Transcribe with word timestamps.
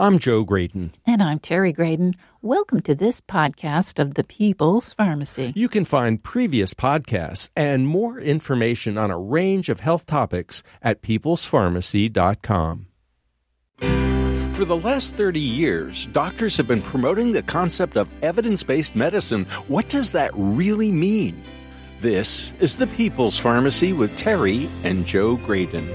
I'm 0.00 0.20
Joe 0.20 0.44
Graedon. 0.44 0.92
And 1.06 1.20
I'm 1.20 1.40
Terry 1.40 1.72
Graedon. 1.72 2.14
Welcome 2.40 2.82
to 2.82 2.94
this 2.94 3.20
podcast 3.20 3.98
of 3.98 4.14
the 4.14 4.22
People's 4.22 4.94
Pharmacy. 4.94 5.52
You 5.56 5.68
can 5.68 5.84
find 5.84 6.22
previous 6.22 6.72
podcasts 6.72 7.48
and 7.56 7.84
more 7.84 8.20
information 8.20 8.96
on 8.96 9.10
a 9.10 9.18
range 9.18 9.68
of 9.68 9.80
health 9.80 10.06
topics 10.06 10.62
at 10.82 11.02
peoplespharmacy.com. 11.02 12.86
For 14.52 14.64
the 14.64 14.76
last 14.76 15.14
30 15.14 15.40
years, 15.40 16.06
doctors 16.06 16.56
have 16.58 16.68
been 16.68 16.82
promoting 16.82 17.32
the 17.32 17.42
concept 17.42 17.96
of 17.96 18.08
evidence 18.22 18.62
based 18.62 18.94
medicine. 18.94 19.46
What 19.66 19.88
does 19.88 20.12
that 20.12 20.30
really 20.34 20.92
mean? 20.92 21.42
This 22.00 22.52
is 22.60 22.76
the 22.76 22.86
People's 22.86 23.36
Pharmacy 23.36 23.92
with 23.92 24.14
Terry 24.14 24.68
and 24.84 25.04
Joe 25.04 25.38
Graedon. 25.38 25.88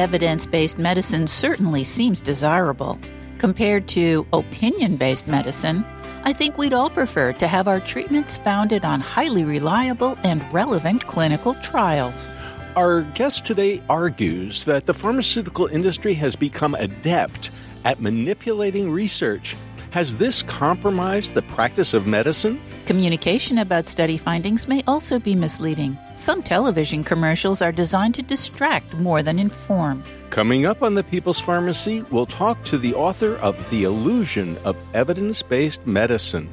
Evidence 0.00 0.46
based 0.46 0.78
medicine 0.78 1.26
certainly 1.26 1.84
seems 1.84 2.22
desirable. 2.22 2.98
Compared 3.36 3.86
to 3.88 4.26
opinion 4.32 4.96
based 4.96 5.28
medicine, 5.28 5.84
I 6.24 6.32
think 6.32 6.56
we'd 6.56 6.72
all 6.72 6.88
prefer 6.88 7.34
to 7.34 7.46
have 7.46 7.68
our 7.68 7.80
treatments 7.80 8.38
founded 8.38 8.82
on 8.82 9.02
highly 9.02 9.44
reliable 9.44 10.16
and 10.24 10.42
relevant 10.54 11.06
clinical 11.06 11.54
trials. 11.56 12.32
Our 12.76 13.02
guest 13.02 13.44
today 13.44 13.82
argues 13.90 14.64
that 14.64 14.86
the 14.86 14.94
pharmaceutical 14.94 15.66
industry 15.66 16.14
has 16.14 16.34
become 16.34 16.74
adept 16.76 17.50
at 17.84 18.00
manipulating 18.00 18.90
research. 18.90 19.54
Has 19.90 20.16
this 20.16 20.42
compromised 20.44 21.34
the 21.34 21.42
practice 21.42 21.92
of 21.92 22.06
medicine? 22.06 22.58
Communication 22.86 23.58
about 23.58 23.86
study 23.86 24.16
findings 24.16 24.66
may 24.66 24.82
also 24.86 25.18
be 25.18 25.34
misleading. 25.34 25.98
Some 26.20 26.42
television 26.42 27.02
commercials 27.02 27.62
are 27.62 27.72
designed 27.72 28.14
to 28.16 28.22
distract 28.22 28.92
more 28.92 29.22
than 29.22 29.38
inform. 29.38 30.02
Coming 30.28 30.66
up 30.66 30.82
on 30.82 30.94
the 30.94 31.02
People's 31.02 31.40
Pharmacy, 31.40 32.04
we'll 32.10 32.26
talk 32.26 32.62
to 32.64 32.76
the 32.76 32.92
author 32.92 33.36
of 33.36 33.56
The 33.70 33.84
Illusion 33.84 34.58
of 34.58 34.76
Evidence 34.92 35.42
Based 35.42 35.86
Medicine. 35.86 36.50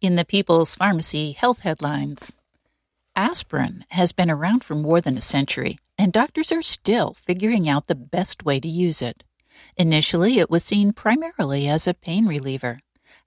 In 0.00 0.14
the 0.14 0.24
People's 0.24 0.76
Pharmacy 0.76 1.32
Health 1.32 1.58
Headlines 1.58 2.30
Aspirin 3.16 3.84
has 3.88 4.12
been 4.12 4.30
around 4.30 4.62
for 4.62 4.76
more 4.76 5.00
than 5.00 5.18
a 5.18 5.20
century, 5.20 5.80
and 5.98 6.12
doctors 6.12 6.52
are 6.52 6.62
still 6.62 7.14
figuring 7.14 7.68
out 7.68 7.88
the 7.88 7.96
best 7.96 8.44
way 8.44 8.60
to 8.60 8.68
use 8.68 9.02
it. 9.02 9.24
Initially, 9.76 10.38
it 10.38 10.48
was 10.48 10.62
seen 10.62 10.92
primarily 10.92 11.68
as 11.68 11.88
a 11.88 11.94
pain 11.94 12.26
reliever. 12.26 12.78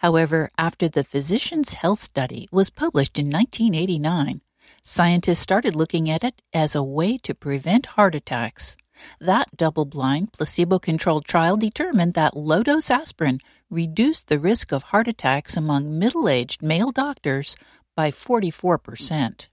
However, 0.01 0.49
after 0.57 0.89
the 0.89 1.03
Physician's 1.03 1.73
Health 1.73 2.01
Study 2.01 2.49
was 2.51 2.71
published 2.71 3.19
in 3.19 3.27
1989, 3.29 4.41
scientists 4.81 5.41
started 5.41 5.75
looking 5.75 6.09
at 6.09 6.23
it 6.23 6.41
as 6.51 6.73
a 6.73 6.81
way 6.81 7.19
to 7.19 7.35
prevent 7.35 7.85
heart 7.85 8.15
attacks. 8.15 8.75
That 9.19 9.55
double 9.55 9.85
blind, 9.85 10.33
placebo 10.33 10.79
controlled 10.79 11.25
trial 11.25 11.55
determined 11.55 12.15
that 12.15 12.35
low 12.35 12.63
dose 12.63 12.89
aspirin 12.89 13.41
reduced 13.69 14.25
the 14.25 14.39
risk 14.39 14.71
of 14.71 14.89
heart 14.89 15.07
attacks 15.07 15.55
among 15.55 15.99
middle 15.99 16.27
aged 16.27 16.63
male 16.63 16.89
doctors 16.89 17.55
by 17.95 18.09
44%. 18.09 19.49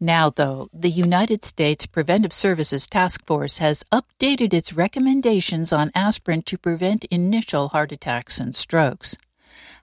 Now, 0.00 0.28
though, 0.28 0.70
the 0.72 0.90
United 0.90 1.44
States 1.44 1.86
Preventive 1.86 2.32
Services 2.32 2.88
Task 2.88 3.24
Force 3.24 3.58
has 3.58 3.84
updated 3.92 4.52
its 4.52 4.72
recommendations 4.72 5.72
on 5.72 5.92
aspirin 5.94 6.42
to 6.42 6.58
prevent 6.58 7.04
initial 7.12 7.68
heart 7.68 7.92
attacks 7.92 8.40
and 8.40 8.56
strokes. 8.56 9.16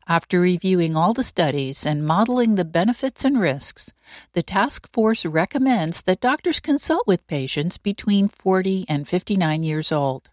After 0.07 0.39
reviewing 0.39 0.95
all 0.95 1.13
the 1.13 1.23
studies 1.23 1.83
and 1.83 2.05
modeling 2.05 2.55
the 2.55 2.63
benefits 2.63 3.25
and 3.25 3.39
risks, 3.39 3.91
the 4.33 4.43
task 4.43 4.87
force 4.93 5.25
recommends 5.25 6.03
that 6.03 6.21
doctors 6.21 6.59
consult 6.59 7.07
with 7.07 7.25
patients 7.25 7.79
between 7.79 8.27
40 8.27 8.85
and 8.87 9.07
59 9.07 9.63
years 9.63 9.91
old. 9.91 10.29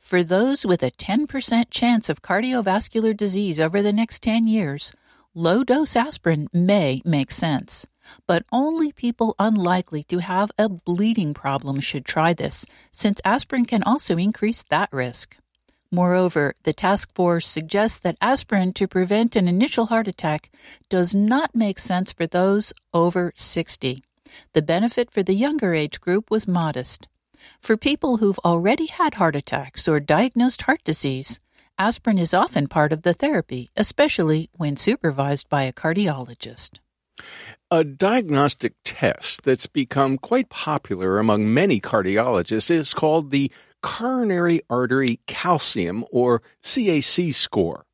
For 0.00 0.24
those 0.24 0.66
with 0.66 0.82
a 0.82 0.90
10% 0.90 1.66
chance 1.70 2.08
of 2.08 2.22
cardiovascular 2.22 3.16
disease 3.16 3.60
over 3.60 3.80
the 3.80 3.92
next 3.92 4.24
10 4.24 4.48
years, 4.48 4.92
low 5.34 5.62
dose 5.62 5.94
aspirin 5.94 6.48
may 6.52 7.00
make 7.04 7.30
sense. 7.30 7.86
But 8.26 8.44
only 8.50 8.90
people 8.90 9.36
unlikely 9.38 10.02
to 10.04 10.18
have 10.18 10.50
a 10.58 10.68
bleeding 10.68 11.32
problem 11.32 11.78
should 11.80 12.04
try 12.04 12.32
this, 12.32 12.66
since 12.90 13.20
aspirin 13.24 13.66
can 13.66 13.84
also 13.84 14.16
increase 14.16 14.64
that 14.70 14.92
risk. 14.92 15.36
Moreover, 15.90 16.54
the 16.64 16.72
task 16.72 17.12
force 17.14 17.46
suggests 17.46 17.98
that 17.98 18.18
aspirin 18.20 18.72
to 18.74 18.88
prevent 18.88 19.36
an 19.36 19.48
initial 19.48 19.86
heart 19.86 20.08
attack 20.08 20.50
does 20.88 21.14
not 21.14 21.54
make 21.54 21.78
sense 21.78 22.12
for 22.12 22.26
those 22.26 22.72
over 22.92 23.32
60. 23.36 24.02
The 24.52 24.62
benefit 24.62 25.10
for 25.10 25.22
the 25.22 25.34
younger 25.34 25.74
age 25.74 26.00
group 26.00 26.30
was 26.30 26.48
modest. 26.48 27.08
For 27.60 27.76
people 27.76 28.16
who've 28.16 28.38
already 28.44 28.86
had 28.86 29.14
heart 29.14 29.36
attacks 29.36 29.86
or 29.86 30.00
diagnosed 30.00 30.62
heart 30.62 30.82
disease, 30.84 31.38
aspirin 31.78 32.18
is 32.18 32.34
often 32.34 32.66
part 32.66 32.92
of 32.92 33.02
the 33.02 33.14
therapy, 33.14 33.70
especially 33.76 34.50
when 34.54 34.76
supervised 34.76 35.48
by 35.48 35.62
a 35.62 35.72
cardiologist. 35.72 36.80
A 37.70 37.82
diagnostic 37.82 38.74
test 38.84 39.42
that's 39.42 39.66
become 39.66 40.18
quite 40.18 40.48
popular 40.48 41.18
among 41.18 41.52
many 41.52 41.80
cardiologists 41.80 42.70
is 42.70 42.94
called 42.94 43.30
the 43.30 43.50
coronary 43.82 44.60
artery 44.68 45.20
calcium 45.26 46.04
or 46.10 46.42
CAC 46.62 47.34
score. 47.34 47.86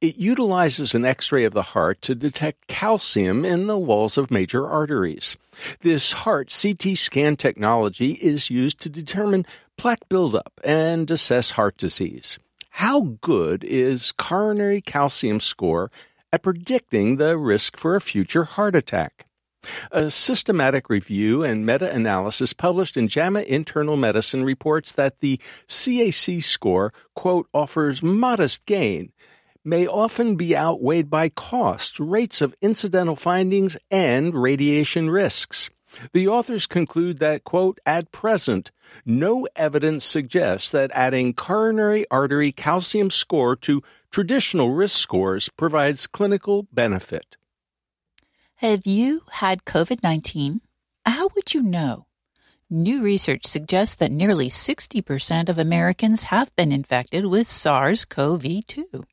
It 0.00 0.16
utilizes 0.16 0.94
an 0.94 1.04
x 1.04 1.32
ray 1.32 1.44
of 1.44 1.52
the 1.52 1.62
heart 1.74 2.00
to 2.02 2.14
detect 2.14 2.68
calcium 2.68 3.44
in 3.44 3.66
the 3.66 3.78
walls 3.78 4.16
of 4.16 4.30
major 4.30 4.66
arteries. 4.66 5.36
This 5.80 6.12
heart 6.12 6.56
CT 6.56 6.96
scan 6.96 7.36
technology 7.36 8.12
is 8.12 8.50
used 8.50 8.80
to 8.80 8.88
determine 8.88 9.46
plaque 9.76 10.08
buildup 10.08 10.52
and 10.62 11.10
assess 11.10 11.52
heart 11.52 11.76
disease. 11.76 12.38
How 12.70 13.16
good 13.20 13.64
is 13.64 14.12
coronary 14.12 14.80
calcium 14.80 15.40
score 15.40 15.90
at 16.32 16.42
predicting 16.42 17.16
the 17.16 17.36
risk 17.38 17.76
for 17.76 17.96
a 17.96 18.00
future 18.00 18.44
heart 18.44 18.76
attack? 18.76 19.25
A 19.90 20.10
systematic 20.10 20.88
review 20.88 21.42
and 21.42 21.66
meta 21.66 21.92
analysis 21.92 22.52
published 22.52 22.96
in 22.96 23.08
JAMA 23.08 23.42
Internal 23.42 23.96
Medicine 23.96 24.44
reports 24.44 24.92
that 24.92 25.20
the 25.20 25.40
CAC 25.68 26.42
score, 26.42 26.92
quote, 27.14 27.48
offers 27.52 28.02
modest 28.02 28.66
gain, 28.66 29.12
may 29.64 29.86
often 29.86 30.36
be 30.36 30.56
outweighed 30.56 31.10
by 31.10 31.28
costs, 31.28 31.98
rates 31.98 32.40
of 32.40 32.54
incidental 32.62 33.16
findings, 33.16 33.76
and 33.90 34.34
radiation 34.34 35.10
risks. 35.10 35.70
The 36.12 36.28
authors 36.28 36.66
conclude 36.66 37.18
that, 37.18 37.44
quote, 37.44 37.80
at 37.84 38.12
present, 38.12 38.70
no 39.04 39.48
evidence 39.56 40.04
suggests 40.04 40.70
that 40.70 40.90
adding 40.94 41.34
coronary 41.34 42.06
artery 42.10 42.52
calcium 42.52 43.10
score 43.10 43.56
to 43.56 43.82
traditional 44.10 44.70
risk 44.72 44.98
scores 44.98 45.48
provides 45.56 46.06
clinical 46.06 46.66
benefit. 46.72 47.36
Have 48.60 48.86
you 48.86 49.20
had 49.32 49.66
COVID 49.66 50.02
19? 50.02 50.62
How 51.04 51.28
would 51.34 51.52
you 51.52 51.62
know? 51.62 52.06
New 52.70 53.02
research 53.02 53.44
suggests 53.44 53.96
that 53.96 54.10
nearly 54.10 54.48
60% 54.48 55.50
of 55.50 55.58
Americans 55.58 56.22
have 56.22 56.56
been 56.56 56.72
infected 56.72 57.26
with 57.26 57.46
SARS 57.46 58.06
CoV 58.06 58.66
2. 58.66 59.04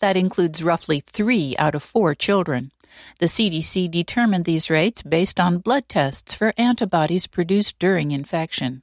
That 0.00 0.16
includes 0.16 0.64
roughly 0.64 0.98
three 0.98 1.54
out 1.60 1.76
of 1.76 1.84
four 1.84 2.16
children. 2.16 2.72
The 3.20 3.26
CDC 3.26 3.88
determined 3.88 4.46
these 4.46 4.68
rates 4.68 5.04
based 5.04 5.38
on 5.38 5.58
blood 5.58 5.88
tests 5.88 6.34
for 6.34 6.52
antibodies 6.56 7.28
produced 7.28 7.78
during 7.78 8.10
infection. 8.10 8.82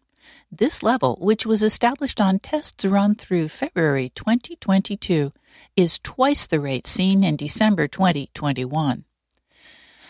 This 0.50 0.82
level, 0.82 1.18
which 1.20 1.46
was 1.46 1.62
established 1.62 2.22
on 2.22 2.40
tests 2.40 2.86
run 2.86 3.16
through 3.16 3.50
February 3.50 4.14
2022, 4.16 5.34
is 5.76 6.00
twice 6.00 6.48
the 6.48 6.62
rate 6.62 6.88
seen 6.88 7.22
in 7.22 7.36
December 7.36 7.90
2021. 7.90 9.04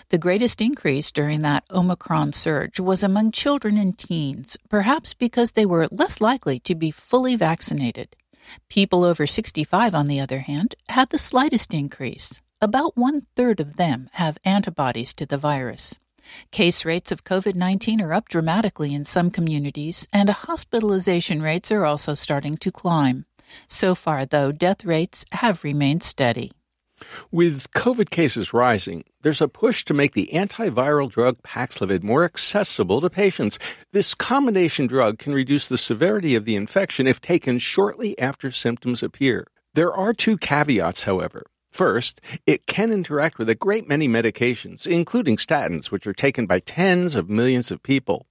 The 0.10 0.18
greatest 0.18 0.60
increase 0.60 1.12
during 1.12 1.44
that 1.44 1.66
Omicron 1.70 2.34
surge 2.34 2.80
was 2.80 3.04
among 3.04 3.32
children 3.32 3.78
and 3.78 3.96
teens, 3.96 4.58
perhaps 4.68 5.14
because 5.14 5.52
they 5.52 5.68
were 5.68 5.88
less 5.92 6.20
likely 6.20 6.60
to 6.62 6.74
be 6.74 6.90
fully 6.90 7.36
vaccinated. 7.36 8.16
People 8.70 9.04
over 9.04 9.28
65, 9.28 9.94
on 9.94 10.08
the 10.08 10.20
other 10.20 10.40
hand, 10.40 10.74
had 10.90 11.12
the 11.12 11.20
slightest 11.20 11.76
increase. 11.76 12.42
About 12.60 12.98
one 12.98 13.28
third 13.36 13.60
of 13.60 13.78
them 13.78 14.10
have 14.14 14.40
antibodies 14.44 15.14
to 15.14 15.28
the 15.28 15.38
virus. 15.38 15.96
Case 16.52 16.86
rates 16.86 17.12
of 17.12 17.24
COVID 17.24 17.54
19 17.54 18.02
are 18.02 18.14
up 18.14 18.30
dramatically 18.30 18.96
in 18.96 19.04
some 19.04 19.30
communities, 19.30 20.08
and 20.12 20.30
hospitalization 20.30 21.40
rates 21.40 21.72
are 21.72 21.86
also 21.86 22.16
starting 22.16 22.58
to 22.58 22.72
climb. 22.72 23.26
So 23.68 23.94
far, 23.94 24.26
though, 24.26 24.52
death 24.52 24.84
rates 24.86 25.24
have 25.34 25.64
remained 25.64 26.02
steady. 26.02 26.52
With 27.32 27.72
COVID 27.72 28.10
cases 28.10 28.54
rising, 28.54 29.04
there's 29.22 29.42
a 29.42 29.48
push 29.48 29.84
to 29.86 29.94
make 29.94 30.14
the 30.14 30.30
antiviral 30.34 31.10
drug 31.10 31.42
Paxlovid 31.44 32.04
more 32.04 32.24
accessible 32.24 33.02
to 33.02 33.10
patients. 33.10 33.60
This 33.92 34.16
combination 34.16 34.88
drug 34.88 35.20
can 35.20 35.34
reduce 35.34 35.68
the 35.68 35.78
severity 35.78 36.36
of 36.36 36.46
the 36.46 36.56
infection 36.56 37.08
if 37.08 37.22
taken 37.22 37.60
shortly 37.60 38.18
after 38.20 38.52
symptoms 38.52 39.04
appear. 39.04 39.48
There 39.74 39.94
are 39.94 40.14
two 40.14 40.38
caveats, 40.38 41.04
however. 41.04 41.44
First, 41.72 42.20
it 42.48 42.66
can 42.66 42.92
interact 42.92 43.38
with 43.38 43.50
a 43.50 43.56
great 43.56 43.88
many 43.88 44.08
medications, 44.08 44.88
including 44.88 45.38
statins, 45.38 45.92
which 45.92 46.08
are 46.08 46.14
taken 46.14 46.48
by 46.48 46.60
tens 46.60 47.16
of 47.16 47.30
millions 47.30 47.72
of 47.72 47.84
people. 47.84 48.26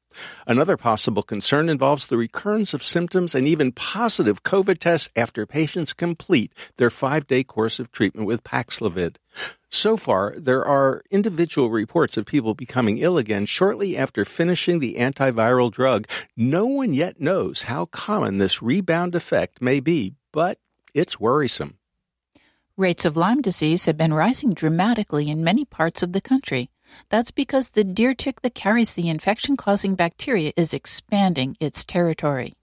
Another 0.47 0.77
possible 0.77 1.23
concern 1.23 1.69
involves 1.69 2.07
the 2.07 2.17
recurrence 2.17 2.75
of 2.75 2.83
symptoms 2.83 3.35
and 3.35 3.47
even 3.47 3.73
positive 3.73 4.43
COVID 4.43 4.79
tests 4.79 5.11
after 5.15 5.47
patients 5.47 5.93
complete 5.93 6.53
their 6.77 6.91
five 6.91 7.27
day 7.27 7.45
course 7.45 7.79
of 7.79 7.91
treatment 7.91 8.27
with 8.27 8.45
Paxlovid. 8.45 9.17
So 9.71 9.97
far, 9.97 10.35
there 10.37 10.65
are 10.65 11.03
individual 11.11 11.71
reports 11.71 12.17
of 12.17 12.25
people 12.25 12.55
becoming 12.55 12.99
ill 12.99 13.19
again 13.19 13.45
shortly 13.47 13.97
after 13.97 14.25
finishing 14.25 14.79
the 14.79 14.95
antiviral 14.95 15.71
drug. 15.71 16.09
No 16.37 16.65
one 16.67 16.95
yet 16.95 17.21
knows 17.21 17.65
how 17.65 17.87
common 17.87 18.39
this 18.39 18.63
rebound 18.63 19.15
effect 19.15 19.61
may 19.61 19.81
be, 19.81 20.15
but 20.33 20.59
it's 20.95 21.21
worrisome. 21.21 21.79
Rates 22.79 23.05
of 23.05 23.17
Lyme 23.17 23.43
disease 23.43 23.87
have 23.87 23.97
been 23.97 24.15
rising 24.15 24.55
dramatically 24.55 25.29
in 25.29 25.43
many 25.43 25.65
parts 25.65 26.03
of 26.03 26.13
the 26.13 26.21
country. 26.21 26.71
That's 27.09 27.31
because 27.31 27.71
the 27.71 27.85
deer 27.85 28.15
tick 28.15 28.43
that 28.43 28.55
carries 28.55 28.95
the 28.95 29.09
infection 29.09 29.57
causing 29.57 29.95
bacteria 29.95 30.53
is 30.57 30.75
expanding 30.75 31.57
its 31.61 31.85
territory. 31.85 32.55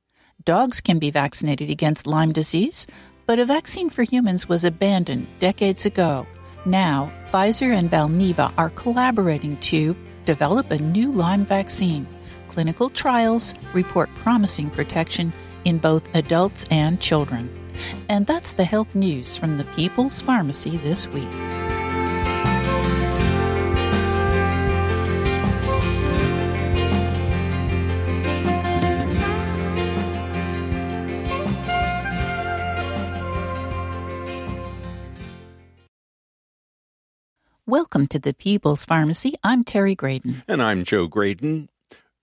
Dogs 0.43 0.81
can 0.81 0.99
be 0.99 1.11
vaccinated 1.11 1.69
against 1.69 2.05
Lyme 2.05 2.31
disease, 2.31 2.85
but 3.25 3.39
a 3.39 3.45
vaccine 3.45 3.89
for 3.89 4.03
humans 4.03 4.47
was 4.47 4.63
abandoned 4.63 5.27
decades 5.39 5.85
ago. 5.85 6.27
Now, 6.65 7.11
Pfizer 7.31 7.73
and 7.73 7.89
Valneva 7.89 8.51
are 8.57 8.69
collaborating 8.71 9.57
to 9.57 9.95
develop 10.25 10.71
a 10.71 10.77
new 10.77 11.11
Lyme 11.11 11.45
vaccine. 11.45 12.07
Clinical 12.47 12.89
trials 12.89 13.53
report 13.73 14.09
promising 14.15 14.69
protection 14.69 15.33
in 15.65 15.77
both 15.77 16.07
adults 16.15 16.65
and 16.71 16.99
children. 17.01 17.49
And 18.07 18.25
that's 18.25 18.53
the 18.53 18.63
health 18.63 18.95
news 18.95 19.35
from 19.37 19.57
the 19.57 19.65
People's 19.75 20.21
Pharmacy 20.21 20.77
this 20.77 21.07
week. 21.07 21.64
Welcome 37.75 38.07
to 38.07 38.19
the 38.19 38.33
People's 38.33 38.85
Pharmacy. 38.85 39.33
I'm 39.43 39.65
Terry 39.65 39.97
Graedon. 39.97 40.43
And 40.47 40.63
I'm 40.63 40.85
Joe 40.85 41.09
Graedon. 41.09 41.67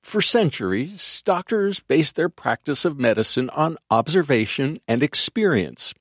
For 0.02 0.22
centuries, 0.22 1.20
doctors 1.26 1.78
based 1.78 2.16
their 2.16 2.30
practice 2.30 2.86
of 2.86 2.98
medicine 2.98 3.50
on 3.50 3.76
observation 3.90 4.78
and 4.88 5.02
experience. 5.02 5.92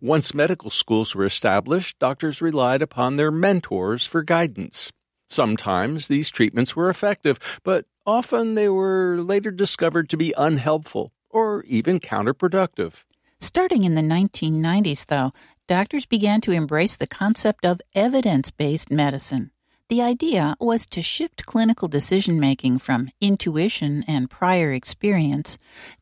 Once 0.00 0.34
medical 0.34 0.68
schools 0.68 1.14
were 1.14 1.24
established, 1.24 1.96
doctors 2.00 2.42
relied 2.42 2.82
upon 2.82 3.14
their 3.14 3.30
mentors 3.30 4.04
for 4.04 4.24
guidance. 4.24 4.90
Sometimes 5.30 6.08
these 6.08 6.28
treatments 6.28 6.74
were 6.74 6.90
effective, 6.90 7.38
but 7.62 7.86
often 8.04 8.56
they 8.56 8.68
were 8.68 9.18
later 9.20 9.52
discovered 9.52 10.08
to 10.08 10.16
be 10.16 10.34
unhelpful 10.36 11.12
or 11.30 11.62
even 11.68 12.00
counterproductive. 12.00 13.04
Starting 13.40 13.84
in 13.84 13.94
the 13.94 14.02
1990s, 14.02 15.06
though, 15.06 15.32
doctors 15.68 16.06
began 16.06 16.40
to 16.40 16.50
embrace 16.50 16.96
the 16.96 17.06
concept 17.06 17.64
of 17.64 17.80
evidence 17.94 18.50
based 18.50 18.90
medicine. 18.90 19.52
The 19.88 20.02
idea 20.02 20.56
was 20.60 20.84
to 20.86 21.02
shift 21.02 21.46
clinical 21.46 21.88
decision 21.88 22.40
making 22.40 22.80
from 22.80 23.10
intuition 23.20 24.04
and 24.08 24.28
prior 24.28 24.72
experience 24.72 25.58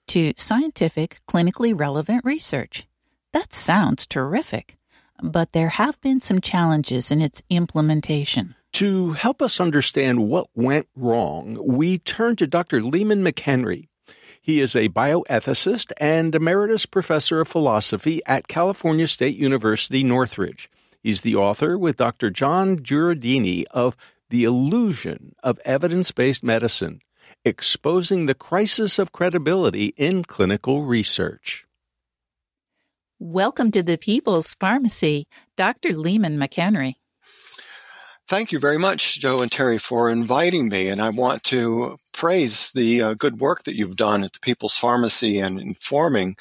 to 0.08 0.32
scientific, 0.36 1.20
clinically 1.28 1.78
relevant 1.78 2.24
research. 2.24 2.86
That 3.32 3.52
sounds 3.52 4.06
terrific, 4.06 4.76
but 5.22 5.52
there 5.52 5.68
have 5.68 6.00
been 6.00 6.20
some 6.20 6.40
challenges 6.40 7.10
in 7.10 7.20
its 7.20 7.42
implementation. 7.50 8.54
To 8.74 9.12
help 9.12 9.40
us 9.40 9.60
understand 9.60 10.28
what 10.28 10.48
went 10.54 10.88
wrong, 10.96 11.58
we 11.62 11.98
turn 11.98 12.36
to 12.36 12.46
Dr. 12.46 12.80
Leemon 12.80 13.22
McHenry. 13.22 13.88
He 14.46 14.60
is 14.60 14.76
a 14.76 14.88
bioethicist 14.90 15.90
and 15.96 16.32
emeritus 16.32 16.86
professor 16.86 17.40
of 17.40 17.48
philosophy 17.48 18.22
at 18.26 18.46
California 18.46 19.08
State 19.08 19.36
University, 19.36 20.04
Northridge. 20.04 20.70
He's 21.02 21.22
the 21.22 21.34
author 21.34 21.76
with 21.76 21.96
Dr. 21.96 22.30
Jon 22.30 22.78
Jureidini 22.78 23.64
of 23.72 23.96
The 24.30 24.44
Illusion 24.44 25.34
of 25.42 25.58
Evidence 25.64 26.12
Based 26.12 26.44
Medicine 26.44 27.00
Exposing 27.44 28.26
the 28.26 28.36
Crisis 28.36 29.00
of 29.00 29.10
Credibility 29.10 29.86
in 29.96 30.22
Clinical 30.22 30.84
Research. 30.84 31.66
Welcome 33.18 33.72
to 33.72 33.82
the 33.82 33.98
People's 33.98 34.54
Pharmacy, 34.54 35.26
Dr. 35.56 35.88
Leemon 35.88 36.36
McHenry. 36.36 36.94
Thank 38.28 38.50
you 38.50 38.58
very 38.58 38.78
much, 38.78 39.20
Joe 39.20 39.40
and 39.40 39.52
Terry, 39.52 39.78
for 39.78 40.10
inviting 40.10 40.68
me. 40.68 40.88
And 40.88 41.00
I 41.00 41.10
want 41.10 41.44
to 41.44 41.96
praise 42.12 42.72
the 42.72 43.00
uh, 43.00 43.14
good 43.14 43.38
work 43.38 43.62
that 43.64 43.76
you've 43.76 43.94
done 43.94 44.24
at 44.24 44.32
the 44.32 44.40
People's 44.40 44.76
Pharmacy 44.76 45.38
and 45.38 45.60
informing 45.60 46.36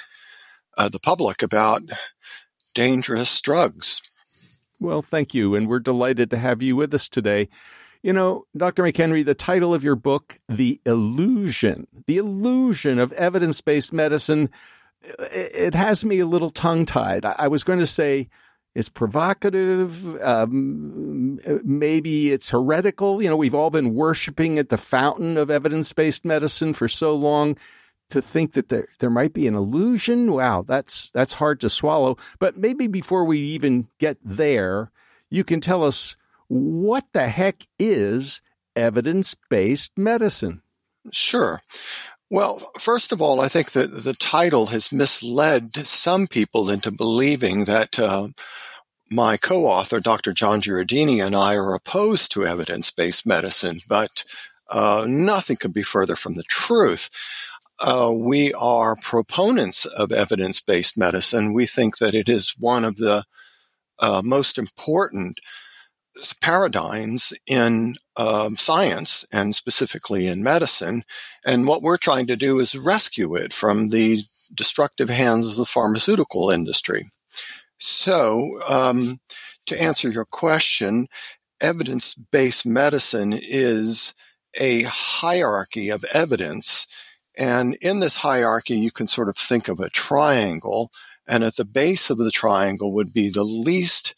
uh, 0.79 0.89
the 0.89 0.97
public 0.97 1.43
about 1.43 1.83
dangerous 2.73 3.39
drugs. 3.39 4.01
Well, 4.79 5.03
thank 5.03 5.35
you. 5.35 5.53
And 5.53 5.67
we're 5.67 5.79
delighted 5.79 6.31
to 6.31 6.37
have 6.37 6.63
you 6.63 6.75
with 6.75 6.91
us 6.91 7.07
today. 7.07 7.49
You 8.01 8.13
know, 8.13 8.45
Dr. 8.57 8.81
McHenry, 8.81 9.23
the 9.23 9.35
title 9.35 9.71
of 9.71 9.83
your 9.83 9.95
book, 9.95 10.39
The 10.49 10.81
Illusion, 10.87 11.85
The 12.07 12.17
Illusion 12.17 12.97
of 12.97 13.11
Evidence 13.13 13.61
Based 13.61 13.93
Medicine, 13.93 14.49
it 15.01 15.75
has 15.75 16.03
me 16.03 16.19
a 16.19 16.25
little 16.25 16.49
tongue 16.49 16.87
tied. 16.87 17.25
I 17.25 17.47
was 17.47 17.63
going 17.63 17.79
to 17.79 17.85
say, 17.85 18.29
is 18.75 18.89
provocative. 18.89 20.21
Um, 20.21 21.39
maybe 21.63 22.31
it's 22.31 22.49
heretical. 22.49 23.21
You 23.21 23.29
know, 23.29 23.37
we've 23.37 23.55
all 23.55 23.69
been 23.69 23.95
worshiping 23.95 24.59
at 24.59 24.69
the 24.69 24.77
fountain 24.77 25.37
of 25.37 25.49
evidence 25.49 25.91
based 25.93 26.25
medicine 26.25 26.73
for 26.73 26.87
so 26.87 27.15
long. 27.15 27.57
To 28.09 28.21
think 28.21 28.51
that 28.53 28.69
there 28.69 28.87
there 28.99 29.09
might 29.09 29.33
be 29.33 29.47
an 29.47 29.55
illusion, 29.55 30.31
wow, 30.31 30.61
that's 30.61 31.09
that's 31.09 31.33
hard 31.33 31.59
to 31.61 31.71
swallow. 31.71 32.17
But 32.37 32.55
maybe 32.55 32.85
before 32.85 33.25
we 33.25 33.39
even 33.39 33.87
get 33.97 34.19
there, 34.23 34.91
you 35.31 35.43
can 35.43 35.59
tell 35.59 35.83
us 35.83 36.15
what 36.47 37.05
the 37.13 37.29
heck 37.29 37.65
is 37.79 38.43
evidence 38.75 39.35
based 39.49 39.97
medicine. 39.97 40.61
Sure. 41.11 41.61
Well, 42.35 42.69
first 42.77 43.13
of 43.13 43.21
all, 43.21 43.39
I 43.39 43.47
think 43.47 43.71
that 43.71 44.03
the 44.03 44.13
title 44.13 44.65
has 44.65 44.91
misled 44.91 45.87
some 45.87 46.27
people 46.27 46.69
into 46.69 46.91
believing 46.91 47.63
that 47.63 47.97
uh, 47.97 48.27
my 49.09 49.37
co-author, 49.37 50.01
Dr. 50.01 50.33
Jon 50.33 50.61
Jureidini, 50.61 51.25
and 51.25 51.33
I 51.33 51.55
are 51.55 51.73
opposed 51.73 52.33
to 52.33 52.45
evidence-based 52.45 53.25
medicine, 53.25 53.79
but 53.87 54.25
uh, 54.69 55.05
nothing 55.07 55.55
could 55.55 55.73
be 55.73 55.81
further 55.81 56.17
from 56.17 56.35
the 56.35 56.43
truth. 56.43 57.09
Uh, 57.79 58.11
we 58.13 58.53
are 58.53 58.97
proponents 58.97 59.85
of 59.85 60.11
evidence-based 60.11 60.97
medicine. 60.97 61.53
We 61.53 61.65
think 61.65 61.99
that 61.99 62.13
it 62.13 62.27
is 62.27 62.53
one 62.59 62.83
of 62.83 62.97
the 62.97 63.23
uh, 64.01 64.21
most 64.25 64.57
important 64.57 65.39
paradigms 66.41 67.33
in 67.45 67.95
um, 68.15 68.55
science 68.57 69.25
and 69.31 69.55
specifically 69.55 70.27
in 70.27 70.43
medicine. 70.43 71.03
And 71.45 71.67
what 71.67 71.81
we're 71.81 71.97
trying 71.97 72.27
to 72.27 72.35
do 72.35 72.59
is 72.59 72.75
rescue 72.75 73.35
it 73.35 73.53
from 73.53 73.89
the 73.89 74.23
destructive 74.53 75.09
hands 75.09 75.49
of 75.49 75.55
the 75.57 75.65
pharmaceutical 75.65 76.49
industry. 76.49 77.09
So, 77.77 78.59
um, 78.67 79.19
to 79.67 79.81
answer 79.81 80.09
your 80.09 80.25
question, 80.25 81.07
evidence 81.59 82.15
based 82.15 82.65
medicine 82.65 83.33
is 83.33 84.13
a 84.59 84.83
hierarchy 84.83 85.89
of 85.89 86.05
evidence. 86.13 86.87
And 87.37 87.75
in 87.81 87.99
this 87.99 88.15
hierarchy, 88.17 88.77
you 88.77 88.91
can 88.91 89.07
sort 89.07 89.27
of 89.27 89.37
think 89.37 89.67
of 89.67 89.79
a 89.79 89.89
triangle. 89.89 90.91
And 91.27 91.43
at 91.43 91.55
the 91.55 91.65
base 91.65 92.09
of 92.09 92.17
the 92.17 92.31
triangle 92.31 92.93
would 92.93 93.11
be 93.11 93.29
the 93.29 93.43
least 93.43 94.15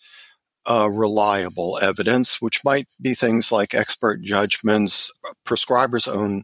uh, 0.70 0.90
reliable 0.90 1.80
evidence, 1.82 2.42
which 2.42 2.64
might 2.64 2.88
be 3.02 3.14
things 3.14 3.52
like 3.52 3.74
expert 3.74 4.22
judgments, 4.22 5.12
prescribers' 5.46 6.08
own 6.08 6.44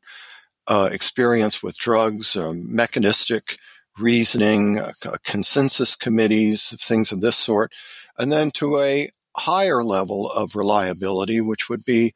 uh, 0.67 0.89
experience 0.91 1.61
with 1.61 1.77
drugs, 1.77 2.35
uh, 2.35 2.53
mechanistic 2.55 3.57
reasoning, 3.99 4.79
uh, 4.79 4.91
consensus 5.23 5.95
committees, 5.95 6.73
things 6.81 7.11
of 7.11 7.21
this 7.21 7.35
sort, 7.35 7.71
and 8.17 8.31
then 8.31 8.49
to 8.51 8.79
a 8.79 9.09
higher 9.35 9.83
level 9.83 10.31
of 10.31 10.55
reliability, 10.55 11.41
which 11.41 11.69
would 11.69 11.83
be 11.85 12.13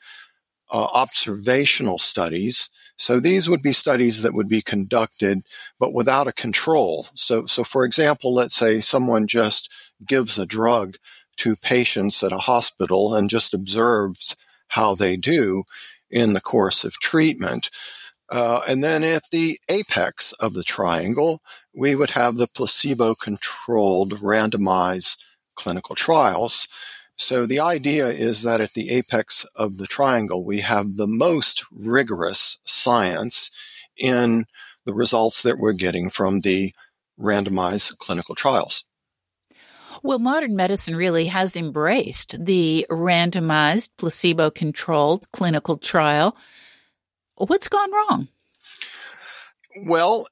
uh, 0.71 0.87
observational 0.93 1.97
studies. 1.97 2.69
So 2.97 3.19
these 3.19 3.47
would 3.47 3.61
be 3.61 3.73
studies 3.73 4.23
that 4.23 4.33
would 4.33 4.49
be 4.49 4.61
conducted, 4.61 5.39
but 5.79 5.93
without 5.93 6.27
a 6.27 6.33
control. 6.33 7.07
So, 7.15 7.45
so 7.45 7.63
for 7.63 7.85
example, 7.85 8.33
let's 8.33 8.55
say 8.55 8.81
someone 8.81 9.27
just 9.27 9.71
gives 10.05 10.39
a 10.39 10.45
drug 10.45 10.97
to 11.37 11.55
patients 11.55 12.23
at 12.23 12.31
a 12.31 12.37
hospital 12.37 13.15
and 13.15 13.29
just 13.29 13.53
observes 13.53 14.35
how 14.69 14.95
they 14.95 15.15
do 15.15 15.63
in 16.09 16.33
the 16.33 16.41
course 16.41 16.83
of 16.83 16.93
treatment. 16.99 17.69
Uh, 18.29 18.61
and 18.67 18.83
then 18.83 19.03
at 19.03 19.23
the 19.31 19.59
apex 19.69 20.33
of 20.33 20.53
the 20.53 20.63
triangle, 20.63 21.41
we 21.73 21.95
would 21.95 22.11
have 22.11 22.35
the 22.35 22.47
placebo 22.47 23.15
controlled 23.15 24.13
randomized 24.19 25.17
clinical 25.55 25.95
trials. 25.95 26.67
So 27.17 27.45
the 27.45 27.61
idea 27.61 28.09
is 28.09 28.43
that 28.43 28.61
at 28.61 28.73
the 28.73 28.91
apex 28.91 29.45
of 29.55 29.77
the 29.77 29.87
triangle, 29.87 30.43
we 30.43 30.61
have 30.61 30.97
the 30.97 31.07
most 31.07 31.63
rigorous 31.71 32.59
science 32.65 33.49
in 33.97 34.45
the 34.85 34.93
results 34.93 35.43
that 35.43 35.57
we're 35.57 35.73
getting 35.73 36.09
from 36.09 36.41
the 36.41 36.73
randomized 37.19 37.97
clinical 37.97 38.35
trials. 38.35 38.85
Well, 40.03 40.19
modern 40.19 40.55
medicine 40.55 40.95
really 40.95 41.25
has 41.27 41.55
embraced 41.55 42.35
the 42.43 42.85
randomized, 42.89 43.89
placebo 43.97 44.49
controlled 44.49 45.31
clinical 45.31 45.77
trial. 45.77 46.35
What's 47.35 47.67
gone 47.67 47.91
wrong? 47.91 48.27
Well, 49.87 50.27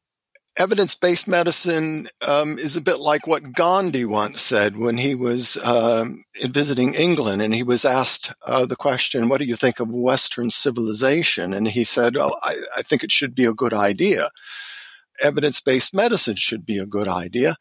evidence 0.58 0.96
based 0.96 1.28
medicine 1.28 2.08
um, 2.28 2.58
is 2.58 2.76
a 2.76 2.82
bit 2.82 3.00
like 3.00 3.28
what 3.28 3.54
Gandhi 3.54 4.06
once 4.06 4.42
said 4.42 4.78
when 4.78 4.98
he 4.98 5.14
was 5.16 5.58
um, 5.58 6.24
visiting 6.44 6.94
England 6.94 7.42
and 7.42 7.54
he 7.54 7.64
was 7.64 7.86
asked 7.86 8.34
uh, 8.46 8.66
the 8.66 8.76
question, 8.76 9.30
What 9.30 9.40
do 9.40 9.46
you 9.46 9.56
think 9.56 9.80
of 9.80 9.90
Western 9.90 10.50
civilization? 10.50 11.54
And 11.54 11.68
he 11.68 11.84
said, 11.84 12.18
Oh, 12.18 12.36
I, 12.42 12.56
I 12.78 12.82
think 12.82 13.04
it 13.04 13.12
should 13.12 13.36
be 13.36 13.46
a 13.46 13.54
good 13.54 13.74
idea. 13.74 14.30
Evidence 15.22 15.62
based 15.62 15.94
medicine 15.94 16.36
should 16.36 16.66
be 16.66 16.80
a 16.80 16.86
good 16.86 17.08
idea. 17.08 17.56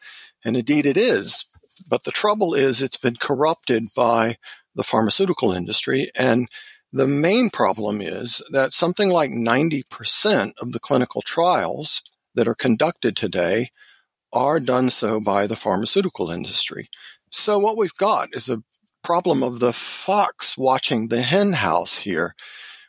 And 0.45 0.57
indeed 0.57 0.87
it 0.87 0.97
is. 0.97 1.47
But 1.89 2.05
the 2.05 2.13
trouble 2.13 2.55
is, 2.55 2.83
it's 2.83 2.97
been 2.97 3.17
corrupted 3.17 3.89
by 3.95 4.37
the 4.75 4.85
pharmaceutical 4.85 5.53
industry. 5.53 6.11
And 6.17 6.49
the 6.93 7.07
main 7.07 7.51
problem 7.51 8.01
is 8.01 8.43
that 8.51 8.73
something 8.73 9.09
like 9.09 9.31
90% 9.31 10.53
of 10.61 10.73
the 10.73 10.81
clinical 10.81 11.23
trials 11.23 12.03
that 12.35 12.49
are 12.49 12.55
conducted 12.55 13.17
today 13.17 13.71
are 14.33 14.61
done 14.61 14.91
so 14.91 15.21
by 15.21 15.47
the 15.47 15.57
pharmaceutical 15.57 16.31
industry. 16.31 16.89
So 17.31 17.59
what 17.59 17.77
we've 17.77 17.97
got 17.97 18.29
is 18.33 18.49
a 18.49 18.63
problem 19.03 19.43
of 19.43 19.61
the 19.61 19.73
fox 19.73 20.57
watching 20.57 21.09
the 21.09 21.23
hen 21.23 21.53
house 21.53 21.97
here. 21.99 22.35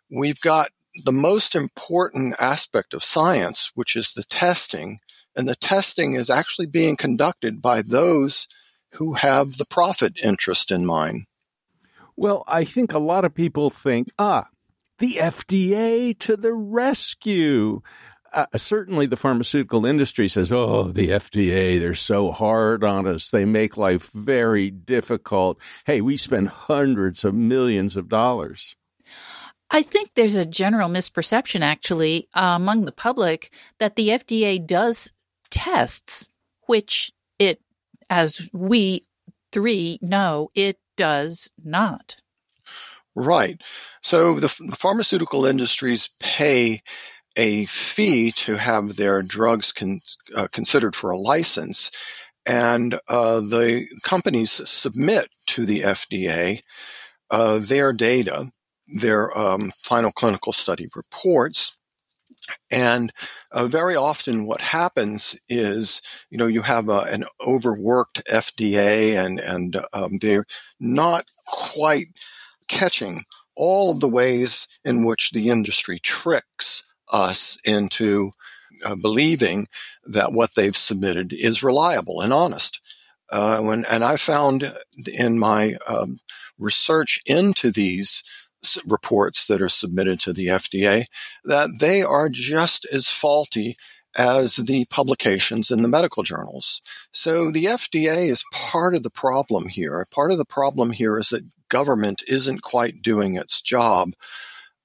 We've 0.09 0.39
got 0.39 0.69
the 1.03 1.11
most 1.11 1.55
important 1.55 2.35
aspect 2.39 2.93
of 2.93 3.03
science, 3.03 3.71
which 3.75 3.95
is 3.95 4.13
the 4.13 4.23
testing, 4.23 4.99
and 5.35 5.47
the 5.47 5.55
testing 5.55 6.13
is 6.13 6.29
actually 6.29 6.67
being 6.67 6.95
conducted 6.95 7.61
by 7.61 7.81
those 7.81 8.47
who 8.95 9.13
have 9.13 9.57
the 9.57 9.65
profit 9.65 10.13
interest 10.23 10.71
in 10.71 10.85
mind. 10.85 11.25
Well, 12.15 12.43
I 12.47 12.63
think 12.63 12.93
a 12.93 12.99
lot 12.99 13.25
of 13.25 13.33
people 13.33 13.69
think, 13.69 14.09
ah, 14.17 14.47
the 14.99 15.15
FDA 15.15 16.17
to 16.19 16.37
the 16.37 16.53
rescue 16.53 17.81
uh, 18.35 18.45
certainly 18.57 19.05
the 19.05 19.15
pharmaceutical 19.15 19.85
industry 19.85 20.27
says, 20.27 20.51
oh, 20.51 20.89
the 20.89 21.09
FDA, 21.09 21.79
they're 21.79 21.95
so 21.95 22.33
hard 22.33 22.83
on 22.83 23.07
us. 23.07 23.31
They 23.31 23.45
make 23.45 23.77
life 23.77 24.11
very 24.11 24.69
difficult. 24.69 25.57
Hey, 25.85 26.01
we 26.01 26.17
spend 26.17 26.49
hundreds 26.49 27.23
of 27.23 27.33
millions 27.33 27.95
of 27.95 28.09
dollars. 28.09 28.75
I 29.71 29.83
think 29.83 30.11
there's 30.13 30.35
a 30.35 30.45
general 30.45 30.89
misperception, 30.89 31.61
actually, 31.61 32.27
uh, 32.35 32.53
among 32.55 32.83
the 32.83 32.91
public 32.91 33.51
that 33.79 33.95
the 33.95 34.09
FDA 34.09 34.65
does 34.65 35.09
tests, 35.49 36.29
which 36.67 37.11
it, 37.11 37.14
as 38.09 38.49
we 38.53 39.05
three 39.51 39.99
know, 40.01 40.49
it 40.53 40.77
does 40.97 41.49
not. 41.63 42.15
Right. 43.15 43.61
So 44.01 44.39
the, 44.39 44.49
pharmaceutical 44.49 45.45
industries 45.45 46.09
pay 46.19 46.81
a 47.37 47.65
fee 47.65 48.31
to 48.31 48.55
have 48.55 48.95
their 48.95 49.21
drugs 49.21 49.71
con- 49.71 50.01
uh, 50.35 50.47
considered 50.51 50.95
for 50.95 51.11
a 51.11 51.17
license. 51.17 51.91
And 52.45 52.99
uh, 53.07 53.39
the 53.39 53.87
companies 54.03 54.51
submit 54.51 55.29
to 55.47 55.65
the 55.65 55.81
FDA 55.81 56.61
uh, 57.31 57.59
their 57.59 57.93
data, 57.93 58.51
their 58.87 59.35
um, 59.37 59.71
final 59.83 60.11
clinical 60.11 60.53
study 60.53 60.87
reports. 60.95 61.77
And 62.69 63.11
uh, 63.51 63.67
very 63.67 63.95
often, 63.95 64.45
what 64.45 64.61
happens 64.61 65.35
is, 65.49 66.01
you 66.29 66.37
know, 66.37 66.47
you 66.47 66.61
have 66.61 66.89
an 66.89 67.25
overworked 67.45 68.23
FDA, 68.29 69.17
and 69.17 69.39
and 69.39 69.77
um, 69.93 70.19
they're 70.19 70.45
not 70.79 71.25
quite 71.47 72.07
catching 72.67 73.23
all 73.55 73.91
of 73.91 73.99
the 73.99 74.09
ways 74.09 74.67
in 74.83 75.05
which 75.05 75.31
the 75.31 75.49
industry 75.49 75.99
tricks 75.99 76.83
us 77.11 77.57
into 77.63 78.31
uh, 78.83 78.95
believing 78.95 79.67
that 80.05 80.33
what 80.33 80.51
they've 80.55 80.75
submitted 80.75 81.31
is 81.33 81.63
reliable 81.63 82.21
and 82.21 82.33
honest. 82.33 82.81
Uh, 83.31 83.59
when, 83.59 83.85
and 83.89 84.03
I 84.03 84.17
found 84.17 84.71
in 85.07 85.39
my 85.39 85.77
um, 85.87 86.19
research 86.59 87.21
into 87.25 87.71
these 87.71 88.23
reports 88.85 89.47
that 89.47 89.61
are 89.61 89.69
submitted 89.69 90.19
to 90.21 90.33
the 90.33 90.47
FDA 90.47 91.05
that 91.43 91.69
they 91.79 92.01
are 92.01 92.29
just 92.29 92.85
as 92.85 93.09
faulty 93.09 93.77
as 94.17 94.57
the 94.57 94.85
publications 94.85 95.71
in 95.71 95.81
the 95.81 95.87
medical 95.87 96.23
journals. 96.23 96.81
So 97.11 97.51
the 97.51 97.65
FDA 97.65 98.29
is 98.29 98.45
part 98.53 98.95
of 98.95 99.03
the 99.03 99.09
problem 99.09 99.67
here. 99.67 100.05
Part 100.11 100.31
of 100.31 100.37
the 100.37 100.45
problem 100.45 100.91
here 100.91 101.17
is 101.19 101.29
that 101.29 101.43
government 101.69 102.23
isn't 102.27 102.61
quite 102.61 103.01
doing 103.01 103.35
its 103.35 103.61
job 103.61 104.13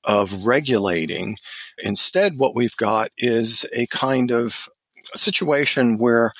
of 0.04 0.46
regulating. 0.46 1.36
Instead, 1.78 2.38
what 2.38 2.56
we've 2.56 2.76
got 2.76 3.10
is 3.18 3.66
a 3.72 3.86
kind 3.86 4.30
of 4.30 4.68
situation 5.14 5.98
where 5.98 6.32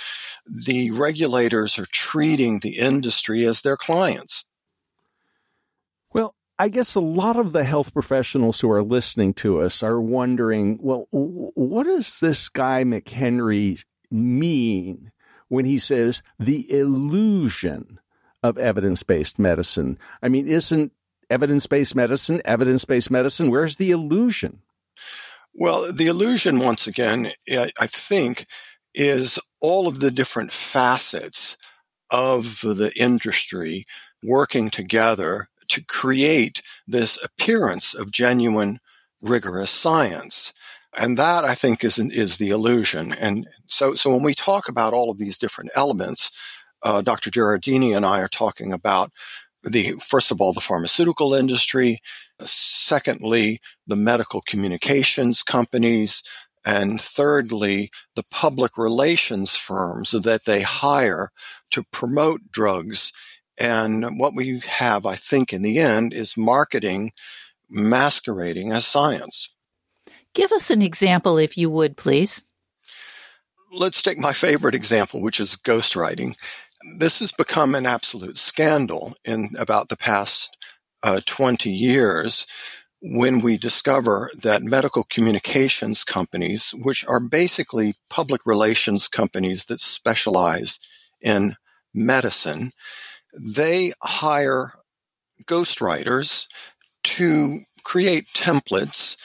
the 0.47 0.91
regulators 0.91 1.79
are 1.79 1.87
treating 1.93 2.61
the 2.61 2.79
industry 2.79 3.45
as 3.45 3.63
their 3.63 3.77
clients. 3.77 4.45
Well, 6.13 6.35
I 6.61 6.69
guess 6.69 6.95
a 6.95 7.01
lot 7.01 7.37
of 7.37 7.53
the 7.53 7.65
health 7.65 7.95
professionals 7.95 8.61
who 8.61 8.71
are 8.71 8.83
listening 8.83 9.33
to 9.35 9.63
us 9.63 9.83
are 9.83 9.99
wondering, 9.99 10.79
well, 10.83 11.07
what 11.11 11.85
does 11.85 12.21
this 12.21 12.51
guy 12.51 12.85
McHenry 12.85 13.83
mean 14.11 15.11
when 15.49 15.65
he 15.65 15.79
says 15.79 16.23
the 16.39 16.71
illusion 16.71 17.99
of 18.43 18.59
evidence 18.59 19.03
based 19.03 19.39
medicine? 19.39 19.99
I 20.23 20.29
mean, 20.29 20.49
isn't 20.49 20.93
evidence 21.31 21.67
based 21.67 21.97
medicine, 21.97 22.43
evidence 22.45 22.85
based 22.85 23.11
medicine? 23.11 23.51
Where's 23.51 23.77
the 23.77 23.91
illusion? 23.91 24.61
Well, 25.55 25.91
the 25.91 26.09
illusion, 26.09 26.59
once 26.59 26.87
again, 26.87 27.33
I 27.49 27.87
think, 27.87 28.45
is 28.95 29.39
all 29.63 29.89
of 29.89 30.01
the 30.01 30.11
different 30.11 30.53
facets 30.53 31.57
of 32.11 32.61
the 32.61 32.93
industry 32.97 33.87
working 34.23 34.69
together 34.69 35.49
to 35.71 35.83
create 35.83 36.63
this 36.87 37.19
appearance 37.23 37.95
of 37.95 38.11
genuine, 38.11 38.79
rigorous 39.21 39.71
science. 39.71 40.53
And 40.99 41.17
that, 41.19 41.45
I 41.45 41.55
think, 41.55 41.85
is, 41.85 41.99
is 41.99 42.37
the 42.37 42.51
illusion. 42.51 43.13
And 43.13 43.47
so, 43.69 43.95
so 43.95 44.11
when 44.11 44.23
we 44.23 44.35
talk 44.35 44.69
about 44.69 44.93
all 44.93 45.11
of 45.11 45.19
these 45.19 45.39
different 45.39 45.71
elements, 45.77 46.31
uh, 46.83 47.03
Dr. 47.03 47.31
Jureidini 47.31 47.97
and 47.97 48.05
I 48.05 48.21
are 48.21 48.29
talking 48.29 48.73
about 48.73 49.13
the 49.63 49.95
first 50.05 50.31
of 50.31 50.41
all 50.41 50.53
the 50.53 50.61
pharmaceutical 50.61 51.35
industry, 51.35 51.99
secondly 52.43 53.61
the 53.87 53.97
medical 53.97 54.41
communications 54.41 55.43
companies, 55.43 56.23
and 56.65 57.01
thirdly 57.01 57.91
the 58.17 58.25
public 58.31 58.77
relations 58.77 59.55
firms 59.57 60.11
that 60.11 60.45
they 60.45 60.63
hire 60.63 61.31
to 61.71 61.83
promote 61.85 62.41
drugs. 62.51 63.13
And 63.61 64.19
what 64.19 64.35
we 64.35 64.61
have, 64.67 65.05
I 65.07 65.17
think, 65.17 65.53
in 65.53 65.63
the 65.63 65.79
end 65.79 66.13
is 66.13 66.37
marketing 66.37 67.13
masquerading 67.69 68.73
as 68.73 68.87
science. 68.87 69.55
Give 70.35 70.51
us 70.53 70.71
an 70.71 70.83
example, 70.83 71.39
if 71.39 71.59
you 71.59 71.71
would, 71.71 71.97
please. 71.97 72.43
Let's 73.73 74.03
take 74.03 74.19
my 74.19 74.33
favorite 74.33 74.75
example, 74.75 75.23
which 75.23 75.39
is 75.39 75.57
ghostwriting 75.57 76.35
this 76.99 77.21
has 77.21 77.33
become 77.33 77.75
an 77.75 77.87
absolute 77.87 78.37
scandal 78.37 79.15
in 79.25 79.51
about 79.59 79.89
the 79.89 79.97
past 79.97 80.57
uh, 81.03 81.21
20 81.27 81.71
years 81.71 82.47
when 83.03 83.41
we 83.41 83.57
discover 83.57 84.31
that 84.43 84.63
medical 84.63 85.05
communications 85.05 86.05
companies, 86.05 86.75
which 86.83 87.05
are 87.07 87.21
basically 87.21 87.95
public 88.11 88.45
relations 88.45 89.09
companies 89.09 89.67
that 89.67 89.81
specialize 89.81 90.79
in 91.21 91.55
medicine, 91.95 92.73
they 93.33 93.93
hire 94.03 94.73
ghostwriters 95.47 96.47
to 97.03 97.61
create 97.85 98.27
templates 98.35 99.17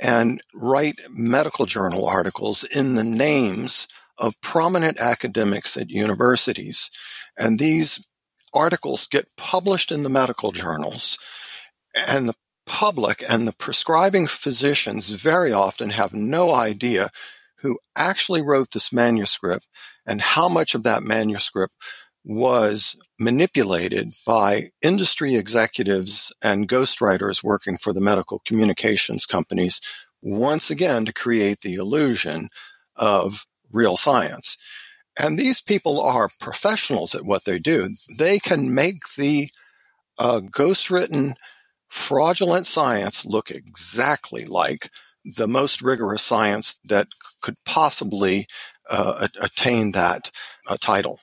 and 0.00 0.42
write 0.54 0.96
medical 1.10 1.66
journal 1.66 2.06
articles 2.06 2.64
in 2.64 2.94
the 2.94 3.04
names 3.04 3.86
of 4.18 4.40
prominent 4.40 4.98
academics 4.98 5.76
at 5.76 5.90
universities. 5.90 6.90
And 7.38 7.58
these 7.58 8.04
articles 8.52 9.06
get 9.06 9.26
published 9.36 9.92
in 9.92 10.02
the 10.02 10.10
medical 10.10 10.52
journals, 10.52 11.18
and 11.94 12.28
the 12.28 12.34
public 12.66 13.22
and 13.28 13.46
the 13.46 13.52
prescribing 13.52 14.26
physicians 14.26 15.08
very 15.10 15.52
often 15.52 15.90
have 15.90 16.12
no 16.12 16.54
idea 16.54 17.10
who 17.58 17.78
actually 17.96 18.42
wrote 18.42 18.70
this 18.72 18.92
manuscript 18.92 19.66
and 20.04 20.20
how 20.20 20.48
much 20.48 20.74
of 20.74 20.82
that 20.82 21.02
manuscript 21.02 21.74
was 22.24 22.96
manipulated 23.18 24.12
by 24.26 24.70
industry 24.80 25.34
executives 25.34 26.32
and 26.42 26.68
ghostwriters 26.68 27.42
working 27.42 27.76
for 27.76 27.92
the 27.92 28.00
medical 28.00 28.40
communications 28.46 29.26
companies 29.26 29.80
once 30.22 30.70
again 30.70 31.04
to 31.04 31.12
create 31.12 31.60
the 31.62 31.74
illusion 31.74 32.48
of 32.96 33.44
real 33.72 33.96
science. 33.96 34.56
And 35.18 35.38
these 35.38 35.60
people 35.60 36.00
are 36.00 36.30
professionals 36.40 37.14
at 37.14 37.24
what 37.24 37.44
they 37.44 37.58
do. 37.58 37.94
They 38.18 38.38
can 38.38 38.72
make 38.74 39.00
the 39.16 39.50
uh, 40.18 40.40
ghost-written 40.40 41.34
fraudulent 41.88 42.66
science 42.66 43.24
look 43.24 43.50
exactly 43.50 44.46
like 44.46 44.90
the 45.36 45.48
most 45.48 45.82
rigorous 45.82 46.22
science 46.22 46.78
that 46.84 47.08
could 47.42 47.56
possibly 47.64 48.46
uh, 48.88 49.28
attain 49.40 49.92
that 49.92 50.30
uh, 50.68 50.76
title. 50.80 51.20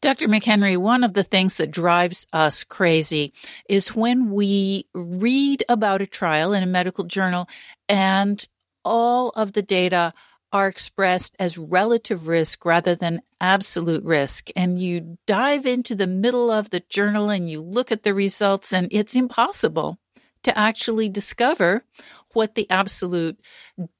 Dr. 0.00 0.28
McHenry, 0.28 0.76
one 0.76 1.04
of 1.04 1.14
the 1.14 1.24
things 1.24 1.56
that 1.56 1.70
drives 1.70 2.26
us 2.32 2.64
crazy 2.64 3.32
is 3.68 3.94
when 3.94 4.30
we 4.30 4.86
read 4.94 5.64
about 5.68 6.02
a 6.02 6.06
trial 6.06 6.52
in 6.52 6.62
a 6.62 6.66
medical 6.66 7.04
journal 7.04 7.48
and 7.88 8.46
all 8.84 9.30
of 9.30 9.52
the 9.52 9.62
data 9.62 10.12
are 10.52 10.68
expressed 10.68 11.34
as 11.38 11.58
relative 11.58 12.28
risk 12.28 12.64
rather 12.64 12.94
than 12.94 13.20
absolute 13.40 14.04
risk. 14.04 14.48
And 14.54 14.80
you 14.80 15.18
dive 15.26 15.66
into 15.66 15.94
the 15.94 16.06
middle 16.06 16.50
of 16.50 16.70
the 16.70 16.80
journal 16.88 17.30
and 17.30 17.50
you 17.50 17.60
look 17.60 17.90
at 17.90 18.04
the 18.04 18.14
results, 18.14 18.72
and 18.72 18.88
it's 18.90 19.16
impossible 19.16 19.98
to 20.44 20.56
actually 20.56 21.08
discover 21.08 21.84
what 22.32 22.54
the 22.54 22.70
absolute 22.70 23.40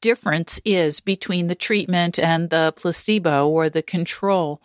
difference 0.01 0.61
is 0.65 1.01
between 1.01 1.49
the 1.49 1.55
treatment 1.55 2.19
and 2.19 2.51
the 2.51 2.73
placebo 2.77 3.49
or 3.49 3.69
the 3.69 3.83
control. 3.83 4.61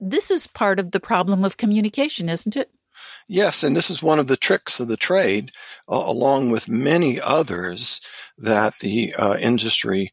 This 0.00 0.30
is 0.30 0.46
part 0.46 0.78
of 0.78 0.92
the 0.92 1.00
problem 1.00 1.44
of 1.44 1.56
communication, 1.56 2.28
isn't 2.28 2.56
it? 2.56 2.70
Yes, 3.28 3.62
and 3.62 3.76
this 3.76 3.90
is 3.90 4.02
one 4.02 4.18
of 4.18 4.26
the 4.26 4.36
tricks 4.36 4.80
of 4.80 4.88
the 4.88 4.96
trade, 4.96 5.50
uh, 5.88 6.02
along 6.04 6.50
with 6.50 6.68
many 6.68 7.20
others 7.20 8.00
that 8.36 8.78
the 8.80 9.14
uh, 9.14 9.36
industry 9.38 10.10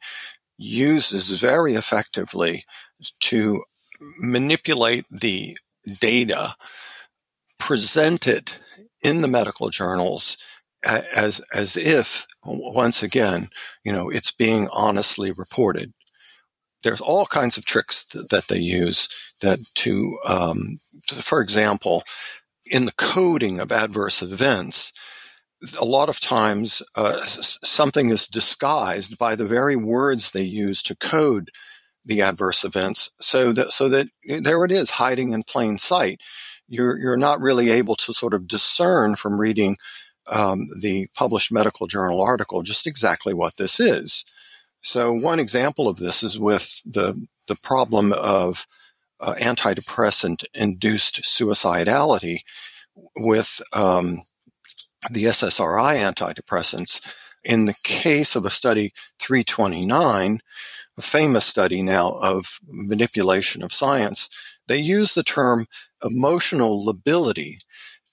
uses 0.58 1.30
very 1.40 1.74
effectively 1.74 2.66
to 3.22 3.64
manipulate 4.20 5.06
the 5.10 5.58
data, 6.00 6.56
present 7.60 8.28
it 8.28 8.58
in 9.02 9.22
the 9.22 9.28
medical 9.28 9.70
journals 9.70 10.38
as 10.86 11.42
as 11.54 11.76
if 11.76 12.28
once 12.44 13.02
again, 13.02 13.50
you 13.84 13.92
know, 13.92 14.10
it's 14.10 14.32
being 14.32 14.68
honestly 14.72 15.32
reported. 15.32 15.94
There's 16.86 17.02
all 17.02 17.26
kinds 17.26 17.58
of 17.58 17.66
tricks 17.66 18.06
that, 18.14 18.30
that 18.30 18.48
they 18.48 18.60
use 18.60 19.10
that 19.42 19.60
to, 19.76 20.20
um, 20.24 20.78
for 21.08 21.42
example, 21.42 22.04
in 22.68 22.86
the 22.86 22.94
coding 22.94 23.60
of 23.60 23.72
adverse 23.72 24.22
events, 24.22 24.94
a 25.80 25.86
lot 25.86 26.10
of 26.10 26.20
times 26.20 26.84
uh, 26.96 27.16
something 27.26 28.12
is 28.12 28.28
disguised 28.28 29.18
by 29.18 29.36
the 29.36 29.48
very 29.48 29.76
words 29.76 30.30
they 30.30 30.44
use 30.44 30.84
to 30.84 30.96
code 30.96 31.50
the 32.06 32.22
adverse 32.22 32.64
events 32.64 33.10
so 33.20 33.52
that 33.52 33.72
so 33.72 33.90
that 33.90 34.08
there 34.44 34.64
it 34.64 34.72
is 34.72 34.92
hiding 34.92 35.32
in 35.32 35.42
plain 35.42 35.80
sight. 35.80 36.20
You're 36.68 37.00
you're 37.00 37.18
not 37.18 37.42
really 37.42 37.72
able 37.72 37.96
to 37.96 38.14
sort 38.14 38.36
of 38.36 38.48
discern 38.48 39.16
from 39.16 39.40
reading 39.40 39.78
um, 40.28 40.68
the 40.80 41.08
published 41.16 41.52
medical 41.52 41.88
journal 41.88 42.22
article 42.22 42.62
just 42.62 42.86
exactly 42.86 43.34
what 43.34 43.58
this 43.58 43.80
is 43.80 44.24
so 44.86 45.12
one 45.12 45.40
example 45.40 45.88
of 45.88 45.98
this 45.98 46.22
is 46.22 46.38
with 46.38 46.80
the 46.86 47.20
the 47.48 47.56
problem 47.56 48.14
of 48.14 48.68
uh, 49.20 49.34
antidepressant 49.40 50.46
induced 50.54 51.24
suicidality 51.24 52.42
with 53.16 53.62
um, 53.74 54.24
the 55.10 55.26
SSRI 55.26 55.98
antidepressants. 55.98 57.02
In 57.44 57.66
the 57.66 57.76
case 57.84 58.36
of 58.36 58.46
a 58.46 58.52
study 58.52 58.94
329, 59.20 60.40
a 60.98 61.02
famous 61.02 61.46
study 61.46 61.82
now 61.82 62.12
of 62.12 62.60
manipulation 62.68 63.64
of 63.64 63.74
science, 63.74 64.30
they 64.68 64.78
use 64.78 65.16
the 65.16 65.24
term 65.24 65.66
emotional 66.04 66.86
lability 66.86 67.58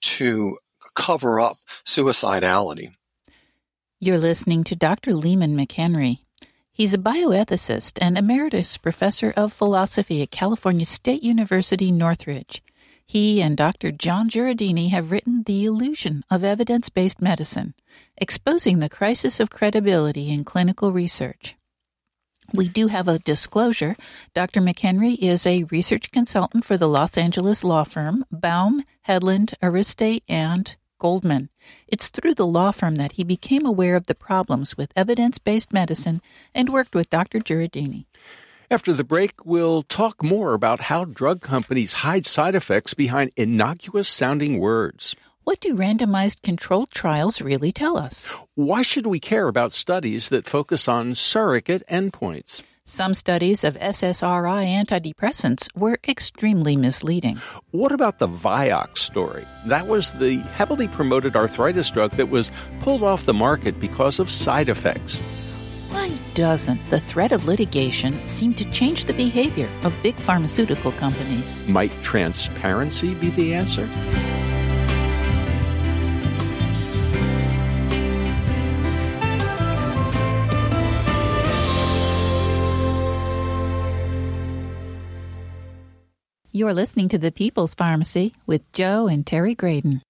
to 0.01 0.57
cover 0.95 1.39
up 1.39 1.57
suicidality. 1.85 2.89
You're 3.99 4.17
listening 4.17 4.63
to 4.65 4.75
Dr. 4.75 5.11
Leemon 5.11 5.55
McHenry. 5.55 6.22
He's 6.75 6.95
a 6.95 6.97
bioethicist 6.97 7.99
and 8.01 8.17
emeritus 8.17 8.77
professor 8.77 9.31
of 9.37 9.53
philosophy 9.53 10.23
at 10.23 10.31
California 10.31 10.87
State 10.87 11.21
University, 11.21 11.91
Northridge. 11.91 12.63
He 13.05 13.43
and 13.43 13.55
Dr. 13.55 13.91
Jon 13.91 14.27
Jureidini 14.27 14.89
have 14.89 15.11
written 15.11 15.43
The 15.43 15.65
Illusion 15.65 16.23
of 16.31 16.43
Evidence 16.43 16.89
Based 16.89 17.21
Medicine, 17.21 17.75
exposing 18.17 18.79
the 18.79 18.89
crisis 18.89 19.39
of 19.39 19.51
credibility 19.51 20.31
in 20.31 20.43
clinical 20.43 20.91
research. 20.91 21.55
We 22.51 22.69
do 22.69 22.87
have 22.87 23.07
a 23.07 23.19
disclosure. 23.19 23.95
Dr. 24.33 24.59
McHenry 24.59 25.15
is 25.19 25.45
a 25.45 25.65
research 25.65 26.09
consultant 26.09 26.65
for 26.65 26.75
the 26.75 26.89
Los 26.89 27.19
Angeles 27.19 27.63
law 27.63 27.83
firm 27.83 28.25
Baum, 28.31 28.83
Hedlund, 29.07 29.53
Aristei, 29.61 30.21
and 30.27 30.75
Goldman. 31.03 31.49
It's 31.85 32.07
through 32.07 32.35
the 32.35 32.47
law 32.47 32.71
firm 32.71 32.95
that 32.95 33.13
he 33.13 33.25
became 33.25 33.65
aware 33.65 33.97
of 33.97 34.05
the 34.05 34.15
problems 34.15 34.77
with 34.77 34.93
evidence 34.95 35.37
based 35.37 35.73
medicine 35.73 36.21
and 36.55 36.69
worked 36.69 36.95
with 36.95 37.09
Dr. 37.09 37.39
Jureidini. 37.39 38.05
After 38.71 38.93
the 38.93 39.03
break, 39.03 39.45
we'll 39.45 39.81
talk 39.81 40.23
more 40.23 40.53
about 40.53 40.87
how 40.87 41.03
drug 41.03 41.41
companies 41.41 42.03
hide 42.07 42.25
side 42.25 42.55
effects 42.55 42.93
behind 42.93 43.31
innocuous 43.35 44.07
sounding 44.07 44.59
words. 44.59 45.13
What 45.43 45.59
do 45.59 45.75
randomized 45.75 46.41
controlled 46.41 46.91
trials 46.91 47.41
really 47.41 47.73
tell 47.73 47.97
us? 47.97 48.25
Why 48.55 48.81
should 48.81 49.05
we 49.05 49.19
care 49.19 49.49
about 49.49 49.73
studies 49.73 50.29
that 50.29 50.47
focus 50.47 50.87
on 50.87 51.15
surrogate 51.15 51.83
endpoints? 51.91 52.63
Some 52.85 53.13
studies 53.13 53.63
of 53.63 53.75
SSRI 53.75 54.65
antidepressants 54.67 55.69
were 55.73 55.97
extremely 56.05 56.75
misleading. 56.75 57.37
What 57.71 57.93
about 57.93 58.19
the 58.19 58.27
Vioxx 58.27 58.97
story? 58.97 59.47
That 59.65 59.87
was 59.87 60.11
the 60.11 60.39
heavily 60.39 60.89
promoted 60.89 61.37
arthritis 61.37 61.89
drug 61.89 62.11
that 62.11 62.27
was 62.27 62.51
pulled 62.81 63.01
off 63.01 63.25
the 63.25 63.33
market 63.33 63.79
because 63.79 64.19
of 64.19 64.29
side 64.29 64.67
effects. 64.67 65.19
Why 65.91 66.13
doesn't 66.33 66.81
the 66.89 66.99
threat 66.99 67.31
of 67.31 67.45
litigation 67.45 68.27
seem 68.27 68.53
to 68.55 68.69
change 68.71 69.05
the 69.05 69.13
behavior 69.13 69.69
of 69.83 69.93
big 70.03 70.15
pharmaceutical 70.15 70.91
companies? 70.91 71.65
Might 71.67 71.91
transparency 72.01 73.13
be 73.13 73.29
the 73.29 73.53
answer? 73.53 73.89
You're 86.55 86.75
listening 86.75 87.09
to 87.09 87.17
The 87.17 87.31
People's 87.31 87.73
Pharmacy 87.73 88.35
with 88.45 88.71
Joe 88.73 89.07
and 89.07 89.25
Terry 89.25 89.55
Graedon. 89.55 90.01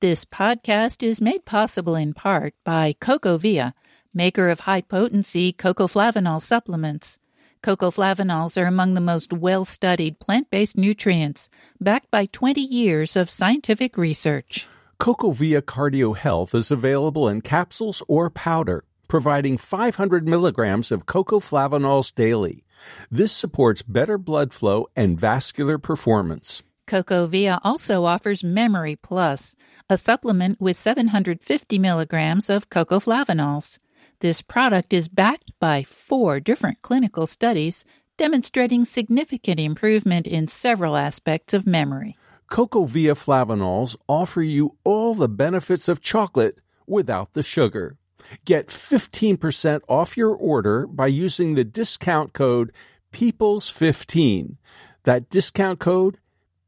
This 0.00 0.24
podcast 0.24 1.02
is 1.02 1.20
made 1.20 1.44
possible 1.44 1.96
in 1.96 2.14
part 2.14 2.54
by 2.62 2.94
CocoVia 3.00 3.72
maker 4.14 4.48
of 4.48 4.60
high 4.60 4.82
potency 4.82 5.52
cocoflavanol 5.52 6.40
supplements. 6.40 7.18
Cocoflavanols 7.64 8.56
are 8.62 8.66
among 8.66 8.94
the 8.94 9.00
most 9.00 9.32
well 9.32 9.64
studied 9.64 10.20
plant 10.20 10.50
based 10.50 10.76
nutrients, 10.76 11.48
backed 11.80 12.12
by 12.12 12.26
20 12.26 12.60
years 12.60 13.16
of 13.16 13.28
scientific 13.28 13.98
research. 13.98 14.68
CocoVia 15.00 15.62
Cardio 15.62 16.16
Health 16.16 16.54
is 16.54 16.70
available 16.70 17.28
in 17.28 17.40
capsules 17.40 18.04
or 18.06 18.30
powder, 18.30 18.84
providing 19.08 19.58
500 19.58 20.26
milligrams 20.26 20.90
of 20.90 21.06
cocoflavanols 21.06 22.14
daily. 22.14 22.64
This 23.10 23.32
supports 23.32 23.82
better 23.82 24.18
blood 24.18 24.52
flow 24.52 24.86
and 24.94 25.18
vascular 25.18 25.78
performance. 25.78 26.62
CocoVia 26.86 27.58
also 27.64 28.04
offers 28.04 28.44
Memory 28.44 28.96
Plus, 28.96 29.56
a 29.90 29.96
supplement 29.96 30.60
with 30.60 30.76
750 30.76 31.78
milligrams 31.78 32.48
of 32.48 32.70
cocoflavanols. 32.70 33.78
This 34.20 34.40
product 34.40 34.92
is 34.92 35.08
backed 35.08 35.52
by 35.58 35.82
four 35.82 36.38
different 36.40 36.82
clinical 36.82 37.26
studies 37.26 37.84
demonstrating 38.16 38.84
significant 38.84 39.60
improvement 39.60 40.26
in 40.26 40.46
several 40.46 40.96
aspects 40.96 41.52
of 41.52 41.66
memory. 41.66 42.16
CocoVia 42.50 43.14
flavanols 43.14 43.96
offer 44.08 44.42
you 44.42 44.76
all 44.84 45.14
the 45.14 45.28
benefits 45.28 45.88
of 45.88 46.00
chocolate 46.00 46.60
without 46.86 47.32
the 47.32 47.42
sugar. 47.42 47.98
Get 48.44 48.68
15% 48.68 49.80
off 49.88 50.16
your 50.16 50.34
order 50.34 50.86
by 50.86 51.06
using 51.06 51.54
the 51.54 51.64
discount 51.64 52.32
code 52.32 52.72
PEOPLES15. 53.12 54.56
That 55.04 55.30
discount 55.30 55.78
code 55.78 56.18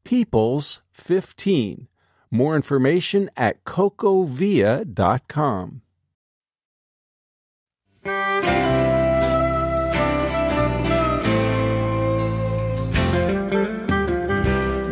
PEOPLES15. 0.05 1.87
More 2.31 2.55
information 2.55 3.29
at 3.35 3.63
cocovia.com. 3.63 5.81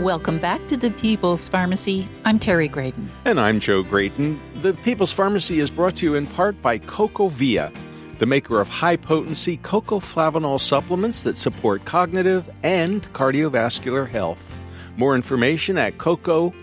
Welcome 0.08 0.40
back 0.40 0.66
to 0.70 0.78
the 0.78 0.92
People's 0.92 1.50
Pharmacy. 1.50 2.08
I'm 2.24 2.40
Terry 2.40 2.70
Graedon. 2.70 3.10
And 3.26 3.42
I'm 3.42 3.60
Joe 3.60 3.84
Graedon. 3.84 4.40
The 4.62 4.74
People's 4.74 5.12
Pharmacy 5.12 5.60
is 5.60 5.70
brought 5.70 5.98
to 5.98 6.06
you 6.06 6.16
in 6.16 6.28
part 6.28 6.62
by 6.62 6.80
CocoVia, 6.80 7.78
the 8.18 8.26
maker 8.26 8.62
of 8.62 8.70
high 8.70 8.96
potency 8.96 9.58
cocoflavanol 9.58 10.62
supplements 10.62 11.24
that 11.24 11.36
support 11.36 11.84
cognitive 11.84 12.50
and 12.64 13.02
cardiovascular 13.12 14.08
health. 14.08 14.58
More 14.96 15.14
information 15.14 15.78
at 15.78 15.98
cocovia.com. 15.98 16.54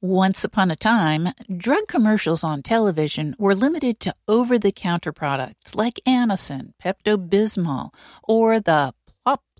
Once 0.00 0.44
upon 0.44 0.70
a 0.70 0.76
time, 0.76 1.28
drug 1.56 1.88
commercials 1.88 2.44
on 2.44 2.62
television 2.62 3.34
were 3.36 3.56
limited 3.56 3.98
to 3.98 4.14
over 4.28 4.56
the 4.56 4.70
counter 4.70 5.12
products 5.12 5.74
like 5.74 6.00
Anacin, 6.06 6.72
Pepto 6.80 7.16
Bismol, 7.16 7.92
or 8.22 8.60
the 8.60 8.94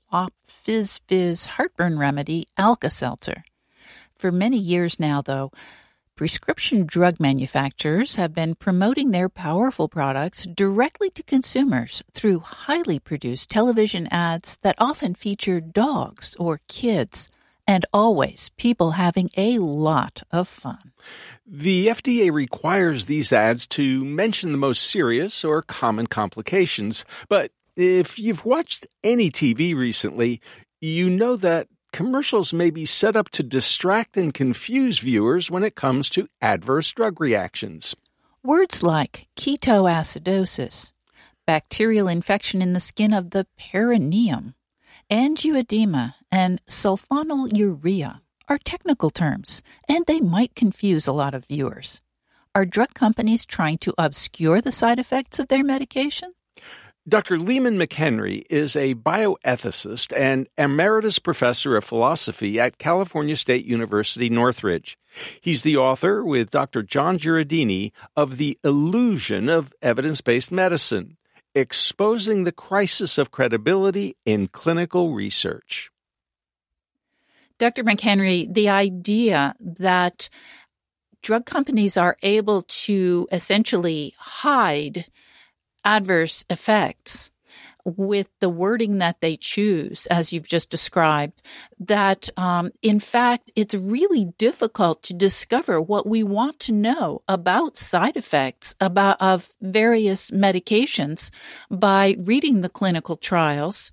plop 0.09 0.33
fizz 0.47 1.01
fizz 1.07 1.47
heartburn 1.47 1.99
remedy 1.99 2.47
Alka 2.57 2.91
Seltzer. 2.91 3.45
For 4.17 4.33
many 4.33 4.59
years 4.59 4.99
now, 4.99 5.23
though, 5.23 5.53
prescription 6.17 6.85
drug 6.87 7.21
manufacturers 7.21 8.17
have 8.17 8.35
been 8.35 8.55
promoting 8.55 9.11
their 9.11 9.29
powerful 9.29 9.89
products 9.89 10.45
directly 10.45 11.11
to 11.11 11.23
consumers 11.23 12.03
through 12.13 12.41
highly 12.41 12.99
produced 12.99 13.51
television 13.51 14.09
ads 14.11 14.59
that 14.63 14.75
often 14.79 15.15
feature 15.15 15.61
dogs 15.61 16.35
or 16.39 16.61
kids 16.69 17.31
and 17.69 17.85
always 17.93 18.51
people 18.57 18.93
having 18.93 19.29
a 19.37 19.59
lot 19.59 20.23
of 20.33 20.49
fun. 20.49 20.93
The 21.47 21.89
FDA 21.89 22.33
requires 22.33 23.05
these 23.05 23.31
ads 23.31 23.67
to 23.69 24.03
mention 24.05 24.53
the 24.53 24.59
most 24.59 24.83
serious 24.83 25.45
or 25.45 25.61
common 25.63 26.07
complications, 26.07 27.05
but 27.29 27.53
if 27.79 28.19
you've 28.19 28.45
watched 28.45 28.87
any 29.05 29.31
TV 29.31 29.75
recently, 29.75 30.41
you 30.81 31.09
know 31.09 31.37
that 31.37 31.69
commercials 31.93 32.53
may 32.53 32.71
be 32.71 32.85
set 32.85 33.15
up 33.15 33.29
to 33.31 33.43
distract 33.45 34.17
and 34.17 34.35
confuse 34.35 34.99
viewers 34.99 35.49
when 35.49 35.63
it 35.63 35.77
comes 35.77 36.09
to 36.11 36.27
adverse 36.43 36.91
drug 36.93 37.21
reactions. 37.21 37.95
Words 38.43 38.83
like 38.83 39.29
ketoacidosis, 39.37 40.93
bacterial 41.47 42.09
infection 42.09 42.61
in 42.61 42.73
the 42.73 42.81
skin 42.81 43.13
of 43.13 43.31
the 43.31 43.47
perineum, 43.57 44.55
angioedema, 45.09 46.15
and 46.33 46.61
sulfonylurea 46.67 48.21
are 48.49 48.59
technical 48.59 49.11
terms, 49.11 49.63
and 49.89 50.05
they 50.07 50.21
might 50.21 50.57
confuse 50.57 51.07
a 51.07 51.13
lot 51.13 51.33
of 51.33 51.47
viewers. 51.47 52.03
Are 52.57 52.65
drug 52.65 52.93
companies 52.95 53.47
trying 53.47 53.79
to 53.79 53.95
obscure 53.97 54.61
the 54.61 54.73
side 54.73 54.99
effects 54.99 55.39
of 55.39 55.47
their 55.47 55.63
medication? 55.63 56.33
Dr. 57.09 57.39
Leemon 57.39 57.83
McHenry 57.83 58.45
is 58.51 58.77
a 58.77 58.95
bioethicist 58.95 60.15
and 60.15 60.47
emeritus 60.59 61.19
professor 61.19 61.75
of 61.75 61.85
philosophy 61.85 62.61
at 62.61 62.77
California 62.77 63.35
State 63.35 63.65
University 63.65 64.29
Northridge. 64.29 64.99
He's 65.41 65.63
the 65.63 65.79
author, 65.79 66.23
with 66.23 66.51
Dr. 66.51 66.83
Jon 66.83 67.17
Jureidini, 67.17 67.93
of 68.15 68.37
The 68.37 68.59
Illusion 68.63 69.49
of 69.49 69.73
Evidence 69.81 70.21
Based 70.21 70.53
Medicine 70.53 71.17
Exposing 71.55 72.45
the 72.45 72.53
Crisis 72.53 73.17
of 73.17 73.31
Credibility 73.31 74.17
in 74.27 74.49
Clinical 74.49 75.15
Research. 75.15 75.91
Dr. 77.59 77.85
McHenry, 77.85 78.53
the 78.53 78.69
idea 78.69 79.55
that 79.59 80.29
drug 81.23 81.47
companies 81.47 81.97
are 81.97 82.19
able 82.23 82.63
to 82.63 83.27
essentially 83.33 84.15
hide 84.19 85.07
adverse 85.89 86.45
effects 86.51 87.31
with 87.97 88.29
the 88.41 88.51
wording 88.51 88.99
that 88.99 89.21
they 89.23 89.37
choose, 89.37 90.07
as 90.07 90.33
you've 90.33 90.47
just 90.47 90.69
described, 90.69 91.41
that 91.81 92.29
um, 92.37 92.71
in 92.83 93.01
fact 93.01 93.51
it's 93.57 93.75
really 93.75 94.27
difficult 94.37 95.03
to 95.03 95.15
discover 95.15 95.81
what 95.81 96.07
we 96.07 96.23
want 96.23 96.59
to 96.61 96.73
know 96.73 97.23
about 97.27 97.79
side 97.79 98.17
effects 98.17 98.75
about 98.81 99.17
of 99.21 99.55
various 99.63 100.31
medications 100.31 101.31
by 101.71 102.17
reading 102.19 102.61
the 102.61 102.69
clinical 102.69 103.17
trials. 103.17 103.91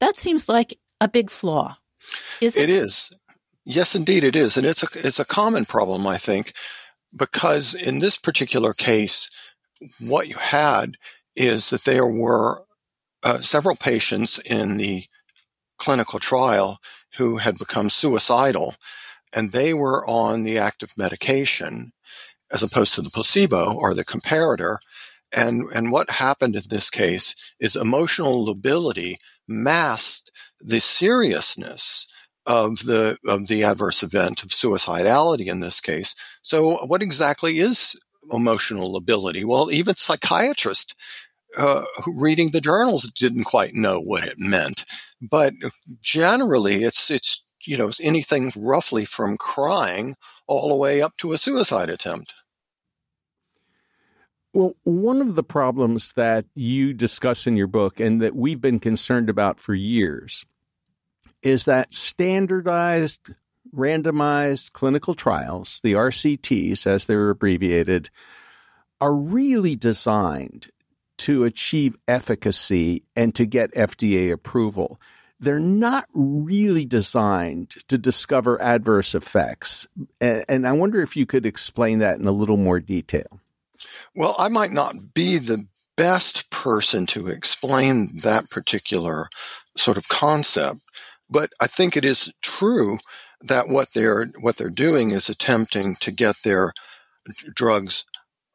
That 0.00 0.16
seems 0.16 0.48
like 0.48 0.78
a 1.00 1.06
big 1.06 1.30
flaw. 1.30 1.76
Is 2.40 2.56
it? 2.56 2.68
It 2.68 2.70
is. 2.70 3.10
Yes, 3.64 3.94
indeed, 3.94 4.24
it 4.24 4.34
is, 4.34 4.56
and 4.56 4.66
it's 4.66 4.82
a 4.82 4.88
it's 4.94 5.20
a 5.20 5.24
common 5.24 5.66
problem, 5.66 6.06
I 6.06 6.18
think, 6.18 6.54
because 7.14 7.74
in 7.74 8.00
this 8.00 8.16
particular 8.16 8.72
case, 8.72 9.30
what 10.00 10.26
you 10.26 10.36
had 10.36 10.96
is 11.36 11.70
that 11.70 11.84
there 11.84 12.06
were 12.06 12.62
uh, 13.22 13.40
several 13.40 13.76
patients 13.76 14.38
in 14.38 14.76
the 14.76 15.04
clinical 15.78 16.18
trial 16.18 16.78
who 17.16 17.38
had 17.38 17.58
become 17.58 17.90
suicidal, 17.90 18.74
and 19.32 19.52
they 19.52 19.74
were 19.74 20.06
on 20.08 20.42
the 20.42 20.58
active 20.58 20.90
medication 20.96 21.92
as 22.50 22.62
opposed 22.62 22.94
to 22.94 23.02
the 23.02 23.10
placebo 23.10 23.72
or 23.74 23.94
the 23.94 24.04
comparator. 24.04 24.78
And, 25.32 25.64
and 25.72 25.92
what 25.92 26.10
happened 26.10 26.56
in 26.56 26.62
this 26.68 26.90
case 26.90 27.36
is 27.60 27.76
emotional 27.76 28.44
lability 28.44 29.18
masked 29.46 30.30
the 30.60 30.80
seriousness 30.80 32.06
of 32.46 32.84
the 32.84 33.18
of 33.26 33.46
the 33.48 33.64
adverse 33.64 34.02
event 34.02 34.42
of 34.42 34.48
suicidality 34.48 35.46
in 35.46 35.60
this 35.60 35.80
case. 35.80 36.14
So, 36.42 36.84
what 36.86 37.02
exactly 37.02 37.58
is 37.58 37.94
emotional 38.32 38.92
lability. 38.92 39.44
Well, 39.44 39.70
even 39.70 39.96
psychiatrists 39.96 40.94
uh, 41.56 41.82
reading 42.06 42.50
the 42.50 42.60
journals 42.60 43.10
didn't 43.10 43.44
quite 43.44 43.74
know 43.74 44.00
what 44.00 44.24
it 44.24 44.38
meant, 44.38 44.84
but 45.20 45.52
generally, 46.00 46.84
it's 46.84 47.10
it's 47.10 47.42
you 47.64 47.76
know 47.76 47.90
anything 48.00 48.52
roughly 48.56 49.04
from 49.04 49.36
crying 49.36 50.16
all 50.46 50.68
the 50.68 50.76
way 50.76 51.02
up 51.02 51.16
to 51.18 51.32
a 51.32 51.38
suicide 51.38 51.90
attempt. 51.90 52.34
Well, 54.52 54.74
one 54.82 55.20
of 55.20 55.36
the 55.36 55.44
problems 55.44 56.12
that 56.14 56.44
you 56.54 56.92
discuss 56.92 57.46
in 57.46 57.56
your 57.56 57.68
book 57.68 58.00
and 58.00 58.20
that 58.20 58.34
we've 58.34 58.60
been 58.60 58.80
concerned 58.80 59.30
about 59.30 59.60
for 59.60 59.74
years 59.74 60.44
is 61.42 61.66
that 61.66 61.94
standardized, 61.94 63.30
randomized 63.74 64.72
clinical 64.72 65.14
trials, 65.14 65.80
the 65.82 65.92
RCTs 65.94 66.86
as 66.86 67.06
they're 67.06 67.30
abbreviated, 67.30 68.10
are 69.00 69.14
really 69.14 69.76
designed 69.76 70.70
to 71.18 71.44
achieve 71.44 71.96
efficacy 72.08 73.04
and 73.14 73.34
to 73.34 73.44
get 73.44 73.74
FDA 73.74 74.32
approval. 74.32 75.00
They're 75.38 75.58
not 75.58 76.06
really 76.12 76.84
designed 76.84 77.76
to 77.88 77.96
discover 77.96 78.60
adverse 78.60 79.14
effects. 79.14 79.86
And, 80.20 80.66
I 80.66 80.72
wonder 80.72 81.00
if 81.02 81.16
you 81.16 81.24
could 81.26 81.46
explain 81.46 81.98
that 82.00 82.18
in 82.18 82.26
a 82.26 82.32
little 82.32 82.58
more 82.58 82.80
detail. 82.80 83.40
Well, 84.14 84.34
I 84.38 84.48
might 84.48 84.72
not 84.72 85.14
be 85.14 85.38
the 85.38 85.66
best 85.96 86.50
person 86.50 87.06
to 87.06 87.28
explain 87.28 88.18
that 88.22 88.50
particular 88.50 89.28
sort 89.76 89.96
of 89.96 90.08
concept. 90.08 90.80
But 91.28 91.52
I 91.60 91.66
think 91.66 91.96
it 91.96 92.04
is 92.04 92.32
true 92.42 92.98
that 93.42 93.68
what 93.68 93.88
they're 93.94 94.26
what 94.40 94.56
they're 94.56 94.68
doing 94.68 95.10
is 95.10 95.28
attempting 95.28 95.96
to 95.96 96.10
get 96.10 96.36
their 96.44 96.72
drugs 97.54 98.04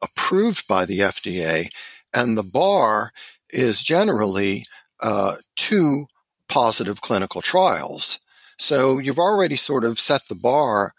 approved 0.02 0.66
by 0.68 0.84
the 0.84 1.00
FDA, 1.00 1.68
and 2.14 2.36
the 2.36 2.42
bar 2.42 3.12
is 3.50 3.82
generally 3.82 4.64
uh, 5.00 5.36
two 5.56 6.06
positive 6.48 7.00
clinical 7.00 7.42
trials. 7.42 8.18
So 8.58 8.98
you've 8.98 9.18
already 9.18 9.56
sort 9.56 9.84
of 9.84 9.98
set 9.98 10.22
the 10.28 10.34
bar 10.34 10.92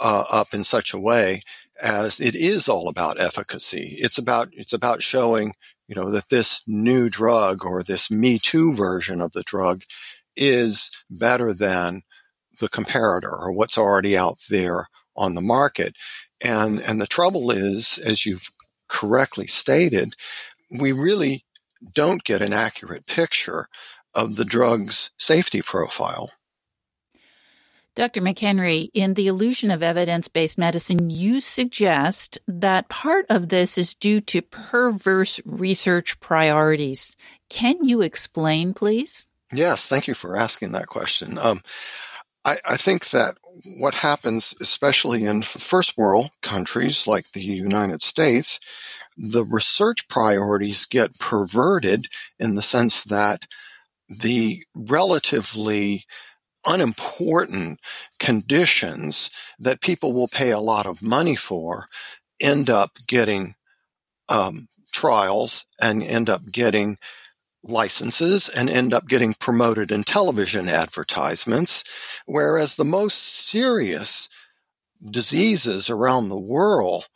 uh, 0.00 0.24
up 0.30 0.54
in 0.54 0.64
such 0.64 0.92
a 0.92 1.00
way 1.00 1.42
as 1.80 2.20
it 2.20 2.34
is 2.34 2.68
all 2.68 2.88
about 2.88 3.20
efficacy. 3.20 3.96
It's 3.98 4.18
about 4.18 4.48
it's 4.52 4.72
about 4.72 5.02
showing 5.02 5.54
you 5.88 5.94
know 5.94 6.10
that 6.10 6.28
this 6.28 6.62
new 6.66 7.08
drug 7.08 7.64
or 7.64 7.82
this 7.82 8.10
Me 8.10 8.38
Too 8.38 8.72
version 8.72 9.20
of 9.20 9.32
the 9.32 9.42
drug 9.42 9.82
is 10.36 10.90
better 11.10 11.52
than 11.52 12.02
the 12.62 12.70
comparator 12.70 13.32
or 13.32 13.52
what's 13.52 13.76
already 13.76 14.16
out 14.16 14.38
there 14.48 14.88
on 15.16 15.34
the 15.34 15.42
market. 15.42 15.94
And, 16.40 16.80
and 16.80 17.00
the 17.00 17.06
trouble 17.06 17.50
is, 17.50 17.98
as 17.98 18.24
you've 18.24 18.48
correctly 18.88 19.46
stated, 19.46 20.14
we 20.78 20.92
really 20.92 21.44
don't 21.92 22.24
get 22.24 22.40
an 22.40 22.52
accurate 22.52 23.06
picture 23.06 23.68
of 24.14 24.36
the 24.36 24.44
drug's 24.44 25.10
safety 25.18 25.60
profile. 25.60 26.30
Dr. 27.94 28.22
McHenry, 28.22 28.88
in 28.94 29.14
The 29.14 29.26
Illusion 29.26 29.70
of 29.70 29.82
Evidence 29.82 30.28
Based 30.28 30.56
Medicine, 30.56 31.10
you 31.10 31.40
suggest 31.40 32.38
that 32.48 32.88
part 32.88 33.26
of 33.28 33.50
this 33.50 33.76
is 33.76 33.94
due 33.94 34.22
to 34.22 34.40
perverse 34.40 35.42
research 35.44 36.18
priorities. 36.18 37.16
Can 37.50 37.84
you 37.84 38.00
explain, 38.00 38.72
please? 38.72 39.26
Yes, 39.52 39.86
thank 39.86 40.08
you 40.08 40.14
for 40.14 40.38
asking 40.38 40.72
that 40.72 40.86
question. 40.86 41.36
Um, 41.36 41.60
I, 42.44 42.58
I, 42.64 42.76
think 42.76 43.10
that 43.10 43.36
what 43.78 43.94
happens, 43.94 44.54
especially 44.60 45.24
in 45.24 45.42
first 45.42 45.96
world 45.96 46.30
countries 46.42 47.06
like 47.06 47.32
the 47.32 47.42
United 47.42 48.02
States, 48.02 48.58
the 49.16 49.44
research 49.44 50.08
priorities 50.08 50.84
get 50.84 51.18
perverted 51.18 52.08
in 52.38 52.54
the 52.54 52.62
sense 52.62 53.04
that 53.04 53.46
the 54.08 54.64
relatively 54.74 56.04
unimportant 56.66 57.80
conditions 58.18 59.30
that 59.58 59.80
people 59.80 60.12
will 60.12 60.28
pay 60.28 60.50
a 60.50 60.60
lot 60.60 60.86
of 60.86 61.02
money 61.02 61.36
for 61.36 61.86
end 62.40 62.70
up 62.70 62.90
getting 63.06 63.54
um, 64.28 64.68
trials 64.92 65.64
and 65.80 66.02
end 66.02 66.28
up 66.28 66.42
getting 66.50 66.98
licenses 67.62 68.48
and 68.48 68.68
end 68.68 68.92
up 68.92 69.06
getting 69.08 69.34
promoted 69.34 69.90
in 69.92 70.04
television 70.04 70.68
advertisements, 70.68 71.84
whereas 72.26 72.76
the 72.76 72.84
most 72.84 73.18
serious 73.18 74.28
diseases 75.10 75.90
around 75.90 76.28
the 76.28 76.38
world 76.38 77.08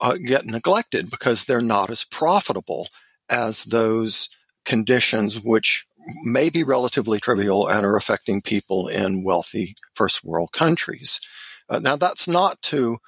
uh, 0.00 0.14
get 0.14 0.44
neglected 0.44 1.10
because 1.10 1.44
they're 1.44 1.60
not 1.60 1.90
as 1.90 2.04
profitable 2.04 2.88
as 3.30 3.64
those 3.64 4.28
conditions 4.64 5.40
which 5.40 5.86
may 6.24 6.50
be 6.50 6.62
relatively 6.62 7.18
trivial 7.18 7.66
and 7.68 7.86
are 7.86 7.96
affecting 7.96 8.42
people 8.42 8.88
in 8.88 9.24
wealthy 9.24 9.74
first 9.94 10.24
world 10.24 10.52
countries. 10.52 11.20
Uh, 11.68 11.78
now, 11.78 11.96
that's 11.96 12.28
not 12.28 12.60
to 12.62 12.98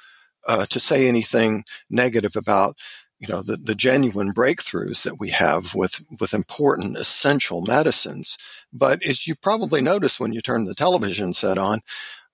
uh, 0.47 0.65
to 0.67 0.79
say 0.79 1.09
anything 1.09 1.65
negative 1.91 2.37
about 2.37 2.77
you 3.19 3.29
know 3.29 3.43
the, 3.43 3.57
the 3.57 3.75
genuine 3.75 4.33
breakthroughs 4.33 5.03
that 5.03 5.19
we 5.19 5.31
have 5.31 5.75
with 5.75 6.03
with 6.21 6.35
important 6.35 6.97
essential 6.97 7.63
medicines, 7.63 8.37
but 8.73 9.03
as 9.07 9.27
you 9.27 9.35
probably 9.35 9.81
noticed 9.81 10.21
when 10.21 10.33
you 10.33 10.41
turn 10.41 10.67
the 10.67 10.75
television 10.75 11.33
set 11.33 11.59
on, 11.59 11.81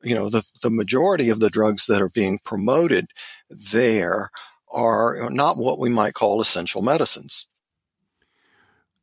you 0.02 0.14
know 0.14 0.28
the 0.28 0.42
the 0.62 0.70
majority 0.70 1.28
of 1.28 1.40
the 1.40 1.50
drugs 1.50 1.86
that 1.86 2.02
are 2.02 2.08
being 2.08 2.38
promoted 2.44 3.06
there 3.50 4.30
are 4.70 5.28
not 5.30 5.56
what 5.56 5.78
we 5.78 5.90
might 5.90 6.14
call 6.14 6.40
essential 6.40 6.82
medicines. 6.82 7.46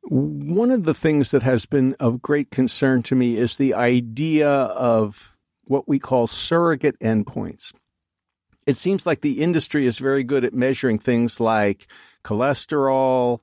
One 0.03 0.71
of 0.71 0.85
the 0.85 0.93
things 0.93 1.31
that 1.31 1.43
has 1.43 1.65
been 1.65 1.95
of 1.99 2.21
great 2.21 2.49
concern 2.49 3.03
to 3.03 3.15
me 3.15 3.37
is 3.37 3.57
the 3.57 3.73
idea 3.73 4.49
of 4.49 5.35
what 5.65 5.87
we 5.87 5.99
call 5.99 6.25
surrogate 6.25 6.99
endpoints. 6.99 7.73
It 8.69 8.77
seems 8.77 9.07
like 9.07 9.21
the 9.21 9.41
industry 9.41 9.87
is 9.87 9.97
very 9.97 10.23
good 10.23 10.45
at 10.45 10.53
measuring 10.53 10.99
things 10.99 11.39
like 11.39 11.87
cholesterol, 12.23 13.39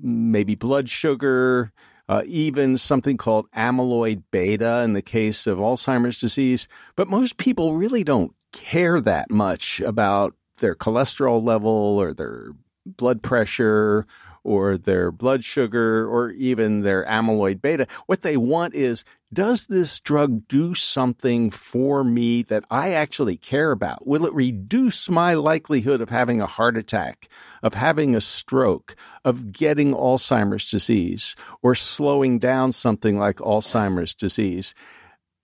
maybe 0.00 0.54
blood 0.54 0.88
sugar, 0.88 1.72
uh, 2.08 2.22
even 2.26 2.78
something 2.78 3.16
called 3.16 3.50
amyloid 3.50 4.22
beta 4.30 4.82
in 4.84 4.92
the 4.92 5.02
case 5.02 5.48
of 5.48 5.58
Alzheimer's 5.58 6.20
disease. 6.20 6.68
But 6.94 7.08
most 7.08 7.38
people 7.38 7.74
really 7.74 8.04
don't 8.04 8.36
care 8.52 9.00
that 9.00 9.32
much 9.32 9.80
about 9.80 10.36
their 10.58 10.76
cholesterol 10.76 11.42
level 11.42 11.98
or 11.98 12.12
their 12.12 12.52
blood 12.86 13.24
pressure 13.24 14.06
or 14.44 14.78
their 14.78 15.10
blood 15.10 15.42
sugar 15.42 16.06
or 16.06 16.30
even 16.30 16.82
their 16.82 17.04
amyloid 17.06 17.60
beta. 17.60 17.88
What 18.06 18.22
they 18.22 18.36
want 18.36 18.76
is, 18.76 19.02
does 19.32 19.66
this 19.66 19.98
drug 20.00 20.46
do 20.46 20.74
something 20.74 21.50
for 21.50 22.04
me 22.04 22.42
that 22.42 22.64
I 22.70 22.92
actually 22.92 23.36
care 23.36 23.72
about? 23.72 24.06
Will 24.06 24.24
it 24.24 24.32
reduce 24.32 25.10
my 25.10 25.34
likelihood 25.34 26.00
of 26.00 26.10
having 26.10 26.40
a 26.40 26.46
heart 26.46 26.76
attack, 26.76 27.28
of 27.62 27.74
having 27.74 28.14
a 28.14 28.20
stroke, 28.20 28.94
of 29.24 29.52
getting 29.52 29.92
Alzheimer's 29.92 30.70
disease, 30.70 31.34
or 31.62 31.74
slowing 31.74 32.38
down 32.38 32.72
something 32.72 33.18
like 33.18 33.36
Alzheimer's 33.36 34.14
disease? 34.14 34.74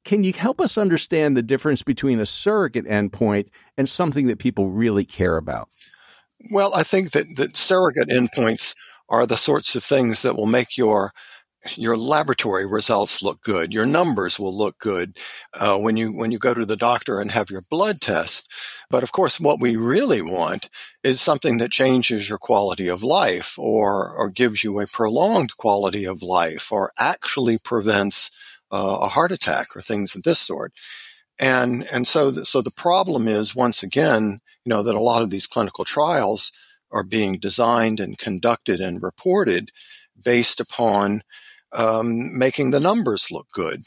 Can 0.05 0.25
you 0.25 0.33
help 0.33 0.61
us 0.61 0.79
understand 0.79 1.37
the 1.37 1.43
difference 1.43 1.83
between 1.83 2.21
a 2.21 2.27
surrogate 2.27 2.87
endpoint 2.87 3.49
and 3.77 3.89
something 3.89 4.27
that 4.29 4.39
people 4.39 4.71
really 4.71 5.05
care 5.05 5.37
about? 5.37 5.69
Well, 6.51 6.75
I 6.75 6.83
think 6.83 7.13
that, 7.13 7.27
that 7.37 7.57
surrogate 7.57 8.09
endpoints 8.09 8.75
are 9.09 9.27
the 9.27 9.37
sorts 9.37 9.77
of 9.77 9.85
things 9.85 10.23
that 10.23 10.37
will 10.37 10.47
make 10.47 10.77
your 10.77 11.13
your 11.77 11.97
laboratory 11.97 12.67
results 12.67 13.23
look 13.23 13.43
good. 13.43 13.73
Your 13.73 13.87
numbers 13.87 14.39
will 14.39 14.57
look 14.57 14.79
good 14.79 15.17
uh, 15.55 15.79
when 15.79 15.97
you 15.97 16.13
when 16.13 16.31
you 16.31 16.39
go 16.39 16.55
to 16.55 16.67
the 16.67 16.77
doctor 16.77 17.21
and 17.21 17.31
have 17.31 17.51
your 17.51 17.63
blood 17.71 18.01
test. 18.01 18.51
But 18.91 19.03
of 19.03 19.13
course, 19.13 19.39
what 19.39 19.61
we 19.61 19.77
really 19.77 20.23
want 20.23 20.69
is 21.05 21.21
something 21.21 21.59
that 21.59 21.71
changes 21.71 22.29
your 22.29 22.39
quality 22.39 22.89
of 22.89 23.03
life, 23.03 23.59
or 23.59 24.13
or 24.15 24.29
gives 24.29 24.65
you 24.65 24.81
a 24.81 24.87
prolonged 24.87 25.57
quality 25.57 26.05
of 26.05 26.23
life, 26.23 26.73
or 26.73 26.93
actually 26.99 27.59
prevents 27.59 28.31
uh, 28.73 28.99
a 29.03 29.09
heart 29.09 29.33
attack 29.33 29.77
or 29.77 29.83
things 29.83 30.15
of 30.15 30.23
this 30.25 30.41
sort. 30.41 30.73
And 31.39 31.87
and 31.93 32.07
so 32.07 32.31
the, 32.31 32.47
so 32.47 32.61
the 32.61 32.71
problem 32.71 33.29
is 33.29 33.55
once 33.55 33.83
again, 33.83 34.41
you 34.65 34.71
know, 34.71 34.83
that 34.83 34.95
a 34.95 35.01
lot 35.01 35.23
of 35.23 35.31
these 35.31 35.47
clinical 35.47 35.85
trials 35.85 36.53
are 36.91 37.05
being 37.05 37.39
designed 37.39 38.01
and 38.01 38.19
conducted 38.19 38.81
and 38.81 39.03
reported 39.03 39.71
based 40.23 40.61
upon 40.61 41.23
um, 41.75 42.37
making 42.37 42.71
the 42.71 42.81
numbers 42.81 43.31
look 43.31 43.47
good. 43.53 43.85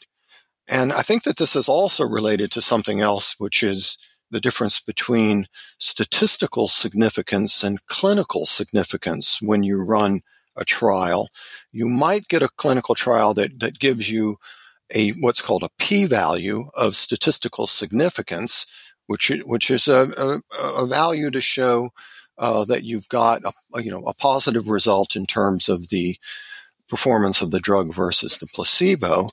And 0.68 0.92
I 0.92 1.02
think 1.02 1.24
that 1.24 1.38
this 1.38 1.56
is 1.56 1.70
also 1.70 2.06
related 2.06 2.52
to 2.54 2.62
something 2.62 3.00
else, 3.00 3.36
which 3.38 3.62
is 3.62 3.98
the 4.32 4.42
difference 4.42 4.80
between 4.80 5.48
statistical 5.78 6.68
significance 6.68 7.64
and 7.64 7.86
clinical 7.88 8.46
significance 8.46 9.40
when 9.42 9.64
you 9.64 9.78
run 9.78 10.22
a 10.56 10.66
trial. 10.66 11.30
You 11.72 11.88
might 11.88 12.28
get 12.28 12.42
a 12.42 12.50
clinical 12.58 12.96
trial 12.96 13.34
that, 13.36 13.60
that 13.60 13.80
gives 13.80 14.10
you 14.10 14.38
a 14.94 15.12
what's 15.12 15.42
called 15.42 15.64
a 15.64 15.70
p-value 15.80 16.66
of 16.76 16.96
statistical 16.96 17.68
significance, 17.68 18.66
which 19.08 19.32
which 19.46 19.72
is 19.72 19.88
a, 19.88 20.42
a, 20.54 20.64
a 20.64 20.86
value 20.88 21.32
to 21.32 21.42
show 21.42 21.90
uh, 22.38 22.66
that 22.66 22.84
you've 22.84 23.10
got 23.10 23.42
a, 23.44 23.82
you 23.82 23.92
know 23.92 24.04
a 24.06 24.14
positive 24.14 24.70
result 24.70 25.16
in 25.16 25.26
terms 25.26 25.70
of 25.70 25.90
the 25.90 26.18
performance 26.88 27.42
of 27.42 27.52
the 27.52 27.60
drug 27.60 27.94
versus 27.94 28.38
the 28.38 28.48
placebo. 28.48 29.30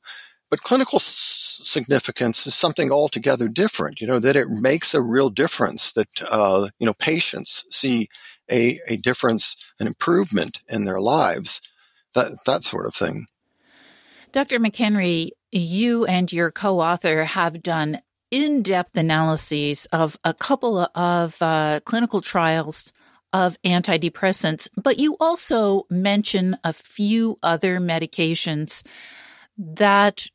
But 0.51 0.63
clinical 0.63 0.99
s- 0.99 1.61
significance 1.65 2.47
is 2.47 2.55
something 2.55 2.93
altogether 2.93 3.49
different. 3.49 4.01
You 4.01 4.07
know 4.07 4.19
that 4.19 4.37
it 4.37 4.51
makes 4.51 4.95
a 4.95 5.01
real 5.01 5.31
difference. 5.31 5.93
That 5.93 6.09
uh, 6.31 6.69
you 6.79 6.87
know 6.87 6.95
patients 6.95 7.65
see 7.71 8.09
a 8.51 8.79
a 8.89 8.97
difference, 8.97 9.57
an 9.81 9.87
improvement 9.87 10.61
in 10.69 10.85
their 10.85 11.01
lives. 11.01 11.63
That 12.15 12.33
that 12.45 12.65
sort 12.65 12.87
of 12.87 12.95
thing. 12.95 13.27
Dr. 14.33 14.59
McHenry, 14.59 15.31
you 15.51 16.07
and 16.07 16.33
your 16.33 16.51
co-author 16.51 17.25
have 17.25 17.63
done 17.63 18.01
in 18.31 18.63
depth 18.63 18.97
analyses 18.97 19.87
of 19.93 20.19
a 20.25 20.33
couple 20.33 20.89
of 20.95 21.41
uh, 21.43 21.81
clinical 21.85 22.23
trials 22.23 22.95
of 23.33 23.61
antidepressants, 23.63 24.69
but 24.77 24.99
you 24.99 25.17
also 25.21 25.87
mention 25.91 26.57
a 26.65 26.73
few 26.73 27.39
other 27.43 27.79
medications 27.79 28.83
that 29.57 30.27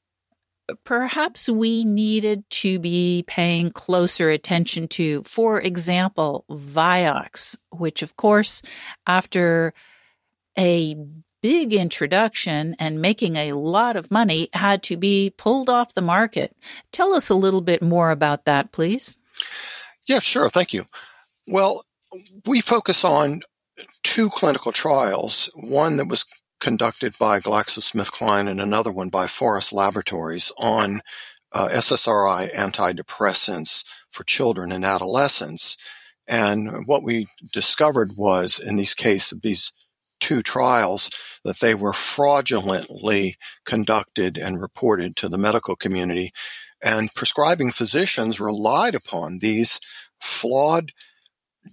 perhaps 0.83 1.47
we 1.47 1.85
needed 1.85 2.43
to 2.49 2.79
be 2.79 3.23
paying 3.27 3.71
closer 3.71 4.29
attention 4.29 4.87
to. 4.87 5.23
For 5.23 5.61
example, 5.61 6.45
Vioxx, 6.49 7.55
which, 7.71 8.01
of 8.01 8.15
course, 8.17 8.61
after 9.05 9.73
a 10.57 10.97
big 11.41 11.73
introduction 11.73 12.75
and 12.79 13.01
making 13.01 13.35
a 13.35 13.53
lot 13.53 13.95
of 13.95 14.11
money 14.11 14.49
had 14.53 14.83
to 14.83 14.97
be 14.97 15.33
pulled 15.37 15.69
off 15.69 15.93
the 15.93 16.01
market. 16.01 16.55
Tell 16.91 17.13
us 17.13 17.29
a 17.29 17.35
little 17.35 17.61
bit 17.61 17.81
more 17.81 18.11
about 18.11 18.45
that, 18.45 18.71
please. 18.71 19.17
Yeah, 20.07 20.19
sure. 20.19 20.49
Thank 20.49 20.73
you. 20.73 20.85
Well, 21.47 21.83
we 22.45 22.61
focus 22.61 23.03
on 23.03 23.41
two 24.03 24.29
clinical 24.29 24.71
trials, 24.71 25.49
one 25.55 25.97
that 25.97 26.07
was 26.07 26.25
conducted 26.59 27.13
by 27.19 27.39
GlaxoSmithKline 27.39 28.49
and 28.49 28.59
another 28.59 28.91
one 28.91 29.09
by 29.09 29.27
Forest 29.27 29.73
Laboratories 29.73 30.51
on 30.57 31.01
uh, 31.51 31.67
SSRI 31.69 32.53
antidepressants 32.53 33.83
for 34.09 34.23
children 34.23 34.71
and 34.71 34.83
adolescents. 34.83 35.77
And 36.27 36.85
what 36.87 37.03
we 37.03 37.27
discovered 37.53 38.11
was 38.17 38.59
in 38.59 38.75
these 38.75 38.93
cases, 38.93 39.39
these 39.41 39.71
two 40.19 40.41
trials 40.41 41.11
that 41.45 41.59
they 41.59 41.75
were 41.75 41.93
fraudulently 41.93 43.37
conducted 43.65 44.37
and 44.37 44.59
reported 44.59 45.15
to 45.17 45.29
the 45.29 45.37
medical 45.37 45.75
community. 45.75 46.33
And 46.81 47.13
prescribing 47.13 47.71
physicians 47.71 48.39
relied 48.39 48.95
upon 48.95 49.39
these 49.39 49.79
flawed 50.19 50.91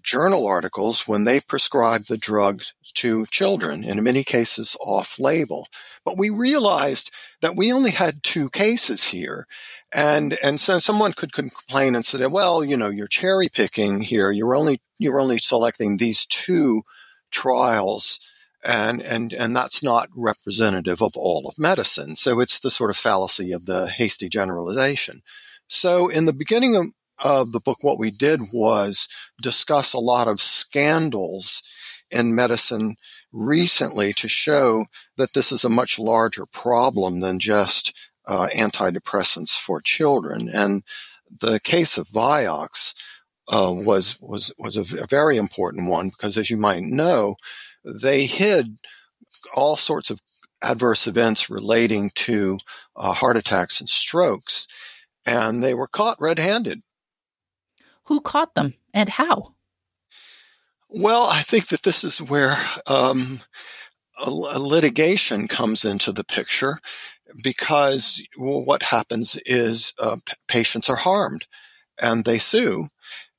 journal 0.03 0.47
articles 0.47 1.07
when 1.07 1.25
they 1.25 1.41
prescribed 1.41 2.09
the 2.09 2.17
drug 2.17 2.63
to 2.95 3.27
children, 3.27 3.85
in 3.85 4.03
many 4.03 4.25
cases 4.25 4.77
off 4.81 5.19
label. 5.19 5.69
But 6.05 6.19
we 6.19 6.31
realized 6.31 7.11
that 7.41 7.57
we 7.57 7.73
only 7.73 7.93
had 7.93 8.23
two 8.23 8.51
cases 8.51 9.05
here. 9.05 9.47
And, 9.93 10.39
and 10.43 10.61
so 10.61 10.79
someone 10.79 11.13
could 11.13 11.33
complain 11.33 11.95
and 11.95 12.05
say, 12.05 12.27
well, 12.27 12.65
you 12.65 12.77
know, 12.77 12.91
you're 12.91 13.07
cherry 13.07 13.49
picking 13.49 14.01
here. 14.01 14.31
You're 14.31 14.57
only, 14.57 14.81
you're 14.99 15.21
only 15.21 15.39
selecting 15.39 15.97
these 15.97 16.27
two 16.27 16.83
trials 17.31 18.21
and 18.65 19.03
and 19.03 19.33
and 19.33 19.55
that's 19.55 19.83
not 19.83 20.09
representative 20.17 21.03
of 21.03 21.17
all 21.17 21.47
of 21.47 21.59
medicine. 21.59 22.17
So 22.17 22.41
it's 22.41 22.59
the 22.59 22.71
sort 22.71 22.91
of 22.91 22.97
fallacy 22.97 23.53
of 23.53 23.67
the 23.67 23.89
hasty 23.89 24.29
generalization. 24.29 25.23
So 25.67 26.09
in 26.09 26.25
the 26.25 26.33
beginning 26.33 26.77
of 26.77 26.87
of 27.23 27.53
the 27.53 27.61
book, 27.61 27.79
what 27.83 27.99
we 27.99 28.11
did 28.11 28.41
was 28.53 29.09
discuss 29.41 29.93
a 29.93 29.99
lot 29.99 30.29
of 30.29 30.41
scandals 30.41 31.63
in 32.11 32.35
medicine 32.35 32.97
recently 33.33 34.13
to 34.13 34.29
show 34.29 34.87
that 35.17 35.33
this 35.35 35.51
is 35.53 35.65
a 35.65 35.69
much 35.69 35.99
larger 35.99 36.47
problem 36.47 37.21
than 37.21 37.39
just 37.39 37.93
uh, 38.27 38.49
antidepressants 38.55 39.59
for 39.59 39.81
children. 39.81 40.49
And 40.49 40.83
the 41.41 41.61
case 41.61 41.99
of 41.99 42.09
Vioxx 42.09 42.95
uh, 43.49 43.73
was 43.73 44.19
was 44.21 44.53
was 44.59 44.77
a, 44.77 44.85
very 45.07 45.37
important 45.37 45.89
one 45.89 46.09
because, 46.09 46.39
as 46.39 46.49
you 46.49 46.57
might 46.57 46.83
know, 46.83 47.37
they 47.85 48.27
hid 48.27 48.79
all 49.55 49.77
sorts 49.77 50.11
of 50.11 50.21
adverse 50.63 51.07
events 51.07 51.51
relating 51.51 52.11
to 52.15 52.59
uh, 52.97 53.13
heart 53.13 53.37
attacks 53.37 53.81
and 53.81 53.89
strokes, 53.89 54.67
and 55.27 55.63
they 55.63 55.75
were 55.75 55.87
caught 55.87 56.21
red-handed. 56.21 56.83
Who 58.07 58.21
caught 58.21 58.55
them 58.55 58.75
and 58.93 59.09
how? 59.09 59.55
Well, 60.91 61.25
I 61.25 61.43
think 61.43 61.69
that 61.69 61.83
this 61.83 62.05
is 62.05 62.21
where 62.21 62.57
um, 62.87 63.41
a, 64.25 64.31
a 64.31 64.59
litigation 64.59 65.49
comes 65.49 65.85
into 65.85 66.13
the 66.13 66.25
picture 66.25 66.79
because 67.43 68.23
what 68.37 68.83
happens 68.83 69.39
is 69.47 69.93
uh, 69.99 70.17
p- 70.25 70.35
patients 70.47 70.89
are 70.89 70.97
harmed 70.97 71.47
and 72.01 72.25
they 72.25 72.39
sue. 72.39 72.89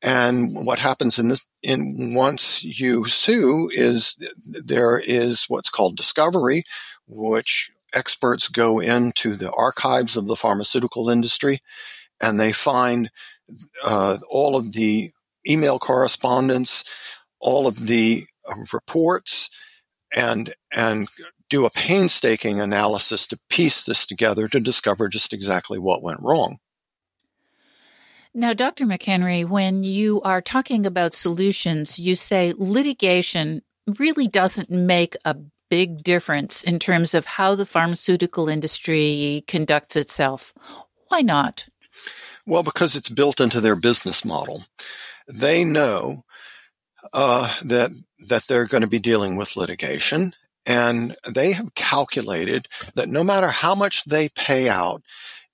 And 0.01 0.65
what 0.65 0.79
happens 0.79 1.17
in 1.17 1.29
this, 1.29 1.41
in 1.63 2.13
once 2.13 2.63
you 2.63 3.05
sue 3.05 3.69
is 3.73 4.17
there 4.45 4.99
is 4.99 5.45
what's 5.47 5.69
called 5.69 5.97
discovery, 5.97 6.63
which 7.07 7.71
experts 7.93 8.49
go 8.49 8.79
into 8.79 9.35
the 9.35 9.51
archives 9.51 10.17
of 10.17 10.27
the 10.27 10.35
pharmaceutical 10.35 11.09
industry 11.09 11.61
and 12.21 12.39
they 12.39 12.51
find 12.51 13.09
uh, 13.83 14.17
all 14.29 14.55
of 14.55 14.73
the 14.73 15.11
email 15.47 15.79
correspondence, 15.79 16.83
all 17.39 17.67
of 17.67 17.87
the 17.87 18.25
uh, 18.49 18.55
reports, 18.73 19.49
and 20.15 20.53
and 20.73 21.07
do 21.49 21.65
a 21.65 21.69
painstaking 21.69 22.59
analysis 22.59 23.27
to 23.27 23.39
piece 23.49 23.83
this 23.83 24.05
together 24.05 24.47
to 24.47 24.59
discover 24.59 25.07
just 25.07 25.33
exactly 25.33 25.77
what 25.77 26.01
went 26.01 26.19
wrong. 26.21 26.57
Now, 28.33 28.53
Dr. 28.53 28.85
McHenry, 28.85 29.47
when 29.47 29.83
you 29.83 30.21
are 30.23 30.41
talking 30.41 30.85
about 30.85 31.13
solutions, 31.13 31.97
you 31.97 32.15
say 32.17 32.53
litigation 32.57 33.61
really 33.99 34.27
doesn't 34.27 34.69
make 34.69 35.15
a 35.23 35.37
big 35.69 36.03
difference 36.03 36.63
in 36.63 36.79
terms 36.79 37.13
of 37.13 37.25
how 37.25 37.55
the 37.55 37.65
pharmaceutical 37.65 38.49
industry 38.49 39.43
conducts 39.47 39.95
itself. 39.95 40.53
Why 41.07 41.21
not? 41.21 41.67
Well, 42.45 42.63
because 42.63 42.95
it's 42.95 43.09
built 43.09 43.39
into 43.39 43.61
their 43.61 43.75
business 43.75 44.23
model. 44.23 44.65
They 45.27 45.63
know 45.63 46.23
uh, 47.13 47.53
that 47.63 47.91
that 48.27 48.45
they're 48.47 48.65
going 48.67 48.81
to 48.81 48.87
be 48.87 48.99
dealing 48.99 49.35
with 49.35 49.55
litigation, 49.55 50.33
and 50.65 51.15
they 51.27 51.53
have 51.53 51.73
calculated 51.75 52.67
that 52.95 53.09
no 53.09 53.23
matter 53.23 53.49
how 53.49 53.75
much 53.75 54.03
they 54.05 54.29
pay 54.29 54.69
out 54.69 55.01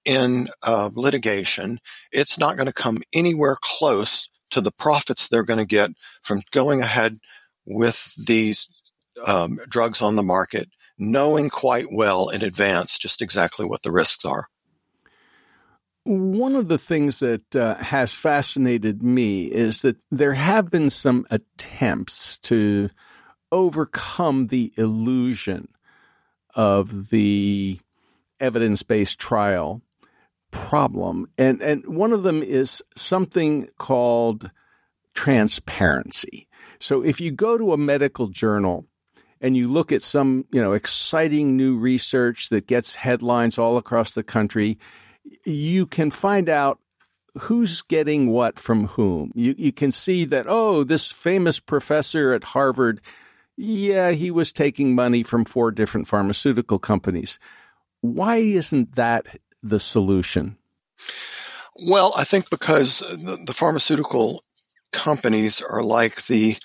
in 0.03 0.49
uh, 0.63 0.89
litigation, 0.93 1.79
it's 2.11 2.37
not 2.37 2.55
going 2.55 2.65
to 2.65 2.73
come 2.73 2.99
anywhere 3.13 3.57
close 3.61 4.29
to 4.51 4.61
the 4.61 4.71
profits 4.71 5.27
they're 5.27 5.43
going 5.43 5.59
to 5.59 5.65
get 5.65 5.91
from 6.21 6.41
going 6.51 6.81
ahead 6.81 7.19
with 7.65 8.13
these 8.25 8.67
um, 9.25 9.59
drugs 9.69 10.01
on 10.01 10.15
the 10.15 10.23
market, 10.23 10.69
knowing 10.97 11.49
quite 11.49 11.87
well 11.91 12.29
in 12.29 12.43
advance 12.43 12.97
just 12.97 13.21
exactly 13.21 13.65
what 13.65 13.83
the 13.83 13.91
risks 13.91 14.25
are. 14.25 14.47
One 16.03 16.55
of 16.55 16.67
the 16.67 16.79
things 16.79 17.19
that 17.19 17.55
uh, 17.55 17.75
has 17.75 18.15
fascinated 18.15 19.03
me 19.03 19.45
is 19.45 19.83
that 19.83 19.97
there 20.09 20.33
have 20.33 20.71
been 20.71 20.89
some 20.89 21.27
attempts 21.29 22.39
to 22.39 22.89
overcome 23.51 24.47
the 24.47 24.73
illusion 24.77 25.67
of 26.55 27.09
the 27.09 27.79
evidence 28.39 28.83
based 28.83 29.19
trial 29.19 29.81
problem. 30.49 31.27
And, 31.37 31.61
and 31.61 31.85
one 31.85 32.13
of 32.13 32.23
them 32.23 32.43
is 32.43 32.81
something 32.95 33.69
called 33.77 34.49
transparency. 35.13 36.47
So 36.79 37.03
if 37.03 37.21
you 37.21 37.31
go 37.31 37.57
to 37.57 37.73
a 37.73 37.77
medical 37.77 38.27
journal 38.27 38.85
and 39.39 39.55
you 39.55 39.67
look 39.67 39.91
at 39.91 40.01
some, 40.01 40.45
you 40.51 40.61
know, 40.61 40.73
exciting 40.73 41.55
new 41.55 41.77
research 41.77 42.49
that 42.49 42.67
gets 42.67 42.95
headlines 42.95 43.57
all 43.57 43.77
across 43.77 44.13
the 44.13 44.23
country, 44.23 44.77
you 45.45 45.85
can 45.85 46.11
find 46.11 46.49
out 46.49 46.79
who's 47.39 47.81
getting 47.81 48.29
what 48.29 48.59
from 48.59 48.87
whom. 48.87 49.31
You 49.35 49.55
you 49.57 49.71
can 49.71 49.91
see 49.91 50.25
that 50.25 50.45
oh, 50.47 50.83
this 50.83 51.11
famous 51.11 51.59
professor 51.59 52.33
at 52.33 52.43
Harvard, 52.43 53.01
yeah, 53.57 54.11
he 54.11 54.31
was 54.31 54.51
taking 54.51 54.95
money 54.95 55.23
from 55.23 55.45
four 55.45 55.71
different 55.71 56.07
pharmaceutical 56.07 56.79
companies. 56.79 57.39
Why 58.01 58.37
isn't 58.37 58.95
that 58.95 59.25
the 59.61 59.79
solution? 59.79 60.57
Well, 61.85 62.13
I 62.17 62.23
think 62.23 62.49
because 62.49 62.99
the, 62.99 63.39
the 63.45 63.53
pharmaceutical 63.53 64.43
companies 64.91 65.61
are 65.61 65.83
like 65.83 66.25
the 66.25 66.57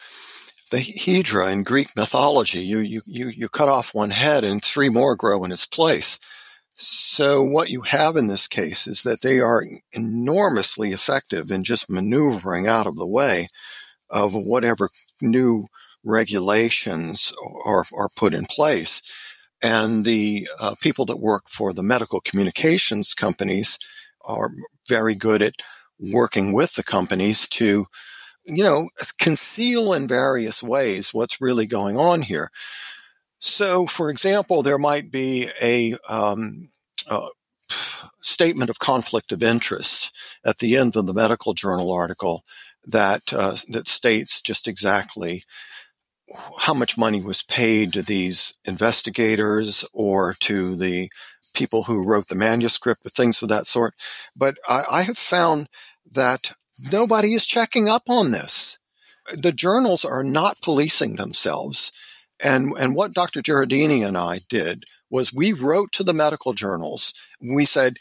the 0.71 0.81
Hydra 0.81 1.53
in 1.53 1.63
Greek 1.63 1.95
mythology. 1.97 2.61
You, 2.61 2.81
you, 2.81 3.03
you, 3.07 3.29
you 3.29 3.49
cut 3.49 3.69
off 3.69 3.95
one 3.95 4.11
head 4.11 4.43
and 4.43 4.63
three 4.63 4.89
more 4.89 5.15
grow 5.15 5.45
in 5.45 5.53
its 5.53 5.67
place. 5.67 6.19
So 6.77 7.43
what 7.43 7.71
you 7.71 7.83
have 7.83 8.17
in 8.17 8.27
this 8.27 8.47
case 8.47 8.87
is 8.87 9.03
that 9.03 9.23
they 9.23 9.41
are 9.41 9.65
enormously 9.93 10.93
effective 10.93 11.51
in 11.51 11.65
just 11.65 11.89
maneuvering 11.89 12.67
out 12.67 12.87
of 12.87 12.97
the 12.97 13.07
way 13.07 13.49
of 14.11 14.35
whatever 14.35 14.91
new 15.23 15.67
regulations 16.05 17.33
are, 17.65 17.87
are 17.95 18.11
put 18.15 18.35
in 18.35 18.45
place. 18.45 19.01
And 19.63 20.05
the 20.05 20.47
uh, 20.61 20.75
people 20.81 21.07
that 21.07 21.19
work 21.19 21.45
for 21.49 21.73
the 21.73 21.83
medical 21.83 22.21
communications 22.21 23.15
companies 23.15 23.79
are 24.25 24.51
very 24.87 25.15
good 25.15 25.41
at 25.41 25.55
working 25.99 26.53
with 26.53 26.75
the 26.75 26.83
companies 26.83 27.49
to, 27.49 27.87
you 28.45 28.63
know, 28.63 28.91
conceal 29.19 29.95
in 29.95 30.07
various 30.07 30.63
ways 30.63 31.15
what's 31.15 31.41
really 31.41 31.67
going 31.67 31.97
on 31.97 32.21
here. 32.21 32.51
So, 33.39 33.87
for 33.87 34.11
example, 34.11 34.63
there 34.63 34.79
might 34.79 35.11
be 35.11 35.49
a, 35.61 35.95
um, 36.09 36.71
a 37.07 37.29
statement 38.23 38.71
of 38.71 38.79
conflict 38.79 39.33
of 39.33 39.43
interest 39.43 40.11
at 40.45 40.59
the 40.59 40.77
end 40.77 40.97
of 40.97 41.07
the 41.07 41.15
medical 41.15 41.55
journal 41.55 41.93
article 41.93 42.43
that 42.87 43.33
uh, 43.33 43.57
that 43.69 43.89
states 43.89 44.41
just 44.41 44.69
exactly 44.69 45.43
how 46.61 46.75
much 46.75 46.99
money 46.99 47.21
was 47.21 47.43
paid 47.43 47.93
to 47.93 48.03
these 48.03 48.55
investigators 48.65 49.85
or 49.93 50.35
to 50.41 50.75
the 50.77 51.11
people 51.55 51.85
who 51.85 52.05
wrote 52.05 52.29
the 52.29 52.35
manuscript 52.35 53.05
or 53.05 53.11
things 53.11 53.43
of 53.43 53.49
that 53.49 53.67
sort. 53.67 53.95
But 54.35 54.57
I, 54.69 54.85
I 54.91 55.03
have 55.03 55.19
found 55.19 55.69
that 56.13 56.53
nobody 56.79 57.35
is 57.35 57.47
checking 57.47 57.89
up 57.89 58.03
on 58.09 58.31
this. 58.31 58.79
The 59.33 59.53
journals 59.53 60.05
are 60.05 60.23
not 60.23 60.61
policing 60.61 61.17
themselves. 61.17 61.93
And, 62.43 62.73
and 62.79 62.95
what 62.95 63.15
Dr. 63.15 63.43
Jureidini 63.43 64.07
and 64.07 64.17
I 64.17 64.41
did 64.49 64.85
was 65.11 65.33
we 65.33 65.53
wrote 65.53 65.93
to 65.93 66.05
the 66.05 66.13
medical 66.13 66.53
journals. 66.53 67.15
We 67.41 67.65
said, 67.65 67.97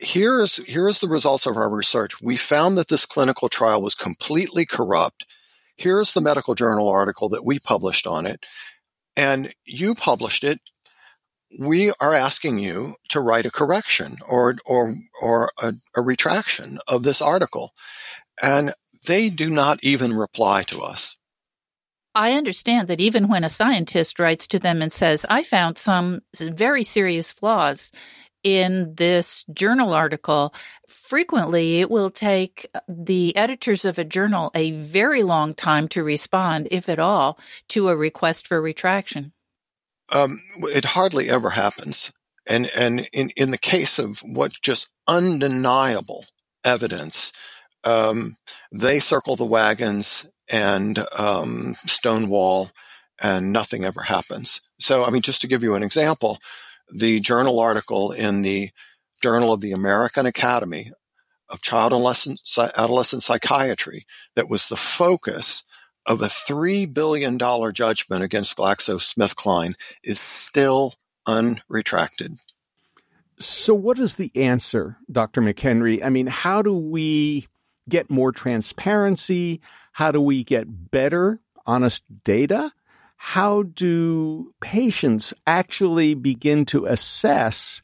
here 0.00 0.40
is, 0.40 0.56
here 0.56 0.88
is 0.88 1.00
the 1.00 1.08
results 1.08 1.46
of 1.46 1.56
our 1.56 1.70
research. 1.70 2.20
We 2.20 2.36
found 2.36 2.78
that 2.78 2.88
this 2.88 3.06
clinical 3.06 3.48
trial 3.48 3.82
was 3.82 3.94
completely 3.94 4.64
corrupt. 4.64 5.26
Here's 5.76 6.12
the 6.12 6.20
medical 6.20 6.54
journal 6.54 6.88
article 6.88 7.28
that 7.30 7.44
we 7.44 7.58
published 7.58 8.06
on 8.06 8.26
it. 8.26 8.44
And 9.16 9.52
you 9.64 9.94
published 9.94 10.44
it. 10.44 10.60
We 11.60 11.92
are 12.00 12.14
asking 12.14 12.58
you 12.58 12.94
to 13.08 13.20
write 13.20 13.46
a 13.46 13.50
correction 13.50 14.18
or, 14.26 14.56
or, 14.66 14.96
or 15.20 15.50
a, 15.60 15.72
a 15.96 16.02
retraction 16.02 16.78
of 16.86 17.02
this 17.02 17.20
article. 17.20 17.72
And 18.42 18.74
they 19.06 19.30
do 19.30 19.50
not 19.50 19.82
even 19.82 20.12
reply 20.12 20.62
to 20.64 20.82
us. 20.82 21.16
I 22.18 22.32
understand 22.32 22.88
that 22.88 23.00
even 23.00 23.28
when 23.28 23.44
a 23.44 23.48
scientist 23.48 24.18
writes 24.18 24.48
to 24.48 24.58
them 24.58 24.82
and 24.82 24.92
says, 24.92 25.24
I 25.30 25.44
found 25.44 25.78
some 25.78 26.22
very 26.36 26.82
serious 26.82 27.32
flaws 27.32 27.92
in 28.42 28.96
this 28.96 29.44
journal 29.54 29.92
article, 29.94 30.52
frequently 30.88 31.78
it 31.78 31.88
will 31.88 32.10
take 32.10 32.68
the 32.88 33.36
editors 33.36 33.84
of 33.84 34.00
a 34.00 34.04
journal 34.04 34.50
a 34.52 34.72
very 34.72 35.22
long 35.22 35.54
time 35.54 35.86
to 35.90 36.02
respond, 36.02 36.66
if 36.72 36.88
at 36.88 36.98
all, 36.98 37.38
to 37.68 37.88
a 37.88 37.94
request 37.94 38.48
for 38.48 38.60
retraction. 38.60 39.32
Um, 40.10 40.40
it 40.62 40.84
hardly 40.84 41.30
ever 41.30 41.50
happens. 41.50 42.10
And, 42.48 42.68
and 42.76 43.08
in, 43.12 43.30
in 43.36 43.52
the 43.52 43.58
case 43.58 44.00
of 44.00 44.18
what's 44.24 44.58
just 44.58 44.88
undeniable 45.06 46.24
evidence, 46.64 47.32
um, 47.84 48.36
they 48.72 48.98
circle 48.98 49.36
the 49.36 49.44
wagons 49.44 50.26
and 50.50 51.04
um, 51.12 51.74
Stonewall, 51.86 52.70
and 53.20 53.52
nothing 53.52 53.84
ever 53.84 54.02
happens. 54.02 54.60
So, 54.78 55.04
I 55.04 55.10
mean, 55.10 55.22
just 55.22 55.40
to 55.42 55.48
give 55.48 55.62
you 55.62 55.74
an 55.74 55.82
example, 55.82 56.38
the 56.92 57.20
journal 57.20 57.60
article 57.60 58.12
in 58.12 58.42
the 58.42 58.70
Journal 59.20 59.52
of 59.52 59.60
the 59.60 59.72
American 59.72 60.26
Academy 60.26 60.92
of 61.48 61.60
child 61.60 61.92
adolescent, 61.92 62.40
adolescent 62.76 63.22
psychiatry 63.22 64.06
that 64.36 64.48
was 64.48 64.68
the 64.68 64.76
focus 64.76 65.64
of 66.06 66.22
a 66.22 66.26
$3 66.26 66.92
billion 66.92 67.38
judgment 67.72 68.22
against 68.22 68.56
GlaxoSmithKline 68.56 69.74
is 70.04 70.20
still 70.20 70.94
unretracted. 71.26 72.38
So, 73.40 73.74
what 73.74 73.98
is 73.98 74.16
the 74.16 74.32
answer, 74.34 74.96
Dr. 75.10 75.42
McHenry? 75.42 76.02
I 76.04 76.08
mean, 76.08 76.26
how 76.26 76.62
do 76.62 76.72
we 76.72 77.46
get 77.88 78.10
more 78.10 78.32
transparency? 78.32 79.60
How 79.98 80.12
do 80.12 80.20
we 80.20 80.44
get 80.44 80.92
better, 80.92 81.40
honest 81.66 82.04
data? 82.22 82.70
How 83.16 83.64
do 83.64 84.54
patients 84.60 85.34
actually 85.44 86.14
begin 86.14 86.66
to 86.66 86.86
assess 86.86 87.82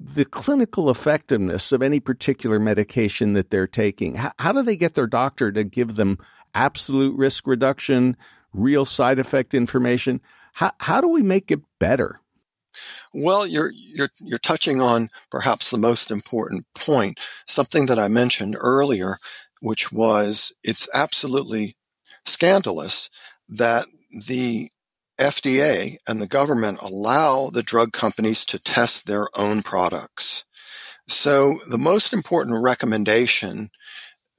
the 0.00 0.24
clinical 0.24 0.90
effectiveness 0.90 1.70
of 1.70 1.80
any 1.80 2.00
particular 2.00 2.58
medication 2.58 3.34
that 3.34 3.50
they're 3.50 3.68
taking? 3.68 4.16
How, 4.16 4.32
how 4.40 4.50
do 4.50 4.64
they 4.64 4.74
get 4.74 4.94
their 4.94 5.06
doctor 5.06 5.52
to 5.52 5.62
give 5.62 5.94
them 5.94 6.18
absolute 6.52 7.16
risk 7.16 7.46
reduction, 7.46 8.16
real 8.52 8.84
side 8.84 9.20
effect 9.20 9.54
information? 9.54 10.20
How, 10.54 10.72
how 10.80 11.00
do 11.00 11.06
we 11.06 11.22
make 11.22 11.52
it 11.52 11.60
better? 11.78 12.18
Well, 13.14 13.46
you're 13.46 13.70
you're 13.70 14.10
you're 14.18 14.38
touching 14.38 14.80
on 14.80 15.10
perhaps 15.30 15.70
the 15.70 15.78
most 15.78 16.10
important 16.10 16.64
point, 16.74 17.20
something 17.46 17.86
that 17.86 17.98
I 17.98 18.08
mentioned 18.08 18.56
earlier, 18.58 19.18
which 19.62 19.92
was 19.92 20.52
it's 20.64 20.88
absolutely 20.92 21.76
scandalous 22.26 23.08
that 23.48 23.86
the 24.26 24.68
FDA 25.20 25.96
and 26.08 26.20
the 26.20 26.26
government 26.26 26.82
allow 26.82 27.48
the 27.48 27.62
drug 27.62 27.92
companies 27.92 28.44
to 28.46 28.58
test 28.58 29.06
their 29.06 29.28
own 29.34 29.62
products. 29.62 30.44
So 31.08 31.60
the 31.68 31.78
most 31.78 32.12
important 32.12 32.60
recommendation 32.60 33.70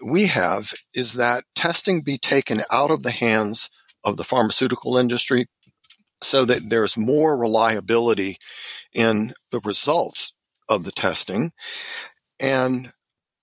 we 0.06 0.26
have 0.28 0.74
is 0.94 1.14
that 1.14 1.46
testing 1.56 2.02
be 2.02 2.18
taken 2.18 2.64
out 2.70 2.92
of 2.92 3.04
the 3.04 3.12
hands 3.12 3.70
of 4.04 4.18
the 4.18 4.26
pharmaceutical 4.26 4.98
industry 4.98 5.48
so 6.22 6.44
that 6.46 6.70
there's 6.70 6.98
more 6.98 7.38
reliability 7.38 8.38
in 8.94 9.34
the 9.52 9.62
results 9.62 10.34
of 10.68 10.84
the 10.84 10.92
testing. 10.92 11.54
And 12.42 12.92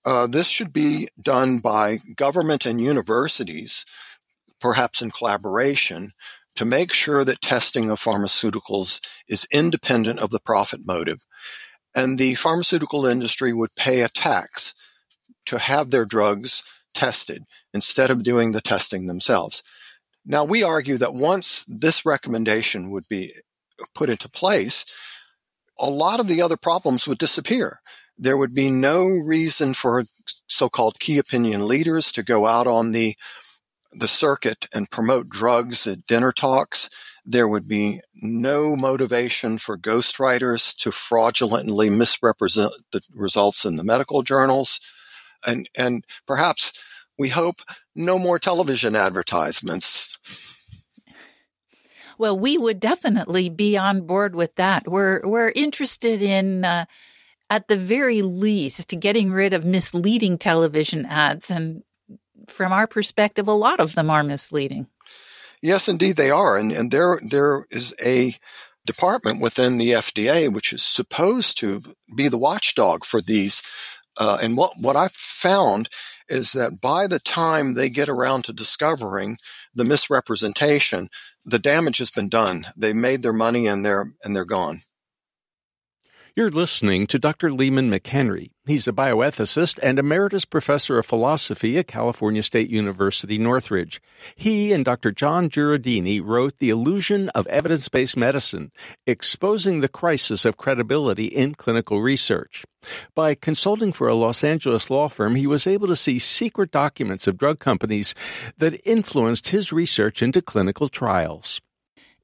uh, 0.05 0.26
this 0.26 0.46
should 0.46 0.72
be 0.72 1.09
done 1.20 1.59
by 1.59 1.98
government 2.16 2.66
and 2.66 2.80
universities, 2.80 3.84
perhaps 4.61 5.03
in 5.03 5.11
collaboration, 5.11 6.12
to 6.57 6.64
make 6.64 6.92
sure 6.92 7.24
that 7.24 7.40
testing 7.40 7.90
of 7.90 8.01
pharmaceuticals 8.01 9.01
is 9.28 9.46
independent 9.53 10.18
of 10.18 10.30
the 10.30 10.40
profit 10.40 10.80
motive. 10.84 11.24
And 11.94 12.18
the 12.18 12.34
pharmaceutical 12.34 13.07
industry 13.07 13.53
would 13.53 13.74
pay 13.76 14.03
a 14.03 14.09
tax 14.09 14.74
to 15.46 15.59
have 15.59 15.90
their 15.90 16.05
drugs 16.05 16.62
tested 16.94 17.44
instead 17.72 18.11
of 18.11 18.24
doing 18.24 18.53
the 18.53 18.61
testing 18.61 19.07
themselves. 19.07 19.62
Now, 20.24 20.44
we 20.44 20.62
argue 20.62 20.98
that 20.98 21.14
once 21.14 21.64
this 21.66 22.05
recommendation 22.05 22.90
would 22.90 23.09
be 23.09 23.32
put 23.94 24.11
into 24.11 24.28
place, 24.28 24.84
a 25.78 25.88
lot 25.88 26.20
of 26.20 26.28
the 26.28 26.42
other 26.42 26.57
problems 26.57 27.09
would 27.09 27.18
disappear. 27.18 27.80
There 28.23 28.37
would 28.37 28.55
be 28.55 28.71
no 28.71 29.07
reason 29.07 29.73
for 29.73 30.05
so-called 30.47 31.01
key 31.01 31.16
opinion 31.16 31.66
leaders 31.66 32.12
to 32.12 32.23
go 32.23 32.47
out 32.47 32.66
on 32.66 32.93
the 32.93 33.16
the 33.93 34.07
circuit 34.07 34.68
and 34.73 34.91
promote 34.91 35.29
drugs 35.29 35.87
at 35.87 36.07
dinner 36.07 36.31
talks. 36.31 36.89
There 37.25 37.49
would 37.49 37.66
be 37.66 38.01
no 38.14 38.77
motivation 38.77 39.59
for 39.59 39.77
ghostwriters 39.77 40.77
to 40.77 40.93
fraudulently 40.93 41.91
misrepresent 41.91 42.73
the 42.93 43.01
results 43.12 43.64
in 43.64 43.75
the 43.75 43.83
medical 43.83 44.23
journals. 44.23 44.81
And, 45.45 45.68
and 45.77 46.05
perhaps 46.27 46.73
we 47.18 47.31
hope 47.31 47.62
no 47.97 48.18
more 48.18 48.39
television 48.39 48.95
advertisements. 48.95 50.16
Well, 52.16 52.39
we 52.39 52.59
would 52.59 52.81
definitely 52.81 53.49
be 53.49 53.77
on 53.77 54.03
board 54.03 54.35
with 54.35 54.55
that. 54.57 54.87
We're 54.87 55.23
we're 55.27 55.53
interested 55.57 56.21
in 56.21 56.66
uh, 56.66 56.85
at 57.51 57.68
the 57.68 57.76
very 57.76 58.22
least 58.22 58.88
to 58.88 58.96
getting 58.96 59.30
rid 59.32 59.53
of 59.53 59.64
misleading 59.64 60.38
television 60.38 61.05
ads 61.05 61.51
and 61.51 61.82
from 62.48 62.72
our 62.72 62.86
perspective 62.86 63.46
a 63.48 63.53
lot 63.53 63.80
of 63.80 63.94
them 63.94 64.09
are 64.09 64.22
misleading. 64.22 64.86
Yes, 65.61 65.88
indeed 65.88 66.16
they 66.16 66.30
are. 66.30 66.57
And 66.57 66.72
and 66.72 66.90
there 66.90 67.20
there 67.28 67.66
is 67.70 67.94
a 68.03 68.34
department 68.86 69.42
within 69.42 69.76
the 69.76 69.90
FDA 69.90 70.51
which 70.51 70.72
is 70.72 70.82
supposed 70.82 71.59
to 71.59 71.82
be 72.16 72.28
the 72.28 72.38
watchdog 72.38 73.05
for 73.05 73.20
these 73.20 73.62
uh, 74.20 74.38
and 74.42 74.57
what, 74.57 74.72
what 74.78 74.96
I've 74.96 75.12
found 75.12 75.88
is 76.28 76.53
that 76.53 76.80
by 76.80 77.07
the 77.07 77.18
time 77.18 77.74
they 77.74 77.88
get 77.88 78.09
around 78.09 78.44
to 78.44 78.53
discovering 78.53 79.38
the 79.74 79.84
misrepresentation, 79.84 81.09
the 81.44 81.59
damage 81.59 81.98
has 81.98 82.11
been 82.11 82.28
done. 82.28 82.66
They 82.76 82.92
made 82.92 83.22
their 83.22 83.32
money 83.32 83.66
and 83.66 83.84
they're, 83.84 84.12
and 84.22 84.36
they're 84.36 84.44
gone. 84.44 84.80
You're 86.37 86.51
listening 86.51 87.09
to 87.09 87.18
Dr. 87.18 87.51
Leemon 87.51 87.91
McHenry. 87.93 88.51
He's 88.64 88.87
a 88.87 88.93
bioethicist 88.93 89.81
and 89.83 89.99
emeritus 89.99 90.45
professor 90.45 90.97
of 90.97 91.07
philosophy 91.07 91.76
at 91.76 91.89
California 91.89 92.45
State 92.45 92.70
University, 92.70 93.37
Northridge. 93.37 94.01
He 94.37 94.72
and 94.72 94.85
Dr. 94.85 95.11
Jon 95.11 95.51
Jureidini 95.51 96.22
wrote 96.24 96.59
The 96.59 96.70
Illusion 96.70 97.31
of 97.31 97.49
Evidence 97.49 97.89
Based 97.89 98.16
Medicine, 98.16 98.70
exposing 99.09 99.81
the 99.81 99.89
crisis 99.89 100.45
of 100.45 100.57
credibility 100.57 101.26
in 101.26 101.55
clinical 101.57 102.01
research. 102.01 102.64
By 103.16 103.35
consulting 103.35 103.93
for 103.93 104.07
a 104.07 104.14
Los 104.14 104.45
Angeles 104.45 104.89
law 104.89 105.09
firm, 105.09 105.35
he 105.35 105.49
was 105.49 105.66
able 105.66 105.89
to 105.89 105.97
see 105.97 106.20
secret 106.20 106.70
documents 106.70 107.26
of 107.26 107.39
drug 107.39 107.59
companies 107.59 108.14
that 108.57 108.81
influenced 108.89 109.49
his 109.49 109.72
research 109.72 110.22
into 110.22 110.41
clinical 110.41 110.87
trials. 110.87 111.61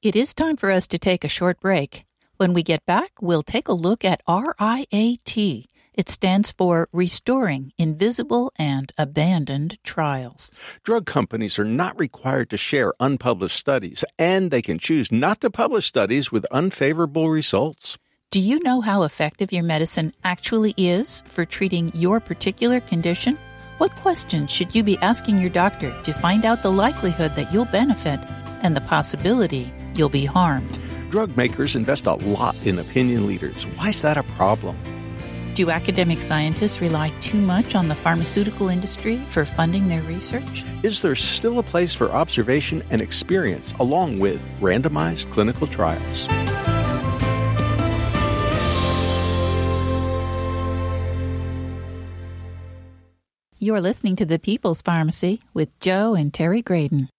It 0.01 0.15
is 0.15 0.33
time 0.33 0.55
for 0.55 0.71
us 0.71 0.87
to 0.87 0.97
take 0.97 1.25
a 1.25 1.29
short 1.29 1.59
break. 1.59 2.06
When 2.37 2.53
we 2.53 2.61
get 2.61 2.85
back, 2.85 3.13
we'll 3.19 3.41
take 3.41 3.67
a 3.67 3.73
look 3.73 4.05
at 4.05 4.21
RIAT. 4.27 5.65
It 5.95 6.07
stands 6.07 6.51
for 6.51 6.87
Restoring 6.93 7.73
Invisible 7.79 8.53
and 8.59 8.91
Abandoned 8.95 9.79
Trials. 9.83 10.51
Drug 10.83 11.07
companies 11.07 11.57
are 11.57 11.65
not 11.65 11.99
required 11.99 12.51
to 12.51 12.57
share 12.57 12.93
unpublished 12.99 13.57
studies, 13.57 14.05
and 14.19 14.51
they 14.51 14.61
can 14.61 14.77
choose 14.77 15.11
not 15.11 15.41
to 15.41 15.49
publish 15.49 15.87
studies 15.87 16.31
with 16.31 16.45
unfavorable 16.51 17.27
results. 17.31 17.97
Do 18.29 18.39
you 18.39 18.59
know 18.61 18.81
how 18.81 19.01
effective 19.01 19.51
your 19.51 19.63
medicine 19.63 20.11
actually 20.23 20.75
is 20.77 21.23
for 21.25 21.43
treating 21.43 21.91
your 21.95 22.19
particular 22.19 22.81
condition? 22.81 23.39
What 23.79 23.95
questions 23.95 24.51
should 24.51 24.75
you 24.75 24.83
be 24.83 24.99
asking 24.99 25.39
your 25.39 25.49
doctor 25.49 25.91
to 26.03 26.13
find 26.13 26.45
out 26.45 26.61
the 26.61 26.71
likelihood 26.71 27.33
that 27.33 27.51
you'll 27.51 27.65
benefit 27.65 28.19
and 28.61 28.75
the 28.75 28.81
possibility 28.81 29.73
you'll 29.95 30.09
be 30.09 30.25
harmed? 30.25 30.77
Drug 31.09 31.37
makers 31.37 31.75
invest 31.75 32.05
a 32.05 32.15
lot 32.15 32.55
in 32.65 32.79
opinion 32.79 33.27
leaders. 33.27 33.63
Why 33.77 33.89
is 33.89 34.01
that 34.01 34.17
a 34.17 34.23
problem? 34.23 34.77
Do 35.53 35.69
academic 35.71 36.21
scientists 36.21 36.81
rely 36.81 37.11
too 37.21 37.39
much 37.39 37.75
on 37.75 37.87
the 37.87 37.95
pharmaceutical 37.95 38.67
industry 38.67 39.17
for 39.29 39.45
funding 39.45 39.87
their 39.87 40.01
research? 40.03 40.63
Is 40.83 41.01
there 41.01 41.15
still 41.15 41.59
a 41.59 41.63
place 41.63 41.95
for 41.95 42.11
observation 42.11 42.83
and 42.89 43.01
experience 43.01 43.73
along 43.79 44.19
with 44.19 44.45
randomized 44.59 45.31
clinical 45.31 45.65
trials? 45.65 46.27
You're 53.59 53.81
listening 53.81 54.15
to 54.17 54.25
The 54.25 54.37
People's 54.37 54.83
Pharmacy 54.83 55.41
with 55.53 55.69
Joe 55.79 56.13
and 56.13 56.31
Terry 56.31 56.61
Graedon. 56.61 57.09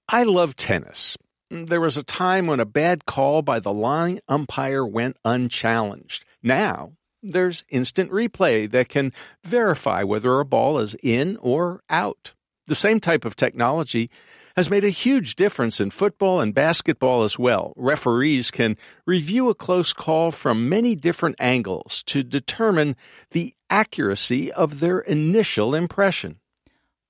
I 0.07 0.23
love 0.23 0.55
tennis. 0.55 1.17
There 1.49 1.81
was 1.81 1.97
a 1.97 2.03
time 2.03 2.45
when 2.45 2.59
a 2.59 2.65
bad 2.65 3.07
call 3.07 3.41
by 3.41 3.59
the 3.59 3.73
line 3.73 4.19
umpire 4.27 4.85
went 4.85 5.17
unchallenged. 5.25 6.25
Now, 6.43 6.91
there's 7.23 7.63
instant 7.69 8.11
replay 8.11 8.69
that 8.69 8.87
can 8.87 9.13
verify 9.43 10.03
whether 10.03 10.39
a 10.39 10.45
ball 10.45 10.77
is 10.77 10.95
in 11.01 11.37
or 11.37 11.81
out. 11.89 12.35
The 12.67 12.75
same 12.75 12.99
type 12.99 13.25
of 13.25 13.35
technology 13.35 14.11
has 14.55 14.69
made 14.69 14.83
a 14.83 14.89
huge 14.89 15.35
difference 15.35 15.79
in 15.79 15.89
football 15.89 16.39
and 16.39 16.53
basketball 16.53 17.23
as 17.23 17.37
well. 17.37 17.73
Referees 17.75 18.51
can 18.51 18.77
review 19.05 19.49
a 19.49 19.55
close 19.55 19.93
call 19.93 20.31
from 20.31 20.69
many 20.69 20.95
different 20.95 21.35
angles 21.39 22.03
to 22.07 22.23
determine 22.23 22.95
the 23.31 23.55
accuracy 23.69 24.51
of 24.51 24.79
their 24.79 24.99
initial 24.99 25.75
impression. 25.75 26.39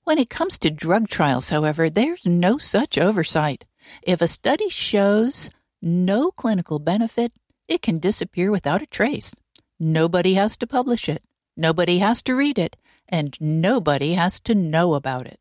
When 0.03 0.17
it 0.17 0.29
comes 0.29 0.57
to 0.59 0.71
drug 0.71 1.07
trials, 1.07 1.49
however, 1.49 1.89
there's 1.89 2.25
no 2.25 2.57
such 2.57 2.97
oversight. 2.97 3.65
If 4.01 4.21
a 4.21 4.27
study 4.27 4.69
shows 4.69 5.49
no 5.81 6.31
clinical 6.31 6.79
benefit, 6.79 7.31
it 7.67 7.81
can 7.81 7.99
disappear 7.99 8.51
without 8.51 8.81
a 8.81 8.87
trace. 8.87 9.35
Nobody 9.79 10.33
has 10.33 10.57
to 10.57 10.67
publish 10.67 11.07
it, 11.07 11.23
nobody 11.55 11.99
has 11.99 12.21
to 12.23 12.35
read 12.35 12.57
it, 12.57 12.75
and 13.07 13.39
nobody 13.39 14.13
has 14.15 14.39
to 14.41 14.55
know 14.55 14.95
about 14.95 15.27
it. 15.27 15.38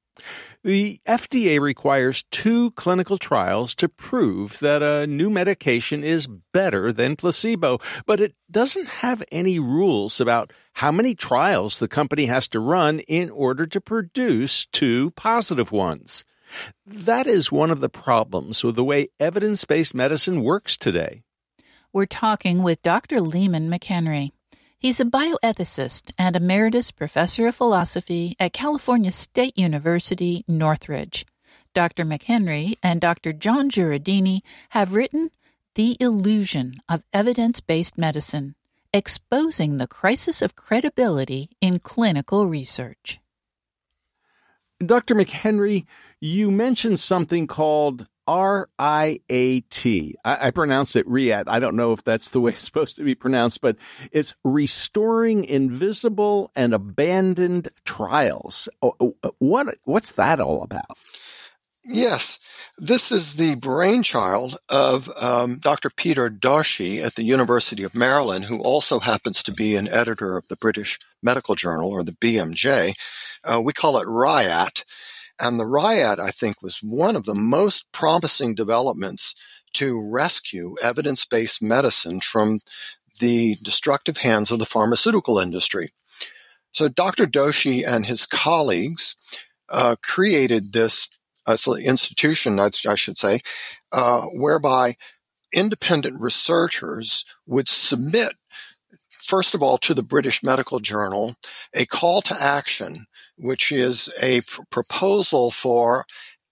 The 0.65 1.01
FDA 1.07 1.61
requires 1.61 2.25
two 2.31 2.73
clinical 2.73 3.17
trials 3.17 3.75
to 3.77 3.89
prove 3.89 4.59
that 4.59 4.83
a 4.83 5.07
new 5.07 5.31
medication 5.31 6.03
is 6.03 6.27
better 6.27 6.93
than 6.93 7.17
placebo, 7.17 7.79
but 8.07 8.21
it 8.21 8.35
doesn't 8.51 8.89
have 8.89 9.23
any 9.31 9.59
rules 9.59 10.21
about 10.21 10.53
how 10.75 10.91
many 10.91 11.15
trials 11.15 11.79
the 11.79 11.89
company 11.89 12.27
has 12.27 12.49
to 12.49 12.61
run 12.61 13.01
in 13.01 13.31
order 13.31 13.67
to 13.67 13.81
produce 13.81 14.67
two 14.67 15.13
positive 15.13 15.73
ones. 15.73 16.25
That 16.87 17.27
is 17.27 17.53
one 17.53 17.71
of 17.71 17.81
the 17.81 17.89
problems 17.89 18.65
with 18.65 18.75
the 18.75 18.85
way 18.85 19.09
evidence 19.21 19.65
based 19.65 19.95
medicine 19.95 20.43
works 20.43 20.77
today. 20.77 21.23
We're 21.93 22.07
talking 22.07 22.63
with 22.63 22.83
Dr. 22.83 23.19
Leemon 23.19 23.69
McHenry. 23.69 24.33
He's 24.81 25.01
a 25.01 25.05
bioethicist 25.05 26.13
and 26.17 26.37
emeritus 26.37 26.93
professor 26.93 27.49
of 27.49 27.57
philosophy 27.57 28.37
at 28.39 28.53
California 28.53 29.11
State 29.11 29.59
University, 29.59 30.45
Northridge. 30.47 31.27
Dr. 31.75 32.05
McHenry 32.05 32.77
and 32.81 33.01
Dr. 33.01 33.33
Jon 33.33 33.71
Jureidini 33.71 34.43
have 34.69 34.95
written 34.95 35.33
The 35.75 35.97
Illusion 35.99 36.81
of 36.89 37.03
Evidence 37.13 37.59
Based 37.59 37.99
Medicine 37.99 38.55
Exposing 38.95 39.79
the 39.79 39.89
Crisis 39.89 40.43
of 40.43 40.55
Credibility 40.55 41.51
in 41.61 41.81
Clinical 41.81 42.47
Research. 42.47 43.19
Dr. 44.79 45.17
McHenry, 45.17 45.87
you 46.21 46.53
mentioned 46.53 47.01
something 47.01 47.49
called 47.49 48.07
R 48.29 48.69
I 48.79 49.21
A 49.31 49.61
T. 49.61 50.15
I 50.23 50.51
pronounce 50.51 50.95
it 50.95 51.09
RIAT. 51.09 51.49
I 51.49 51.59
don't 51.59 51.77
know 51.77 51.93
if 51.93 52.05
that's 52.05 52.29
the 52.29 52.41
way 52.41 52.53
it's 52.53 52.65
supposed 52.65 52.97
to 52.97 53.03
be 53.03 53.15
pronounced, 53.15 53.63
but 53.63 53.77
it's 54.13 54.35
restoring 54.45 55.47
invisible 55.47 56.53
and 56.55 56.75
abandoned 56.75 57.69
trials. 57.87 58.69
What 59.39 59.79
what's 59.85 60.13
that 60.13 60.41
all 60.41 60.63
about? 60.63 60.99
Yes, 61.91 62.39
this 62.77 63.11
is 63.11 63.37
the 63.37 63.55
brainchild 63.55 64.59
of 64.69 65.09
um, 65.23 65.59
Dr. 65.59 65.89
Peter 65.89 66.29
Doshi 66.29 67.03
at 67.03 67.15
the 67.15 67.23
University 67.23 67.83
of 67.83 67.95
Maryland, 67.95 68.45
who 68.45 68.59
also 68.59 68.99
happens 69.01 69.43
to 69.45 69.53
be 69.53 69.75
an 69.75 69.89
editor 69.89 70.37
of 70.37 70.47
the 70.49 70.57
British 70.57 70.99
Medical 71.23 71.55
Journal 71.55 71.89
or 71.89 72.05
the 72.05 72.13
BMJ. 72.13 72.93
Uh, 73.43 73.63
we 73.63 73.73
call 73.73 73.97
it 73.97 74.07
RIAT 74.07 74.85
and 75.41 75.59
the 75.59 75.67
RIAT, 75.67 76.19
I 76.19 76.31
think, 76.31 76.63
was 76.63 76.79
one 76.83 77.17
of 77.17 77.25
the 77.25 77.35
most 77.35 77.85
promising 77.93 78.55
developments 78.55 79.35
to 79.75 80.01
rescue 80.01 80.75
evidence 80.83 81.25
based 81.25 81.63
medicine 81.63 82.21
from 82.21 82.61
the 83.21 83.57
destructive 83.63 84.19
hands 84.19 84.51
of 84.51 84.59
the 84.59 84.67
pharmaceutical 84.67 85.39
industry. 85.39 85.93
So 86.73 86.89
Dr. 86.89 87.27
Doshi 87.27 87.87
and 87.87 88.07
his 88.07 88.27
colleagues 88.27 89.17
uh, 89.69 89.97
created 90.03 90.73
this 90.73 91.09
uh, 91.47 91.57
institution, 91.83 92.61
I, 92.61 92.71
I, 92.87 92.95
should 92.95 93.17
say, 93.17 93.41
uh, 93.91 94.23
whereby 94.23 94.97
independent 95.53 96.21
researchers 96.21 97.25
would 97.47 97.69
submit, 97.69 98.33
first 99.29 99.55
of 99.55 99.63
all, 99.63 99.79
to 99.79 99.95
the 99.95 100.03
British 100.03 100.43
Medical 100.43 100.81
Journal, 100.81 101.37
a 101.75 101.87
call 101.87 102.23
to 102.23 102.43
action 102.43 103.07
which 103.39 103.71
is 103.71 104.13
a 104.21 104.41
pr- 104.43 104.63
proposal 104.71 105.51
for 105.51 106.05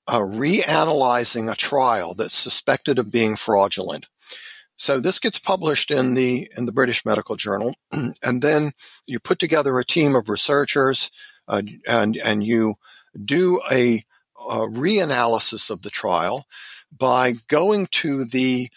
uh, 0.06 0.20
reanalyzing 0.20 1.50
a 1.50 1.56
trial 1.56 2.14
that's 2.14 2.34
suspected 2.34 2.98
of 2.98 3.10
being 3.10 3.34
fraudulent. 3.36 4.06
So 4.76 5.00
this 5.00 5.18
gets 5.18 5.38
published 5.38 5.90
in 5.90 6.14
the 6.14 6.48
in 6.56 6.66
the 6.66 6.72
British 6.72 7.04
Medical 7.04 7.34
Journal, 7.36 7.74
and 8.22 8.42
then 8.42 8.72
you 9.06 9.18
put 9.18 9.38
together 9.38 9.78
a 9.78 9.84
team 9.84 10.14
of 10.14 10.28
researchers, 10.28 11.10
uh, 11.48 11.62
and 11.88 12.16
and 12.18 12.44
you 12.44 12.74
do 13.24 13.60
a, 13.70 14.04
a 14.38 14.58
reanalysis 14.58 15.70
of 15.70 15.82
the 15.82 15.90
trial 15.90 16.46
by 16.96 17.34
going 17.48 17.88
to 17.90 18.24
the 18.24 18.68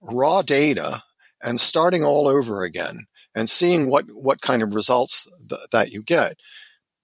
raw 0.00 0.42
data 0.42 1.02
and 1.42 1.60
starting 1.60 2.04
all 2.04 2.28
over 2.28 2.62
again 2.62 3.06
and 3.36 3.48
seeing 3.48 3.88
what 3.88 4.06
what 4.08 4.40
kind 4.40 4.64
of 4.64 4.74
results 4.74 5.28
th- 5.48 5.60
that 5.70 5.92
you 5.92 6.02
get. 6.02 6.38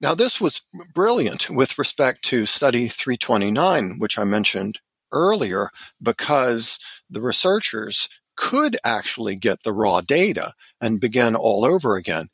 Now, 0.01 0.15
this 0.17 0.41
was 0.41 0.63
brilliant 0.95 1.49
with 1.49 1.79
respect 1.79 2.25
to 2.25 2.45
study 2.47 2.89
329, 2.89 4.01
which 4.01 4.19
I 4.19 4.25
mentioned 4.25 4.81
earlier, 5.13 5.71
because 6.03 6.81
the 7.09 7.21
researchers 7.21 8.09
could 8.37 8.77
actually 8.85 9.37
get 9.37 9.63
the 9.63 9.73
raw 9.73 10.01
data 10.01 10.55
and 10.81 11.01
begin 11.01 11.37
all 11.37 11.65
over 11.65 11.95
again. 11.95 12.31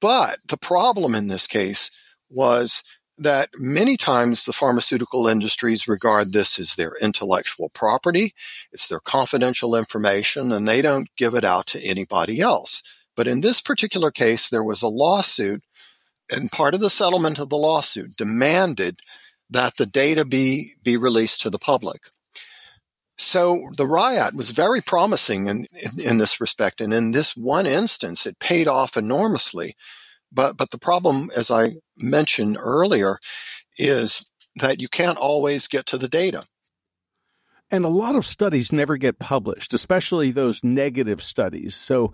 But 0.00 0.40
the 0.48 0.56
problem 0.56 1.14
in 1.14 1.28
this 1.28 1.46
case 1.46 1.90
was 2.30 2.82
that 3.18 3.50
many 3.54 3.96
times 3.96 4.44
the 4.44 4.52
pharmaceutical 4.52 5.28
industries 5.28 5.88
regard 5.88 6.32
this 6.32 6.58
as 6.58 6.74
their 6.76 6.94
intellectual 7.00 7.68
property. 7.70 8.34
It's 8.72 8.88
their 8.88 9.00
confidential 9.00 9.74
information 9.74 10.52
and 10.52 10.68
they 10.68 10.82
don't 10.82 11.08
give 11.16 11.34
it 11.34 11.44
out 11.44 11.66
to 11.68 11.80
anybody 11.84 12.40
else. 12.40 12.82
But 13.18 13.26
in 13.26 13.40
this 13.40 13.60
particular 13.60 14.12
case, 14.12 14.48
there 14.48 14.62
was 14.62 14.80
a 14.80 14.86
lawsuit 14.86 15.64
and 16.30 16.52
part 16.52 16.74
of 16.74 16.80
the 16.80 16.88
settlement 16.88 17.40
of 17.40 17.48
the 17.48 17.56
lawsuit 17.56 18.16
demanded 18.16 19.00
that 19.50 19.76
the 19.76 19.86
data 19.86 20.24
be, 20.24 20.74
be 20.84 20.96
released 20.96 21.40
to 21.40 21.50
the 21.50 21.58
public. 21.58 22.10
So 23.16 23.70
the 23.76 23.86
RIAT 23.86 24.34
was 24.34 24.52
very 24.52 24.80
promising 24.80 25.48
in, 25.48 25.66
in, 25.72 26.00
in, 26.00 26.18
this 26.18 26.40
respect. 26.40 26.80
And 26.80 26.94
in 26.94 27.10
this 27.10 27.36
one 27.36 27.66
instance, 27.66 28.24
it 28.24 28.38
paid 28.38 28.68
off 28.68 28.96
enormously. 28.96 29.74
But, 30.30 30.56
but 30.56 30.70
the 30.70 30.78
problem, 30.78 31.28
as 31.34 31.50
I 31.50 31.72
mentioned 31.96 32.56
earlier, 32.60 33.18
is 33.78 34.24
that 34.60 34.80
you 34.80 34.88
can't 34.88 35.18
always 35.18 35.66
get 35.66 35.86
to 35.86 35.98
the 35.98 36.08
data. 36.08 36.44
And 37.68 37.84
a 37.84 37.88
lot 37.88 38.14
of 38.14 38.24
studies 38.24 38.72
never 38.72 38.96
get 38.96 39.18
published, 39.18 39.74
especially 39.74 40.30
those 40.30 40.62
negative 40.62 41.20
studies. 41.20 41.74
So 41.74 42.12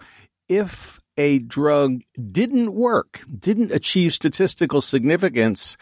if 0.48 1.00
a 1.16 1.38
drug 1.38 2.02
didn't 2.32 2.74
work, 2.74 3.22
didn't 3.34 3.72
achieve 3.72 4.14
statistical 4.14 4.80
significance, 4.80 5.76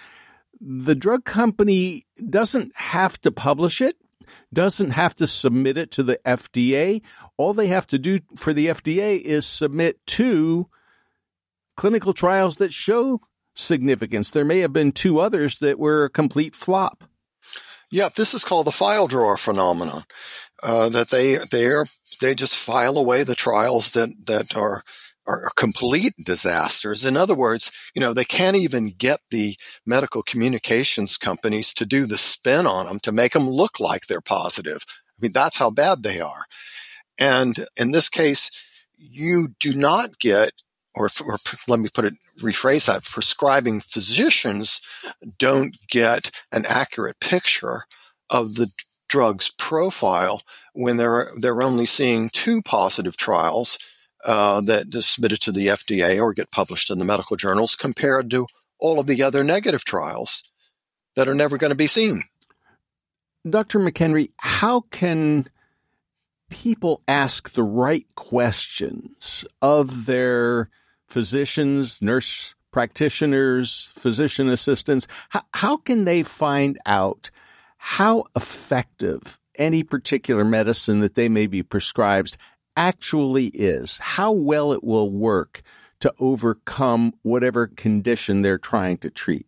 the 0.61 0.95
drug 0.95 1.25
company 1.25 2.07
doesn't 2.29 2.77
have 2.77 3.21
to 3.23 3.33
publish 3.33 3.81
it, 3.81 3.97
doesn't 4.53 4.91
have 4.91 5.15
to 5.17 5.27
submit 5.27 5.77
it 5.77 5.91
to 5.93 6.03
the 6.03 6.21
FDA. 6.25 7.03
All 7.37 7.55
they 7.55 7.69
have 7.69 7.87
to 7.89 7.99
do 7.99 8.21
for 8.37 8.53
the 8.53 8.67
FDA 8.67 9.21
is 9.21 9.47
submit 9.47 9.99
two 10.07 10.69
clinical 11.77 12.13
trials 12.13 12.57
that 12.59 12.73
show 12.73 13.21
significance. 13.55 14.31
There 14.31 14.45
may 14.45 14.61
have 14.61 14.73
been 14.73 14.93
two 14.93 15.21
others 15.21 15.59
that 15.59 15.79
were 15.79 16.05
a 16.05 16.11
complete 16.11 16.55
flop. 16.55 17.05
Yeah, 17.91 18.09
this 18.15 18.33
is 18.33 18.45
called 18.45 18.67
the 18.67 18.73
file 18.73 19.07
drawer 19.07 19.37
phenomenon. 19.37 20.05
Uh, 20.63 20.89
that 20.91 21.11
they 21.11 21.39
they 21.51 21.67
are 21.67 21.87
they 22.21 22.35
just 22.35 22.57
file 22.57 22.99
away 22.99 23.25
the 23.25 23.35
trials 23.35 23.93
that 23.93 24.11
that 24.27 24.57
are 24.57 24.83
are 25.27 25.51
complete 25.57 26.15
disasters. 26.25 27.05
In 27.05 27.17
other 27.17 27.35
words, 27.35 27.71
you 27.95 28.01
know, 28.01 28.13
they 28.13 28.25
can't 28.25 28.57
even 28.57 28.91
get 28.91 29.21
the 29.31 29.57
medical 29.87 30.23
communications 30.23 31.17
companies 31.17 31.73
to 31.75 31.87
do 31.87 32.07
the 32.07 32.19
spin 32.19 32.67
on 32.67 32.87
them 32.87 33.01
to 33.01 33.13
make 33.13 33.33
them 33.33 33.49
look 33.49 33.79
like 33.79 34.07
they're 34.07 34.21
positive. 34.21 34.85
I 34.89 35.19
mean, 35.21 35.33
that's 35.33 35.59
how 35.59 35.71
bad 35.71 36.03
they 36.03 36.21
are. 36.21 36.45
And 37.19 37.67
in 37.77 37.93
this 37.93 38.09
case, 38.09 38.51
you 38.99 39.55
do 39.61 39.75
not 39.75 40.19
get, 40.19 40.53
or, 40.95 41.09
or 41.25 41.39
let 41.69 41.79
me 41.79 41.89
put 41.89 42.05
it, 42.05 42.15
rephrase 42.41 42.87
that, 42.87 43.05
prescribing 43.05 43.81
physicians 43.81 44.81
don't 45.39 45.77
get 45.89 46.31
an 46.51 46.67
accurate 46.67 47.21
picture 47.21 47.85
of 48.31 48.55
the 48.55 48.69
drug's 49.09 49.51
profile 49.51 50.43
when 50.73 50.97
they're 50.97 51.31
they're 51.39 51.63
only 51.63 51.87
seeing 51.87 52.31
two 52.31 52.63
positive 52.63 53.17
trials 53.17 53.79
uh, 54.25 54.61
that 54.63 54.95
are 54.95 55.03
submitted 55.03 55.41
to 55.43 55.53
the 55.53 55.69
FDA 55.69 56.21
or 56.21 56.33
get 56.33 56.51
published 56.51 56.91
in 56.91 56.99
the 56.99 57.05
medical 57.05 57.37
journals 57.37 57.75
compared 57.75 58.31
to 58.31 58.47
all 58.79 59.01
of 59.01 59.07
the 59.07 59.23
other 59.23 59.45
negative 59.45 59.85
trials 59.85 60.45
that 61.17 61.29
are 61.29 61.35
never 61.35 61.59
going 61.59 61.71
to 61.71 61.77
be 61.77 61.87
seen. 61.87 62.25
Dr. 63.49 63.81
McHenry, 63.81 64.31
how 64.39 64.83
can 64.91 65.49
people 66.49 67.03
ask 67.09 67.51
the 67.51 67.63
right 67.63 68.07
questions 68.15 69.45
of 69.61 70.07
their 70.07 70.69
physicians, 71.09 72.01
nurse 72.01 72.55
practitioners, 72.71 73.91
physician 73.95 74.49
assistants? 74.49 75.09
How, 75.31 75.43
how 75.55 75.77
can 75.77 76.05
they 76.05 76.23
find 76.23 76.79
out 76.87 77.31
how 77.79 78.27
effective 78.37 79.41
any 79.57 79.83
particular 79.83 80.45
medicine 80.45 81.01
that 81.01 81.15
they 81.15 81.29
may 81.29 81.47
be 81.47 81.63
prescribed 81.63 82.37
actually 82.77 83.47
is, 83.49 83.99
how 83.99 84.33
well 84.33 84.73
it 84.73 84.83
will 84.83 85.11
work 85.11 85.63
to 86.01 86.13
overcome 86.19 87.13
whatever 87.23 87.67
condition 87.67 88.43
they're 88.43 88.59
trying 88.59 88.97
to 88.99 89.11
treat? 89.11 89.47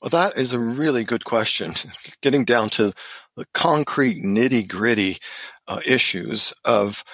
Well, 0.00 0.10
that 0.10 0.36
is 0.36 0.52
a 0.52 0.58
really 0.58 1.04
good 1.04 1.24
question. 1.24 1.72
Getting 2.22 2.44
down 2.44 2.70
to 2.70 2.92
the 3.36 3.46
concrete 3.54 4.22
nitty 4.22 4.68
gritty 4.68 5.18
uh, 5.66 5.80
issues 5.84 6.52
of 6.64 7.04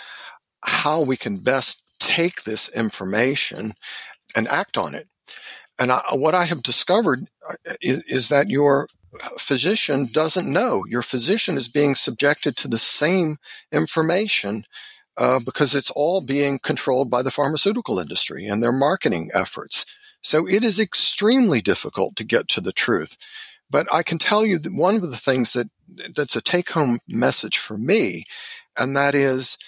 how 0.65 1.03
we 1.03 1.17
can 1.17 1.43
best 1.43 1.83
take 2.01 2.45
this 2.45 2.69
information 2.71 3.75
and 4.35 4.49
act 4.49 4.77
on 4.77 4.95
it. 4.95 5.09
And 5.79 5.93
I, 5.93 6.01
what 6.13 6.35
I 6.35 6.45
have 6.45 6.63
discovered 6.63 7.21
uh, 7.49 7.75
is, 7.81 8.03
is 8.07 8.29
that 8.29 8.49
your 8.49 8.89
physician 9.39 10.09
doesn't 10.13 10.51
know. 10.51 10.85
Your 10.89 11.03
physician 11.03 11.57
is 11.57 11.69
being 11.69 11.95
subjected 11.95 12.57
to 12.59 12.69
the 12.69 12.79
same 12.79 13.39
information 13.73 14.65
uh, 15.17 15.41
because 15.45 15.75
it's 15.75 15.91
all 15.91 16.21
being 16.21 16.59
controlled 16.59 17.11
by 17.11 17.23
the 17.23 17.31
pharmaceutical 17.31 17.99
industry 17.99 18.47
and 18.47 18.63
their 18.63 18.73
marketing 18.73 19.31
efforts. 19.35 19.87
So 20.23 20.49
it 20.49 20.65
is 20.65 20.81
extremely 20.81 21.61
difficult 21.61 22.17
to 22.17 22.25
get 22.25 22.49
to 22.49 22.61
the 22.61 22.73
truth. 22.73 23.17
But 23.71 23.93
I 23.93 24.03
can 24.03 24.19
tell 24.19 24.45
you 24.45 24.59
that 24.59 24.75
one 24.75 24.97
of 24.97 25.11
the 25.11 25.17
things 25.17 25.53
that 25.53 25.69
that's 26.15 26.37
a 26.37 26.41
take 26.41 26.71
home 26.71 27.01
message 27.09 27.59
for 27.59 27.77
me, 27.77 28.25
and 28.79 28.97
that 28.97 29.15
is 29.15 29.59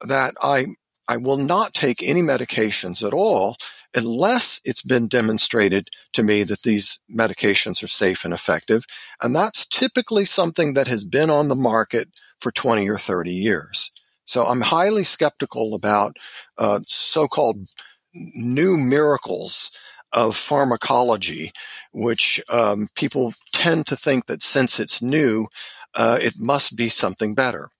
that 0.00 0.34
I 0.42 0.66
I 1.08 1.16
will 1.18 1.36
not 1.36 1.74
take 1.74 2.02
any 2.02 2.22
medications 2.22 3.06
at 3.06 3.12
all 3.12 3.56
unless 3.94 4.60
it's 4.64 4.82
been 4.82 5.08
demonstrated 5.08 5.88
to 6.12 6.22
me 6.22 6.42
that 6.44 6.62
these 6.62 6.98
medications 7.10 7.82
are 7.82 7.88
safe 7.88 8.24
and 8.24 8.34
effective. 8.34 8.84
And 9.22 9.34
that's 9.34 9.66
typically 9.66 10.24
something 10.24 10.74
that 10.74 10.88
has 10.88 11.04
been 11.04 11.30
on 11.30 11.48
the 11.48 11.54
market 11.54 12.08
for 12.40 12.50
20 12.50 12.88
or 12.88 12.98
30 12.98 13.32
years. 13.32 13.90
So 14.24 14.46
I'm 14.46 14.62
highly 14.62 15.04
skeptical 15.04 15.74
about 15.74 16.16
uh, 16.58 16.80
so-called 16.86 17.68
new 18.14 18.76
miracles 18.76 19.70
of 20.12 20.36
pharmacology, 20.36 21.52
which 21.92 22.40
um, 22.48 22.88
people 22.94 23.34
tend 23.52 23.86
to 23.88 23.96
think 23.96 24.26
that 24.26 24.42
since 24.42 24.78
it's 24.78 25.02
new, 25.02 25.48
uh, 25.94 26.18
it 26.20 26.34
must 26.38 26.76
be 26.76 26.88
something 26.88 27.34
better. 27.34 27.70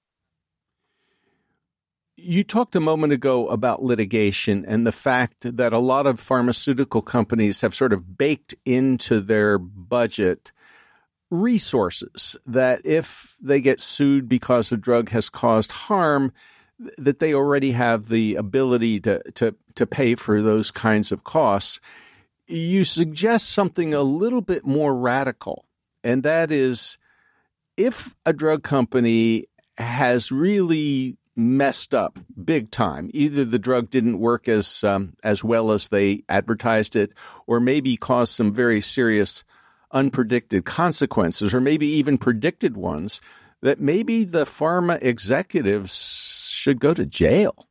You 2.26 2.42
talked 2.42 2.74
a 2.74 2.80
moment 2.80 3.12
ago 3.12 3.48
about 3.48 3.82
litigation 3.82 4.64
and 4.66 4.86
the 4.86 4.92
fact 4.92 5.56
that 5.58 5.74
a 5.74 5.78
lot 5.78 6.06
of 6.06 6.18
pharmaceutical 6.18 7.02
companies 7.02 7.60
have 7.60 7.74
sort 7.74 7.92
of 7.92 8.16
baked 8.16 8.54
into 8.64 9.20
their 9.20 9.58
budget 9.58 10.50
resources 11.30 12.34
that 12.46 12.80
if 12.86 13.36
they 13.42 13.60
get 13.60 13.78
sued 13.78 14.26
because 14.26 14.72
a 14.72 14.78
drug 14.78 15.10
has 15.10 15.28
caused 15.28 15.70
harm, 15.70 16.32
that 16.96 17.18
they 17.18 17.34
already 17.34 17.72
have 17.72 18.08
the 18.08 18.36
ability 18.36 19.00
to, 19.00 19.22
to, 19.32 19.54
to 19.74 19.86
pay 19.86 20.14
for 20.14 20.40
those 20.40 20.70
kinds 20.70 21.12
of 21.12 21.24
costs. 21.24 21.78
You 22.46 22.86
suggest 22.86 23.50
something 23.50 23.92
a 23.92 24.02
little 24.02 24.40
bit 24.40 24.64
more 24.64 24.96
radical, 24.96 25.66
and 26.02 26.22
that 26.22 26.50
is 26.50 26.96
if 27.76 28.14
a 28.24 28.32
drug 28.32 28.62
company 28.62 29.44
has 29.76 30.32
really 30.32 31.18
messed 31.36 31.94
up 31.94 32.18
big 32.44 32.70
time. 32.70 33.10
Either 33.12 33.44
the 33.44 33.58
drug 33.58 33.90
didn't 33.90 34.18
work 34.18 34.48
as 34.48 34.84
um, 34.84 35.14
as 35.22 35.42
well 35.42 35.72
as 35.72 35.88
they 35.88 36.22
advertised 36.28 36.96
it, 36.96 37.12
or 37.46 37.60
maybe 37.60 37.96
caused 37.96 38.32
some 38.32 38.52
very 38.52 38.80
serious 38.80 39.44
unpredicted 39.92 40.64
consequences, 40.64 41.54
or 41.54 41.60
maybe 41.60 41.86
even 41.86 42.18
predicted 42.18 42.76
ones, 42.76 43.20
that 43.62 43.80
maybe 43.80 44.24
the 44.24 44.44
pharma 44.44 45.00
executives 45.02 46.50
should 46.50 46.80
go 46.80 46.92
to 46.92 47.06
jail. 47.06 47.66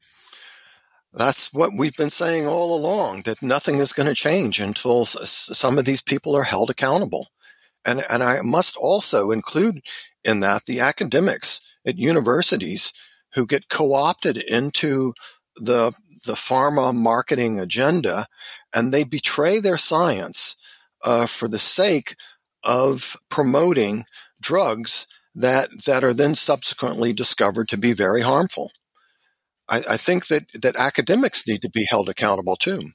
That's 1.13 1.53
what 1.53 1.71
we've 1.77 1.95
been 1.95 2.09
saying 2.09 2.47
all 2.47 2.75
along, 2.75 3.23
that 3.23 3.43
nothing 3.43 3.77
is 3.77 3.93
going 3.93 4.07
to 4.07 4.15
change 4.15 4.59
until 4.59 5.05
some 5.05 5.77
of 5.77 5.85
these 5.85 6.01
people 6.01 6.35
are 6.35 6.43
held 6.43 6.71
accountable. 6.71 7.27
And, 7.85 8.03
and 8.09 8.23
I 8.23 8.41
must 8.41 8.75
also 8.77 9.29
include 9.29 9.81
in 10.23 10.39
that 10.39 10.65
the 10.65 10.79
academics 10.79 11.61
at 11.85 11.97
universities 11.97 12.93
who 13.35 13.45
get 13.45 13.69
co-opted 13.69 14.37
into 14.37 15.13
the, 15.55 15.93
the 16.25 16.33
pharma 16.33 16.93
marketing 16.93 17.59
agenda 17.59 18.27
and 18.73 18.93
they 18.93 19.03
betray 19.03 19.59
their 19.59 19.77
science 19.77 20.55
uh, 21.03 21.25
for 21.25 21.47
the 21.47 21.59
sake 21.59 22.15
of 22.63 23.17
promoting 23.29 24.05
drugs 24.41 25.07
that 25.35 25.69
that 25.85 26.03
are 26.03 26.13
then 26.13 26.35
subsequently 26.35 27.11
discovered 27.11 27.67
to 27.69 27.77
be 27.77 27.93
very 27.93 28.21
harmful. 28.21 28.71
I, 29.69 29.81
I 29.91 29.97
think 29.97 30.27
that 30.27 30.45
that 30.61 30.75
academics 30.75 31.47
need 31.47 31.61
to 31.63 31.69
be 31.69 31.85
held 31.89 32.09
accountable 32.09 32.55
too. 32.55 32.91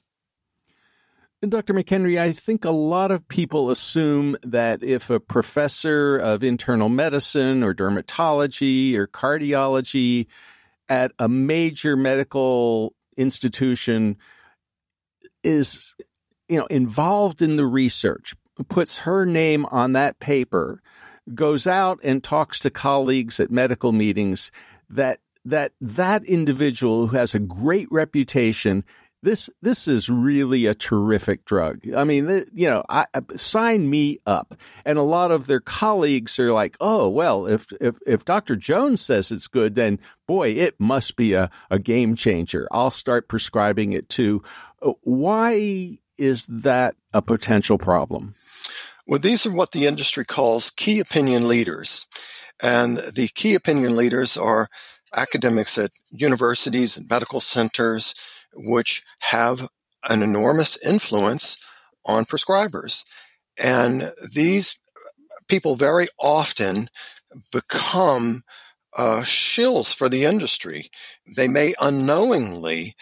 Dr. 1.47 1.73
McHenry, 1.73 2.19
I 2.19 2.33
think 2.33 2.65
a 2.65 2.71
lot 2.71 3.11
of 3.11 3.25
people 3.29 3.71
assume 3.71 4.35
that 4.43 4.83
if 4.83 5.09
a 5.09 5.21
professor 5.21 6.17
of 6.17 6.43
internal 6.43 6.89
medicine 6.89 7.63
or 7.63 7.73
dermatology 7.73 8.95
or 8.95 9.07
cardiology 9.07 10.27
at 10.89 11.13
a 11.17 11.29
major 11.29 11.95
medical 11.95 12.93
institution 13.15 14.17
is 15.41 15.95
you 16.49 16.57
know, 16.57 16.65
involved 16.65 17.41
in 17.41 17.55
the 17.55 17.65
research, 17.65 18.35
puts 18.67 18.97
her 18.99 19.25
name 19.25 19.65
on 19.67 19.93
that 19.93 20.19
paper, 20.19 20.81
goes 21.33 21.65
out 21.65 21.99
and 22.03 22.21
talks 22.21 22.59
to 22.59 22.69
colleagues 22.69 23.39
at 23.39 23.49
medical 23.49 23.93
meetings 23.93 24.51
that 24.89 25.19
that 25.45 25.71
that 25.79 26.23
individual 26.25 27.07
who 27.07 27.15
has 27.15 27.33
a 27.33 27.39
great 27.39 27.87
reputation 27.91 28.83
this 29.21 29.49
this 29.61 29.87
is 29.87 30.09
really 30.09 30.65
a 30.65 30.73
terrific 30.73 31.45
drug. 31.45 31.81
I 31.95 32.03
mean, 32.03 32.45
you 32.53 32.69
know, 32.69 32.83
I, 32.89 33.05
sign 33.35 33.89
me 33.89 34.19
up. 34.25 34.55
And 34.85 34.97
a 34.97 35.03
lot 35.03 35.31
of 35.31 35.47
their 35.47 35.59
colleagues 35.59 36.39
are 36.39 36.53
like, 36.53 36.77
"Oh, 36.79 37.09
well, 37.09 37.45
if 37.45 37.71
if 37.81 37.95
if 38.05 38.25
Dr. 38.25 38.55
Jones 38.55 39.01
says 39.01 39.31
it's 39.31 39.47
good, 39.47 39.75
then 39.75 39.99
boy, 40.27 40.49
it 40.49 40.79
must 40.79 41.15
be 41.15 41.33
a, 41.33 41.49
a 41.69 41.79
game 41.79 42.15
changer. 42.15 42.67
I'll 42.71 42.91
start 42.91 43.27
prescribing 43.27 43.93
it 43.93 44.09
too." 44.09 44.41
Uh, 44.81 44.93
why 45.01 45.97
is 46.17 46.45
that 46.47 46.95
a 47.13 47.21
potential 47.21 47.77
problem? 47.77 48.35
Well, 49.07 49.19
these 49.19 49.45
are 49.45 49.51
what 49.51 49.71
the 49.71 49.87
industry 49.87 50.23
calls 50.23 50.69
key 50.69 50.99
opinion 50.99 51.47
leaders. 51.47 52.05
And 52.61 52.97
the 52.97 53.29
key 53.29 53.55
opinion 53.55 53.95
leaders 53.95 54.37
are 54.37 54.69
academics 55.15 55.77
at 55.77 55.91
universities 56.11 56.97
and 56.97 57.09
medical 57.09 57.41
centers, 57.41 58.13
which 58.53 59.03
have 59.19 59.67
an 60.09 60.23
enormous 60.23 60.77
influence 60.83 61.57
on 62.05 62.25
prescribers. 62.25 63.03
And 63.61 64.11
these 64.33 64.79
people 65.47 65.75
very 65.75 66.07
often 66.19 66.89
become 67.51 68.43
uh, 68.97 69.21
shills 69.21 69.93
for 69.93 70.09
the 70.09 70.25
industry. 70.25 70.89
They 71.35 71.47
may 71.47 71.73
unknowingly 71.79 72.95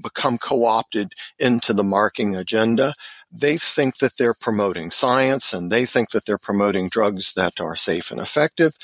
become 0.00 0.38
co-opted 0.38 1.12
into 1.38 1.72
the 1.72 1.84
marketing 1.84 2.36
agenda. 2.36 2.94
They 3.36 3.58
think 3.58 3.98
that 3.98 4.16
they're 4.16 4.34
promoting 4.34 4.92
science 4.92 5.52
and 5.52 5.70
they 5.70 5.86
think 5.86 6.10
that 6.10 6.24
they're 6.24 6.38
promoting 6.38 6.88
drugs 6.88 7.32
that 7.34 7.60
are 7.60 7.74
safe 7.74 8.12
and 8.12 8.20
effective. 8.20 8.74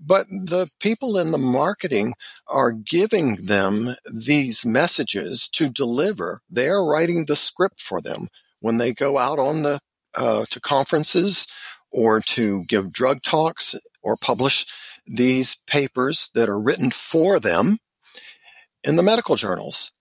But 0.00 0.26
the 0.30 0.68
people 0.80 1.18
in 1.18 1.30
the 1.30 1.38
marketing 1.38 2.14
are 2.46 2.72
giving 2.72 3.36
them 3.36 3.96
these 4.10 4.64
messages 4.64 5.46
to 5.50 5.68
deliver. 5.68 6.40
They're 6.48 6.82
writing 6.82 7.26
the 7.26 7.36
script 7.36 7.82
for 7.82 8.00
them 8.00 8.28
when 8.60 8.78
they 8.78 8.94
go 8.94 9.18
out 9.18 9.38
on 9.38 9.62
the, 9.62 9.80
uh, 10.14 10.46
to 10.50 10.60
conferences 10.60 11.46
or 11.92 12.20
to 12.20 12.64
give 12.64 12.92
drug 12.92 13.22
talks 13.22 13.74
or 14.02 14.16
publish 14.16 14.66
these 15.06 15.56
papers 15.66 16.30
that 16.34 16.48
are 16.48 16.58
written 16.58 16.90
for 16.90 17.38
them 17.38 17.78
in 18.84 18.96
the 18.96 19.02
medical 19.02 19.36
journals. 19.36 19.92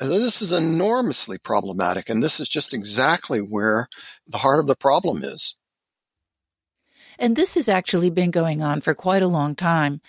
This 0.00 0.40
is 0.40 0.52
enormously 0.52 1.38
problematic, 1.38 2.08
and 2.08 2.22
this 2.22 2.40
is 2.40 2.48
just 2.48 2.72
exactly 2.72 3.40
where 3.40 3.88
the 4.26 4.38
heart 4.38 4.60
of 4.60 4.66
the 4.66 4.76
problem 4.76 5.22
is. 5.22 5.56
And 7.18 7.36
this 7.36 7.54
has 7.54 7.68
actually 7.68 8.10
been 8.10 8.30
going 8.30 8.62
on 8.62 8.80
for 8.80 8.94
quite 8.94 9.22
a 9.22 9.28
long 9.28 9.54
time. 9.54 10.00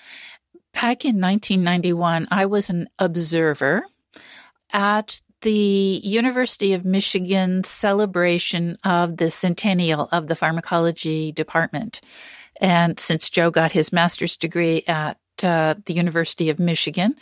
Back 0.74 1.06
in 1.06 1.20
1991, 1.20 2.28
I 2.32 2.46
was 2.46 2.70
an 2.70 2.90
observer 2.98 3.84
at 4.72 5.22
the 5.42 6.00
University 6.04 6.74
of 6.74 6.86
Michigan 6.86 7.64
celebration 7.66 8.78
of 8.84 9.18
the 9.18 9.30
centennial 9.30 10.08
of 10.12 10.28
the 10.28 10.36
pharmacology 10.36 11.34
department. 11.34 12.00
And 12.62 13.00
since 13.00 13.30
Joe 13.30 13.52
got 13.52 13.74
his 13.74 13.92
master's 13.92 14.38
degree 14.38 14.84
at 14.88 15.18
uh, 15.44 15.76
the 15.86 15.94
University 15.94 16.50
of 16.50 16.60
Michigan, 16.60 17.16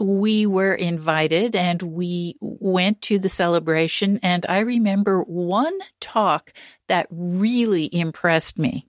we 0.00 0.46
were 0.46 0.74
invited 0.74 1.54
and 1.54 1.80
we 1.82 2.36
went 2.40 3.02
to 3.02 3.18
the 3.18 3.28
celebration. 3.28 4.18
And 4.22 4.46
I 4.48 4.60
remember 4.60 5.22
one 5.22 5.78
talk 6.00 6.52
that 6.88 7.06
really 7.10 7.94
impressed 7.94 8.58
me. 8.58 8.86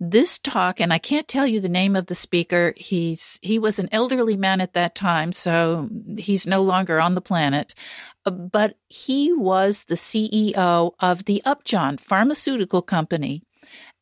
This 0.00 0.38
talk, 0.38 0.80
and 0.80 0.92
I 0.92 0.98
can't 0.98 1.26
tell 1.26 1.44
you 1.44 1.60
the 1.60 1.68
name 1.68 1.96
of 1.96 2.06
the 2.06 2.14
speaker. 2.14 2.72
He's 2.76 3.40
he 3.42 3.58
was 3.58 3.80
an 3.80 3.88
elderly 3.90 4.36
man 4.36 4.60
at 4.60 4.74
that 4.74 4.94
time, 4.94 5.32
so 5.32 5.88
he's 6.16 6.46
no 6.46 6.62
longer 6.62 7.00
on 7.00 7.16
the 7.16 7.20
planet. 7.20 7.74
Uh, 8.24 8.30
but 8.30 8.76
he 8.86 9.32
was 9.32 9.84
the 9.84 9.96
CEO 9.96 10.92
of 11.00 11.24
the 11.24 11.42
Upjohn 11.44 11.96
Pharmaceutical 11.96 12.80
Company, 12.80 13.42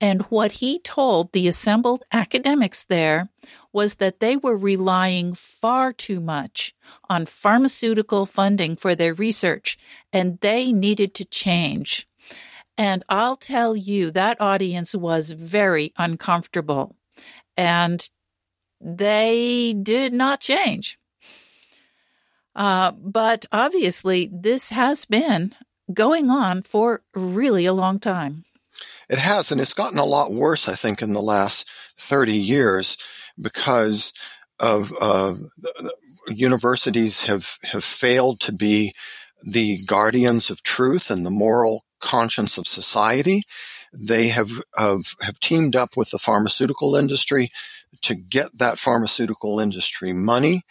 and 0.00 0.22
what 0.22 0.52
he 0.52 0.78
told 0.78 1.32
the 1.32 1.48
assembled 1.48 2.04
academics 2.12 2.84
there 2.84 3.30
was 3.72 3.94
that 3.94 4.20
they 4.20 4.36
were 4.36 4.56
relying 4.56 5.34
far 5.34 5.92
too 5.92 6.20
much 6.20 6.74
on 7.08 7.24
pharmaceutical 7.26 8.26
funding 8.26 8.76
for 8.76 8.94
their 8.94 9.14
research, 9.14 9.78
and 10.12 10.38
they 10.40 10.72
needed 10.72 11.14
to 11.14 11.24
change. 11.24 12.06
And 12.76 13.04
I'll 13.08 13.36
tell 13.36 13.74
you, 13.74 14.10
that 14.10 14.40
audience 14.40 14.94
was 14.94 15.30
very 15.32 15.94
uncomfortable, 15.96 16.94
and 17.56 18.08
they 18.80 19.74
did 19.82 20.12
not 20.12 20.40
change. 20.40 20.98
Uh, 22.54 22.90
but 22.92 23.46
obviously, 23.52 24.30
this 24.32 24.70
has 24.70 25.06
been 25.06 25.54
going 25.92 26.30
on 26.30 26.62
for 26.62 27.02
really 27.14 27.64
a 27.64 27.72
long 27.72 27.98
time. 27.98 28.44
It 29.08 29.18
has, 29.18 29.52
and 29.52 29.60
it's 29.60 29.74
gotten 29.74 29.98
a 29.98 30.04
lot 30.04 30.32
worse, 30.32 30.68
I 30.68 30.74
think, 30.74 31.00
in 31.02 31.12
the 31.12 31.22
last 31.22 31.68
30 31.98 32.34
years 32.34 32.96
because 33.40 34.12
of 34.58 34.92
uh, 35.00 35.34
universities 36.28 37.22
have, 37.24 37.58
have 37.62 37.84
failed 37.84 38.40
to 38.40 38.52
be 38.52 38.92
the 39.42 39.84
guardians 39.84 40.50
of 40.50 40.62
truth 40.62 41.10
and 41.10 41.24
the 41.24 41.30
moral 41.30 41.84
conscience 42.00 42.58
of 42.58 42.66
society. 42.66 43.44
They 43.92 44.28
have, 44.28 44.50
have, 44.76 45.14
have 45.22 45.38
teamed 45.40 45.76
up 45.76 45.96
with 45.96 46.10
the 46.10 46.18
pharmaceutical 46.18 46.96
industry 46.96 47.50
to 48.02 48.14
get 48.14 48.58
that 48.58 48.78
pharmaceutical 48.78 49.60
industry 49.60 50.12
money. 50.12 50.62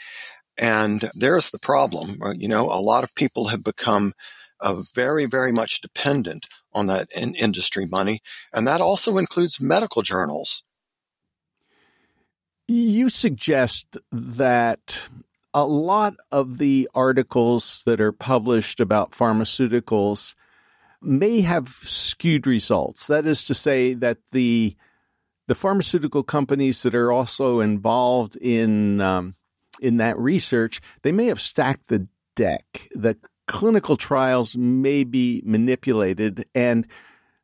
And 0.57 1.09
there's 1.13 1.51
the 1.51 1.59
problem. 1.59 2.19
You 2.37 2.47
know, 2.47 2.71
a 2.71 2.79
lot 2.81 3.03
of 3.03 3.15
people 3.15 3.47
have 3.47 3.63
become 3.63 4.13
uh, 4.65 4.81
very, 4.95 5.27
very 5.27 5.51
much 5.51 5.79
dependent 5.79 6.47
on 6.73 6.87
that 6.87 7.07
in 7.15 7.35
industry 7.35 7.85
money. 7.85 8.19
And 8.51 8.67
that 8.67 8.81
also 8.81 9.17
includes 9.17 9.61
medical 9.61 10.01
journals. 10.01 10.63
You 12.67 13.09
suggest 13.09 13.95
that 14.11 15.07
a 15.53 15.63
lot 15.63 16.15
of 16.31 16.57
the 16.57 16.89
articles 16.95 17.83
that 17.85 18.01
are 18.01 18.11
published 18.11 18.79
about 18.79 19.11
pharmaceuticals 19.11 20.33
may 20.99 21.41
have 21.41 21.69
skewed 21.83 22.47
results. 22.47 23.05
That 23.05 23.27
is 23.27 23.45
to 23.45 23.53
say 23.53 23.93
that 23.93 24.17
the 24.31 24.75
the 25.47 25.53
pharmaceutical 25.53 26.23
companies 26.23 26.81
that 26.81 26.95
are 26.95 27.11
also 27.11 27.59
involved 27.59 28.35
in 28.37 28.99
um, 28.99 29.35
in 29.79 29.97
that 29.97 30.17
research 30.17 30.81
they 31.03 31.11
may 31.11 31.27
have 31.27 31.39
stacked 31.39 31.87
the 31.87 32.07
deck. 32.35 32.89
The 32.95 33.15
clinical 33.47 33.97
trials 33.97 34.55
may 34.55 35.03
be 35.03 35.41
manipulated. 35.45 36.45
And 36.55 36.87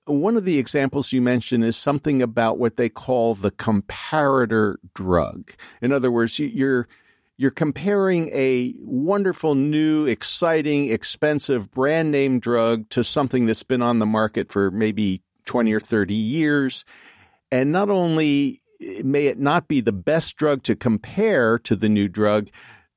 one 0.06 0.36
of 0.36 0.46
the 0.46 0.58
examples 0.58 1.12
you 1.12 1.22
mentioned 1.22 1.64
is 1.64 1.78
something 1.78 2.22
about 2.22 2.58
what 2.58 2.78
they 2.78 2.90
call 2.90 3.36
the 3.36 3.52
comparator 3.52 4.76
drug. 4.94 5.52
In 5.82 5.92
other 5.92 6.12
words, 6.12 6.40
you're 6.40 6.88
you're 7.38 7.50
comparing 7.50 8.30
a 8.34 8.76
wonderful, 8.78 9.56
new, 9.56 10.06
exciting, 10.06 10.92
expensive 10.92 11.72
brand 11.72 12.12
name 12.12 12.40
drug 12.40 12.88
to 12.90 13.04
something 13.04 13.48
that's 13.48 13.64
been 13.64 13.82
on 13.82 13.98
the 13.98 14.06
market 14.06 14.52
for 14.52 14.70
maybe 14.70 15.24
20 15.46 15.74
or 15.74 15.80
30 15.80 16.14
years. 16.14 16.86
And 17.52 17.72
not 17.72 17.90
only 17.90 18.62
may 19.04 19.26
it 19.26 19.40
not 19.40 19.68
be 19.68 19.82
the 19.82 19.92
best 19.92 20.36
drug 20.36 20.62
to 20.64 20.76
compare 20.76 21.58
to 21.60 21.76
the 21.76 21.90
new 21.90 22.08
drug, 22.08 22.50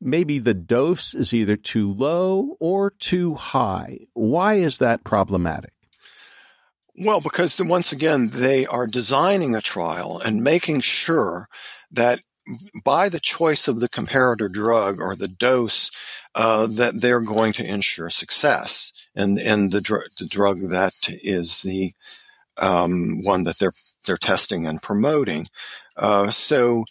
maybe 0.05 0.39
the 0.39 0.55
dose 0.55 1.15
is 1.15 1.33
either 1.33 1.57
too 1.57 1.93
low 1.93 2.57
or 2.61 2.91
too 2.91 3.35
high. 3.35 4.01
Why 4.13 4.55
is 4.55 4.79
that 4.79 5.03
problematic? 5.05 5.73
Well, 6.97 7.21
because 7.21 7.61
once 7.61 7.91
again, 7.91 8.29
they 8.29 8.67
are 8.67 8.87
designing 8.87 9.55
a 9.57 9.61
trial 9.61 10.21
and 10.25 10.45
making 10.45 10.83
sure 10.83 11.49
that 11.91 12.21
by 12.85 13.09
the 13.09 13.21
choice 13.21 13.67
of 13.67 13.81
the 13.81 13.89
comparator 13.89 14.53
drug 14.53 15.01
or 15.01 15.17
the 15.17 15.29
dose, 15.29 15.91
uh, 16.35 16.67
that 16.67 17.01
they're 17.01 17.21
going 17.21 17.55
to 17.55 17.65
ensure 17.65 18.11
success 18.11 18.93
And, 19.15 19.39
in 19.39 19.71
the, 19.71 19.81
dr- 19.81 20.11
the 20.19 20.27
drug 20.27 20.69
that 20.71 20.95
is 21.09 21.63
the 21.63 21.95
um, 22.59 23.25
one 23.25 23.45
that 23.45 23.59
they're 23.59 23.73
they're 24.07 24.17
testing 24.17 24.67
and 24.67 24.83
promoting. 24.83 25.47
Uh, 25.97 26.31
so 26.31 26.85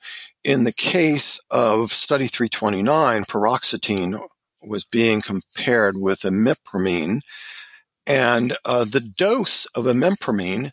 in 0.44 0.64
the 0.64 0.74
case 0.74 1.40
of 1.50 1.92
study 1.92 2.28
329, 2.28 3.26
paroxetine 3.26 4.20
was 4.68 4.86
being 4.86 5.22
compared 5.22 5.98
with 5.98 6.22
imipramine, 6.22 7.22
and 8.06 8.58
uh, 8.66 8.86
the 8.86 9.00
dose 9.00 9.66
of 9.68 9.86
imipramine 9.86 10.72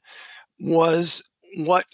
was 0.61 1.23
what 1.59 1.87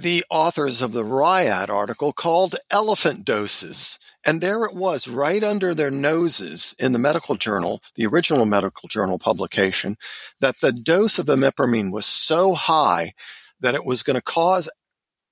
the 0.00 0.24
authors 0.30 0.80
of 0.80 0.92
the 0.92 1.04
RIAT 1.04 1.68
article 1.70 2.12
called 2.12 2.56
elephant 2.70 3.24
doses. 3.24 3.98
And 4.24 4.40
there 4.40 4.64
it 4.64 4.74
was, 4.74 5.08
right 5.08 5.42
under 5.42 5.74
their 5.74 5.90
noses 5.90 6.74
in 6.78 6.92
the 6.92 6.98
medical 6.98 7.34
journal, 7.34 7.80
the 7.96 8.06
original 8.06 8.46
medical 8.46 8.88
journal 8.88 9.18
publication, 9.18 9.96
that 10.40 10.56
the 10.60 10.72
dose 10.72 11.18
of 11.18 11.26
imipramine 11.26 11.90
was 11.90 12.06
so 12.06 12.54
high 12.54 13.12
that 13.60 13.74
it 13.74 13.84
was 13.84 14.02
going 14.02 14.14
to 14.14 14.22
cause 14.22 14.68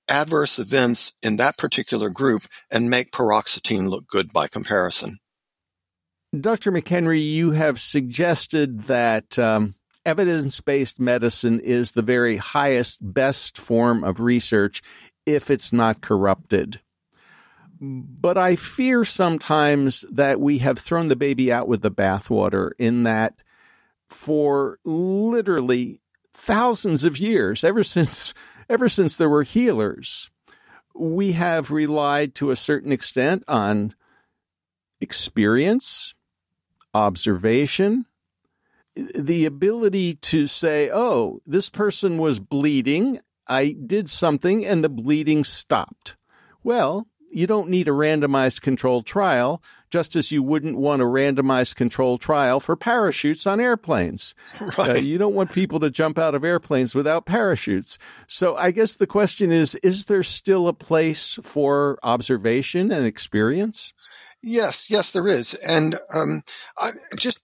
adverse 0.09 0.59
events 0.59 1.13
in 1.21 1.37
that 1.37 1.57
particular 1.57 2.09
group 2.09 2.43
and 2.71 2.89
make 2.89 3.11
paroxetine 3.11 3.89
look 3.89 4.07
good 4.07 4.31
by 4.31 4.47
comparison. 4.47 5.19
Dr. 6.37 6.71
McHenry, 6.71 7.23
you 7.23 7.51
have 7.51 7.79
suggested 7.79 8.83
that 8.83 9.39
um, 9.39 9.75
evidence 10.05 10.59
based 10.61 10.99
medicine 10.99 11.59
is 11.59 11.91
the 11.91 12.01
very 12.01 12.37
highest, 12.37 12.99
best 13.01 13.57
form 13.57 14.03
of 14.03 14.19
research 14.19 14.81
if 15.25 15.49
it's 15.49 15.71
not 15.71 16.01
corrupted. 16.01 16.81
But 17.79 18.37
I 18.37 18.55
fear 18.55 19.03
sometimes 19.03 20.03
that 20.11 20.39
we 20.39 20.57
have 20.59 20.79
thrown 20.79 21.09
the 21.09 21.15
baby 21.15 21.51
out 21.51 21.67
with 21.67 21.81
the 21.81 21.91
bathwater 21.91 22.71
in 22.79 23.03
that 23.03 23.43
for 24.09 24.79
literally 24.83 26.01
thousands 26.33 27.03
of 27.03 27.17
years, 27.17 27.63
ever 27.63 27.83
since 27.83 28.33
ever 28.69 28.89
since 28.89 29.15
there 29.15 29.29
were 29.29 29.43
healers, 29.43 30.29
we 30.93 31.33
have 31.33 31.71
relied 31.71 32.35
to 32.35 32.51
a 32.51 32.55
certain 32.55 32.91
extent 32.91 33.43
on 33.47 33.93
experience, 34.99 36.13
observation, 36.93 38.05
the 38.95 39.45
ability 39.45 40.15
to 40.15 40.47
say, 40.47 40.89
oh, 40.91 41.41
this 41.45 41.69
person 41.69 42.17
was 42.17 42.39
bleeding. 42.39 43.19
I 43.47 43.75
did 43.85 44.09
something 44.09 44.65
and 44.65 44.83
the 44.83 44.89
bleeding 44.89 45.43
stopped. 45.43 46.15
Well, 46.63 47.07
you 47.31 47.45
don't 47.45 47.69
need 47.69 47.87
a 47.87 47.91
randomized 47.91 48.61
controlled 48.61 49.05
trial 49.05 49.61
just 49.89 50.15
as 50.15 50.31
you 50.31 50.43
wouldn't 50.43 50.77
want 50.77 51.01
a 51.01 51.05
randomized 51.05 51.75
control 51.75 52.17
trial 52.17 52.59
for 52.59 52.75
parachutes 52.75 53.47
on 53.47 53.59
airplanes. 53.59 54.35
Right. 54.77 54.89
Uh, 54.89 54.93
you 54.95 55.17
don't 55.17 55.33
want 55.33 55.51
people 55.51 55.79
to 55.79 55.89
jump 55.89 56.17
out 56.17 56.35
of 56.35 56.43
airplanes 56.43 56.93
without 56.93 57.25
parachutes. 57.25 57.97
So 58.27 58.55
I 58.55 58.71
guess 58.71 58.95
the 58.95 59.07
question 59.07 59.51
is 59.51 59.75
is 59.75 60.05
there 60.05 60.23
still 60.23 60.67
a 60.67 60.73
place 60.73 61.39
for 61.41 61.97
observation 62.03 62.91
and 62.91 63.05
experience? 63.05 63.93
Yes, 64.43 64.89
yes, 64.89 65.11
there 65.11 65.27
is. 65.27 65.53
And 65.55 65.97
um, 66.13 66.43
I, 66.77 66.91
just 67.17 67.39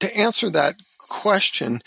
to 0.00 0.16
answer 0.16 0.50
that 0.50 0.76
question, 1.08 1.82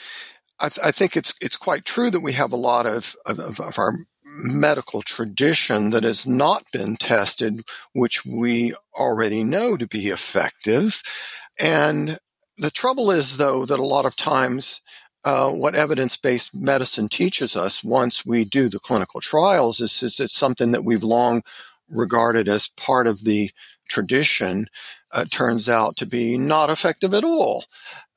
I, 0.59 0.69
th- 0.69 0.85
I, 0.85 0.91
think 0.91 1.17
it's 1.17 1.33
it's 1.41 1.57
quite 1.57 1.85
true 1.85 2.09
that 2.09 2.21
we 2.21 2.33
have 2.33 2.53
a 2.53 2.57
lot 2.57 2.85
of, 2.85 3.15
of, 3.25 3.39
of 3.59 3.79
our 3.79 3.93
medical 4.37 5.01
tradition 5.01 5.91
that 5.91 6.03
has 6.03 6.27
not 6.27 6.63
been 6.71 6.97
tested, 6.97 7.61
which 7.93 8.25
we 8.25 8.73
already 8.95 9.43
know 9.43 9.77
to 9.77 9.87
be 9.87 10.07
effective. 10.07 11.01
And 11.59 12.17
the 12.57 12.71
trouble 12.71 13.11
is, 13.11 13.37
though, 13.37 13.65
that 13.65 13.79
a 13.79 13.85
lot 13.85 14.05
of 14.05 14.15
times 14.15 14.81
uh, 15.23 15.49
what 15.49 15.75
evidence-based 15.75 16.53
medicine 16.53 17.09
teaches 17.09 17.55
us 17.55 17.83
once 17.83 18.25
we 18.25 18.45
do 18.45 18.69
the 18.69 18.79
clinical 18.79 19.21
trials 19.21 19.81
is, 19.81 20.03
is 20.03 20.19
it's 20.19 20.37
something 20.37 20.71
that 20.71 20.85
we've 20.85 21.03
long 21.03 21.41
regarded 21.89 22.47
as 22.47 22.69
part 22.69 23.07
of 23.07 23.23
the 23.23 23.51
tradition 23.89 24.67
uh, 25.11 25.25
turns 25.25 25.69
out 25.69 25.97
to 25.97 26.05
be 26.05 26.37
not 26.37 26.69
effective 26.69 27.13
at 27.13 27.23
all, 27.23 27.65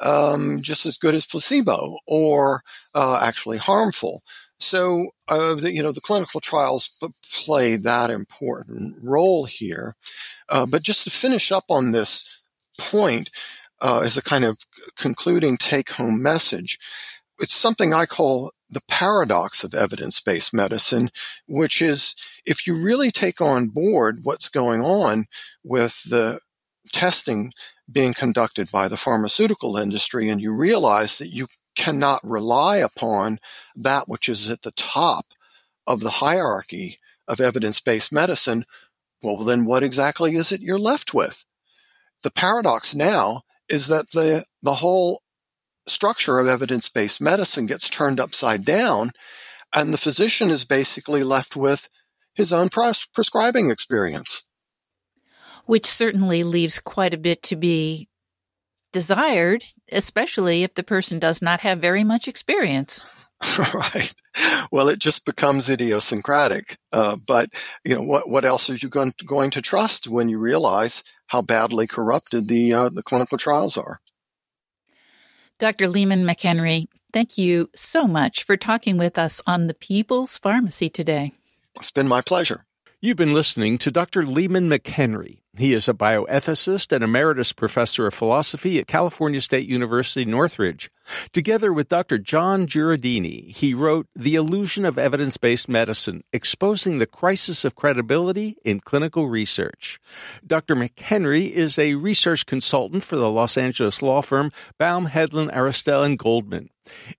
um, 0.00 0.60
just 0.62 0.86
as 0.86 0.96
good 0.96 1.14
as 1.14 1.26
placebo, 1.26 1.96
or 2.06 2.62
uh, 2.94 3.18
actually 3.22 3.58
harmful. 3.58 4.22
So, 4.60 5.10
uh, 5.28 5.54
the, 5.54 5.72
you 5.72 5.82
know, 5.82 5.92
the 5.92 6.00
clinical 6.00 6.40
trials 6.40 6.90
play 7.32 7.76
that 7.76 8.10
important 8.10 8.98
role 9.02 9.44
here. 9.44 9.94
Uh, 10.48 10.66
but 10.66 10.82
just 10.82 11.04
to 11.04 11.10
finish 11.10 11.52
up 11.52 11.64
on 11.68 11.92
this 11.92 12.24
point, 12.76 13.30
uh, 13.80 14.00
as 14.00 14.16
a 14.16 14.22
kind 14.22 14.44
of 14.44 14.58
concluding 14.96 15.56
take-home 15.56 16.20
message, 16.20 16.78
it's 17.38 17.54
something 17.54 17.94
I 17.94 18.06
call 18.06 18.50
the 18.70 18.82
paradox 18.88 19.64
of 19.64 19.74
evidence-based 19.74 20.52
medicine, 20.52 21.10
which 21.46 21.80
is 21.80 22.14
if 22.44 22.66
you 22.66 22.76
really 22.76 23.10
take 23.10 23.40
on 23.40 23.68
board 23.68 24.20
what's 24.24 24.48
going 24.48 24.82
on 24.82 25.26
with 25.62 26.02
the 26.08 26.40
testing 26.92 27.52
being 27.90 28.12
conducted 28.12 28.70
by 28.70 28.88
the 28.88 28.96
pharmaceutical 28.96 29.76
industry 29.76 30.28
and 30.28 30.40
you 30.40 30.52
realize 30.52 31.18
that 31.18 31.28
you 31.28 31.46
cannot 31.78 32.20
rely 32.24 32.76
upon 32.78 33.38
that 33.76 34.08
which 34.08 34.28
is 34.28 34.50
at 34.50 34.62
the 34.62 34.72
top 34.72 35.26
of 35.86 36.00
the 36.00 36.10
hierarchy 36.10 36.98
of 37.28 37.40
evidence-based 37.40 38.12
medicine, 38.12 38.66
well, 39.22 39.36
then 39.36 39.64
what 39.64 39.82
exactly 39.82 40.34
is 40.34 40.52
it 40.52 40.60
you're 40.60 40.78
left 40.78 41.14
with? 41.14 41.44
The 42.22 42.32
paradox 42.32 42.94
now 42.94 43.42
is 43.68 43.86
that 43.86 44.10
the, 44.10 44.44
the 44.60 44.74
whole 44.74 45.22
structure 45.86 46.38
of 46.38 46.48
evidence-based 46.48 47.20
medicine 47.20 47.66
gets 47.66 47.88
turned 47.88 48.20
upside 48.20 48.64
down 48.64 49.12
and 49.74 49.94
the 49.94 49.98
physician 49.98 50.50
is 50.50 50.64
basically 50.64 51.22
left 51.22 51.54
with 51.54 51.88
his 52.34 52.52
own 52.52 52.68
pres- 52.68 53.06
prescribing 53.14 53.70
experience. 53.70 54.44
Which 55.66 55.86
certainly 55.86 56.42
leaves 56.42 56.80
quite 56.80 57.14
a 57.14 57.18
bit 57.18 57.42
to 57.44 57.56
be 57.56 58.08
desired, 58.92 59.64
especially 59.92 60.62
if 60.62 60.74
the 60.74 60.82
person 60.82 61.18
does 61.18 61.42
not 61.42 61.60
have 61.60 61.80
very 61.80 62.04
much 62.04 62.28
experience. 62.28 63.04
right. 63.74 64.12
Well, 64.72 64.88
it 64.88 64.98
just 64.98 65.24
becomes 65.24 65.70
idiosyncratic. 65.70 66.76
Uh, 66.92 67.16
but 67.16 67.50
you 67.84 67.94
know, 67.94 68.02
what 68.02 68.28
what 68.28 68.44
else 68.44 68.68
are 68.68 68.74
you 68.74 68.88
going 68.88 69.12
to, 69.18 69.24
going 69.24 69.50
to 69.50 69.62
trust 69.62 70.08
when 70.08 70.28
you 70.28 70.38
realize 70.38 71.04
how 71.26 71.42
badly 71.42 71.86
corrupted 71.86 72.48
the 72.48 72.72
uh, 72.72 72.88
the 72.88 73.02
clinical 73.02 73.38
trials 73.38 73.76
are? 73.76 74.00
Dr. 75.58 75.86
Leemon 75.86 76.24
McHenry, 76.24 76.86
thank 77.12 77.36
you 77.36 77.68
so 77.74 78.06
much 78.06 78.44
for 78.44 78.56
talking 78.56 78.96
with 78.96 79.18
us 79.18 79.40
on 79.46 79.66
the 79.66 79.74
People's 79.74 80.38
Pharmacy 80.38 80.88
today. 80.88 81.32
It's 81.76 81.90
been 81.90 82.08
my 82.08 82.20
pleasure. 82.20 82.64
You've 83.00 83.16
been 83.16 83.32
listening 83.32 83.78
to 83.78 83.90
Dr. 83.92 84.22
Leemon 84.22 84.66
McHenry. 84.76 85.38
He 85.58 85.72
is 85.72 85.88
a 85.88 85.92
bioethicist 85.92 86.92
and 86.92 87.02
emeritus 87.02 87.52
professor 87.52 88.06
of 88.06 88.14
philosophy 88.14 88.78
at 88.78 88.86
California 88.86 89.40
State 89.40 89.68
University, 89.68 90.24
Northridge. 90.24 90.88
Together 91.32 91.72
with 91.72 91.88
Dr. 91.88 92.16
Jon 92.16 92.68
Jureidini, 92.68 93.50
he 93.50 93.74
wrote 93.74 94.06
The 94.14 94.36
Illusion 94.36 94.84
of 94.84 94.98
Evidence 94.98 95.36
Based 95.36 95.68
Medicine 95.68 96.22
Exposing 96.32 96.98
the 96.98 97.06
Crisis 97.06 97.64
of 97.64 97.74
Credibility 97.74 98.56
in 98.64 98.78
Clinical 98.78 99.28
Research. 99.28 99.98
Dr. 100.46 100.76
McHenry 100.76 101.50
is 101.50 101.76
a 101.76 101.94
research 101.94 102.46
consultant 102.46 103.02
for 103.02 103.16
the 103.16 103.30
Los 103.30 103.56
Angeles 103.56 104.00
law 104.00 104.22
firm 104.22 104.52
Baum, 104.78 105.08
Hedlund, 105.08 105.52
Aristei, 105.52 106.04
and 106.04 106.18
Goldman. 106.18 106.70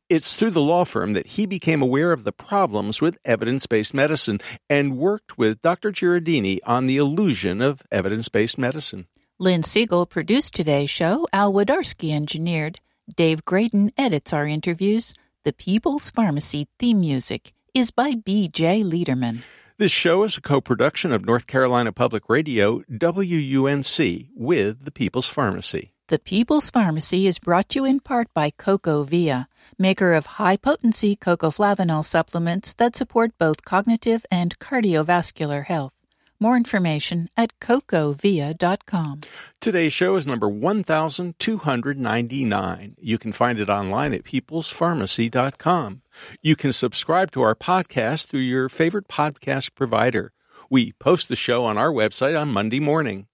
It's 0.10 0.36
through 0.36 0.52
the 0.52 0.62
law 0.62 0.84
firm 0.84 1.14
that 1.14 1.28
he 1.28 1.46
became 1.46 1.82
aware 1.82 2.12
of 2.12 2.24
the 2.24 2.32
problems 2.32 3.02
with 3.02 3.18
evidence 3.26 3.66
based 3.68 3.94
medicine 3.94 4.40
and 4.70 4.98
worked 4.98 5.38
with 5.38 5.62
Dr. 5.62 5.92
Jureidini 5.92 6.60
on 6.66 6.88
the 6.88 6.98
illusion 6.98 7.62
of 7.62 7.84
evidence 7.92 8.29
based 8.30 8.58
medicine. 8.58 9.08
Lynn 9.40 9.64
Siegel 9.64 10.06
produced 10.06 10.54
today's 10.54 10.90
show. 10.90 11.28
Al 11.32 11.54
Wodarski 11.54 12.12
engineered. 12.12 12.80
Dave 13.16 13.46
Graedon 13.46 13.90
edits 13.98 14.34
our 14.34 14.46
interviews. 14.46 15.14
The 15.44 15.54
People's 15.54 16.10
Pharmacy 16.10 16.68
theme 16.78 17.00
music 17.00 17.54
is 17.74 17.92
by 17.92 18.16
B.J. 18.16 18.84
Liederman. 18.84 19.44
This 19.78 19.92
show 19.94 20.24
is 20.24 20.36
a 20.38 20.42
co 20.42 20.60
production 20.60 21.14
of 21.14 21.26
North 21.26 21.48
Carolina 21.48 21.94
Public 21.94 22.28
Radio, 22.28 22.84
WUNC, 22.90 24.28
with 24.36 24.84
the 24.84 24.92
People's 24.92 25.28
Pharmacy. 25.28 25.94
The 26.10 26.20
People's 26.20 26.70
Pharmacy 26.70 27.28
is 27.28 27.40
brought 27.40 27.70
to 27.70 27.80
you 27.80 27.86
in 27.86 28.02
part 28.02 28.34
by 28.34 28.52
CocoVia, 28.52 29.46
maker 29.78 30.14
of 30.14 30.26
high 30.26 30.58
potency 30.58 31.16
cocoflavanol 31.16 32.04
supplements 32.04 32.74
that 32.74 32.96
support 32.96 33.38
both 33.38 33.64
cognitive 33.64 34.26
and 34.30 34.60
cardiovascular 34.60 35.64
health. 35.66 35.94
More 36.42 36.56
information 36.56 37.28
at 37.36 37.60
cocovia.com. 37.60 39.20
Today's 39.60 39.92
show 39.92 40.16
is 40.16 40.26
number 40.26 40.48
1299. 40.48 42.96
You 42.98 43.18
can 43.18 43.34
find 43.34 43.60
it 43.60 43.70
online 43.70 44.14
at 44.14 44.24
peoplespharmacy.com. 44.24 46.02
You 46.42 46.56
can 46.56 46.72
subscribe 46.72 47.32
to 47.32 47.42
our 47.42 47.56
podcast 47.56 48.28
through 48.28 48.40
your 48.40 48.70
favorite 48.70 49.10
podcast 49.10 49.76
provider. 49.76 50.32
We 50.70 50.94
post 50.94 51.28
the 51.28 51.36
show 51.36 51.66
on 51.66 51.78
our 51.78 51.92
website 51.92 52.40
on 52.40 52.54
Monday 52.54 52.80
morning. 52.80 53.28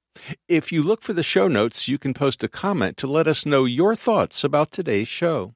If 0.48 0.72
you 0.72 0.82
look 0.82 1.04
for 1.04 1.14
the 1.14 1.22
show 1.22 1.48
notes, 1.48 1.88
you 1.88 2.00
can 2.00 2.16
post 2.16 2.44
a 2.44 2.48
comment 2.48 2.98
to 2.98 3.06
let 3.06 3.28
us 3.28 3.46
know 3.46 3.66
your 3.66 3.96
thoughts 3.96 4.44
about 4.44 4.72
today's 4.72 5.08
show. 5.08 5.54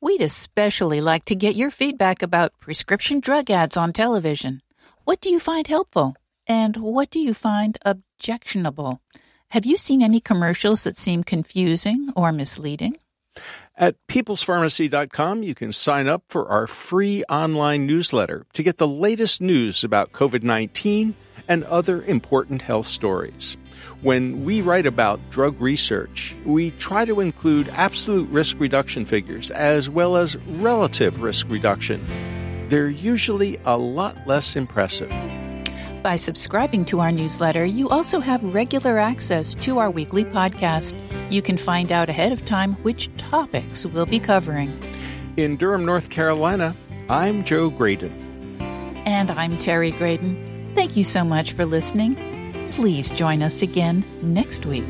We'd 0.00 0.22
especially 0.22 1.00
like 1.00 1.24
to 1.26 1.36
get 1.36 1.54
your 1.54 1.70
feedback 1.70 2.20
about 2.22 2.58
prescription 2.58 3.20
drug 3.20 3.48
ads 3.50 3.76
on 3.76 3.92
television. 3.92 4.62
What 5.04 5.20
do 5.20 5.30
you 5.30 5.38
find 5.38 5.66
helpful? 5.66 6.14
And 6.50 6.76
what 6.78 7.10
do 7.10 7.20
you 7.20 7.32
find 7.32 7.78
objectionable? 7.82 9.00
Have 9.50 9.64
you 9.64 9.76
seen 9.76 10.02
any 10.02 10.18
commercials 10.18 10.82
that 10.82 10.98
seem 10.98 11.22
confusing 11.22 12.10
or 12.16 12.32
misleading? 12.32 12.96
At 13.76 13.94
peoplespharmacy.com, 14.08 15.44
you 15.44 15.54
can 15.54 15.72
sign 15.72 16.08
up 16.08 16.24
for 16.28 16.48
our 16.48 16.66
free 16.66 17.22
online 17.28 17.86
newsletter 17.86 18.46
to 18.54 18.64
get 18.64 18.78
the 18.78 18.88
latest 18.88 19.40
news 19.40 19.84
about 19.84 20.10
COVID 20.10 20.42
19 20.42 21.14
and 21.46 21.62
other 21.64 22.02
important 22.02 22.62
health 22.62 22.86
stories. 22.86 23.56
When 24.02 24.44
we 24.44 24.60
write 24.60 24.86
about 24.86 25.20
drug 25.30 25.60
research, 25.60 26.34
we 26.44 26.72
try 26.72 27.04
to 27.04 27.20
include 27.20 27.68
absolute 27.68 28.28
risk 28.28 28.58
reduction 28.58 29.04
figures 29.04 29.52
as 29.52 29.88
well 29.88 30.16
as 30.16 30.36
relative 30.48 31.22
risk 31.22 31.46
reduction. 31.48 32.04
They're 32.66 32.90
usually 32.90 33.60
a 33.64 33.78
lot 33.78 34.26
less 34.26 34.56
impressive. 34.56 35.12
By 36.02 36.16
subscribing 36.16 36.86
to 36.86 37.00
our 37.00 37.12
newsletter, 37.12 37.64
you 37.64 37.90
also 37.90 38.20
have 38.20 38.42
regular 38.42 38.98
access 38.98 39.54
to 39.56 39.78
our 39.78 39.90
weekly 39.90 40.24
podcast. 40.24 40.94
You 41.30 41.42
can 41.42 41.58
find 41.58 41.92
out 41.92 42.08
ahead 42.08 42.32
of 42.32 42.44
time 42.46 42.72
which 42.82 43.14
topics 43.18 43.84
we'll 43.84 44.06
be 44.06 44.18
covering. 44.18 44.72
In 45.36 45.56
Durham, 45.56 45.84
North 45.84 46.08
Carolina, 46.08 46.74
I'm 47.10 47.44
Joe 47.44 47.70
Graedon. 47.70 48.10
And 49.06 49.30
I'm 49.30 49.58
Terry 49.58 49.92
Graedon. 49.92 50.74
Thank 50.74 50.96
you 50.96 51.04
so 51.04 51.22
much 51.22 51.52
for 51.52 51.66
listening. 51.66 52.16
Please 52.72 53.10
join 53.10 53.42
us 53.42 53.60
again 53.60 54.02
next 54.22 54.64
week. 54.64 54.86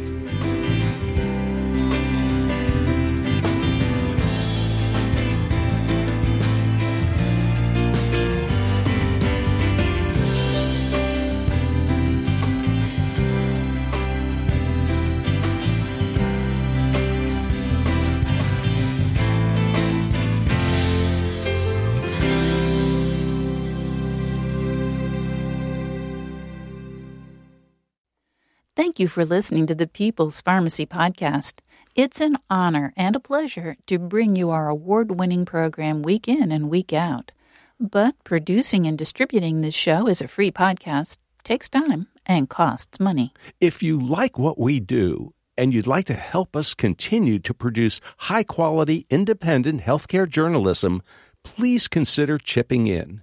You 29.00 29.08
for 29.08 29.24
listening 29.24 29.66
to 29.66 29.74
the 29.74 29.86
People's 29.86 30.42
Pharmacy 30.42 30.84
Podcast. 30.84 31.60
It's 31.96 32.20
an 32.20 32.36
honor 32.50 32.92
and 32.98 33.16
a 33.16 33.20
pleasure 33.20 33.76
to 33.86 33.98
bring 33.98 34.36
you 34.36 34.50
our 34.50 34.68
award 34.68 35.18
winning 35.18 35.46
program 35.46 36.02
week 36.02 36.28
in 36.28 36.52
and 36.52 36.68
week 36.68 36.92
out. 36.92 37.32
But 37.80 38.14
producing 38.24 38.86
and 38.86 38.98
distributing 38.98 39.62
this 39.62 39.74
show 39.74 40.06
as 40.06 40.20
a 40.20 40.28
free 40.28 40.50
podcast 40.52 41.16
takes 41.44 41.70
time 41.70 42.08
and 42.26 42.50
costs 42.50 43.00
money. 43.00 43.32
If 43.58 43.82
you 43.82 43.98
like 43.98 44.38
what 44.38 44.58
we 44.58 44.80
do, 44.80 45.32
and 45.56 45.72
you'd 45.72 45.86
like 45.86 46.04
to 46.06 46.14
help 46.14 46.54
us 46.54 46.74
continue 46.74 47.38
to 47.38 47.54
produce 47.54 48.02
high 48.18 48.44
quality, 48.44 49.06
independent 49.08 49.80
healthcare 49.80 50.28
journalism, 50.28 51.02
please 51.42 51.88
consider 51.88 52.36
chipping 52.36 52.86
in. 52.86 53.22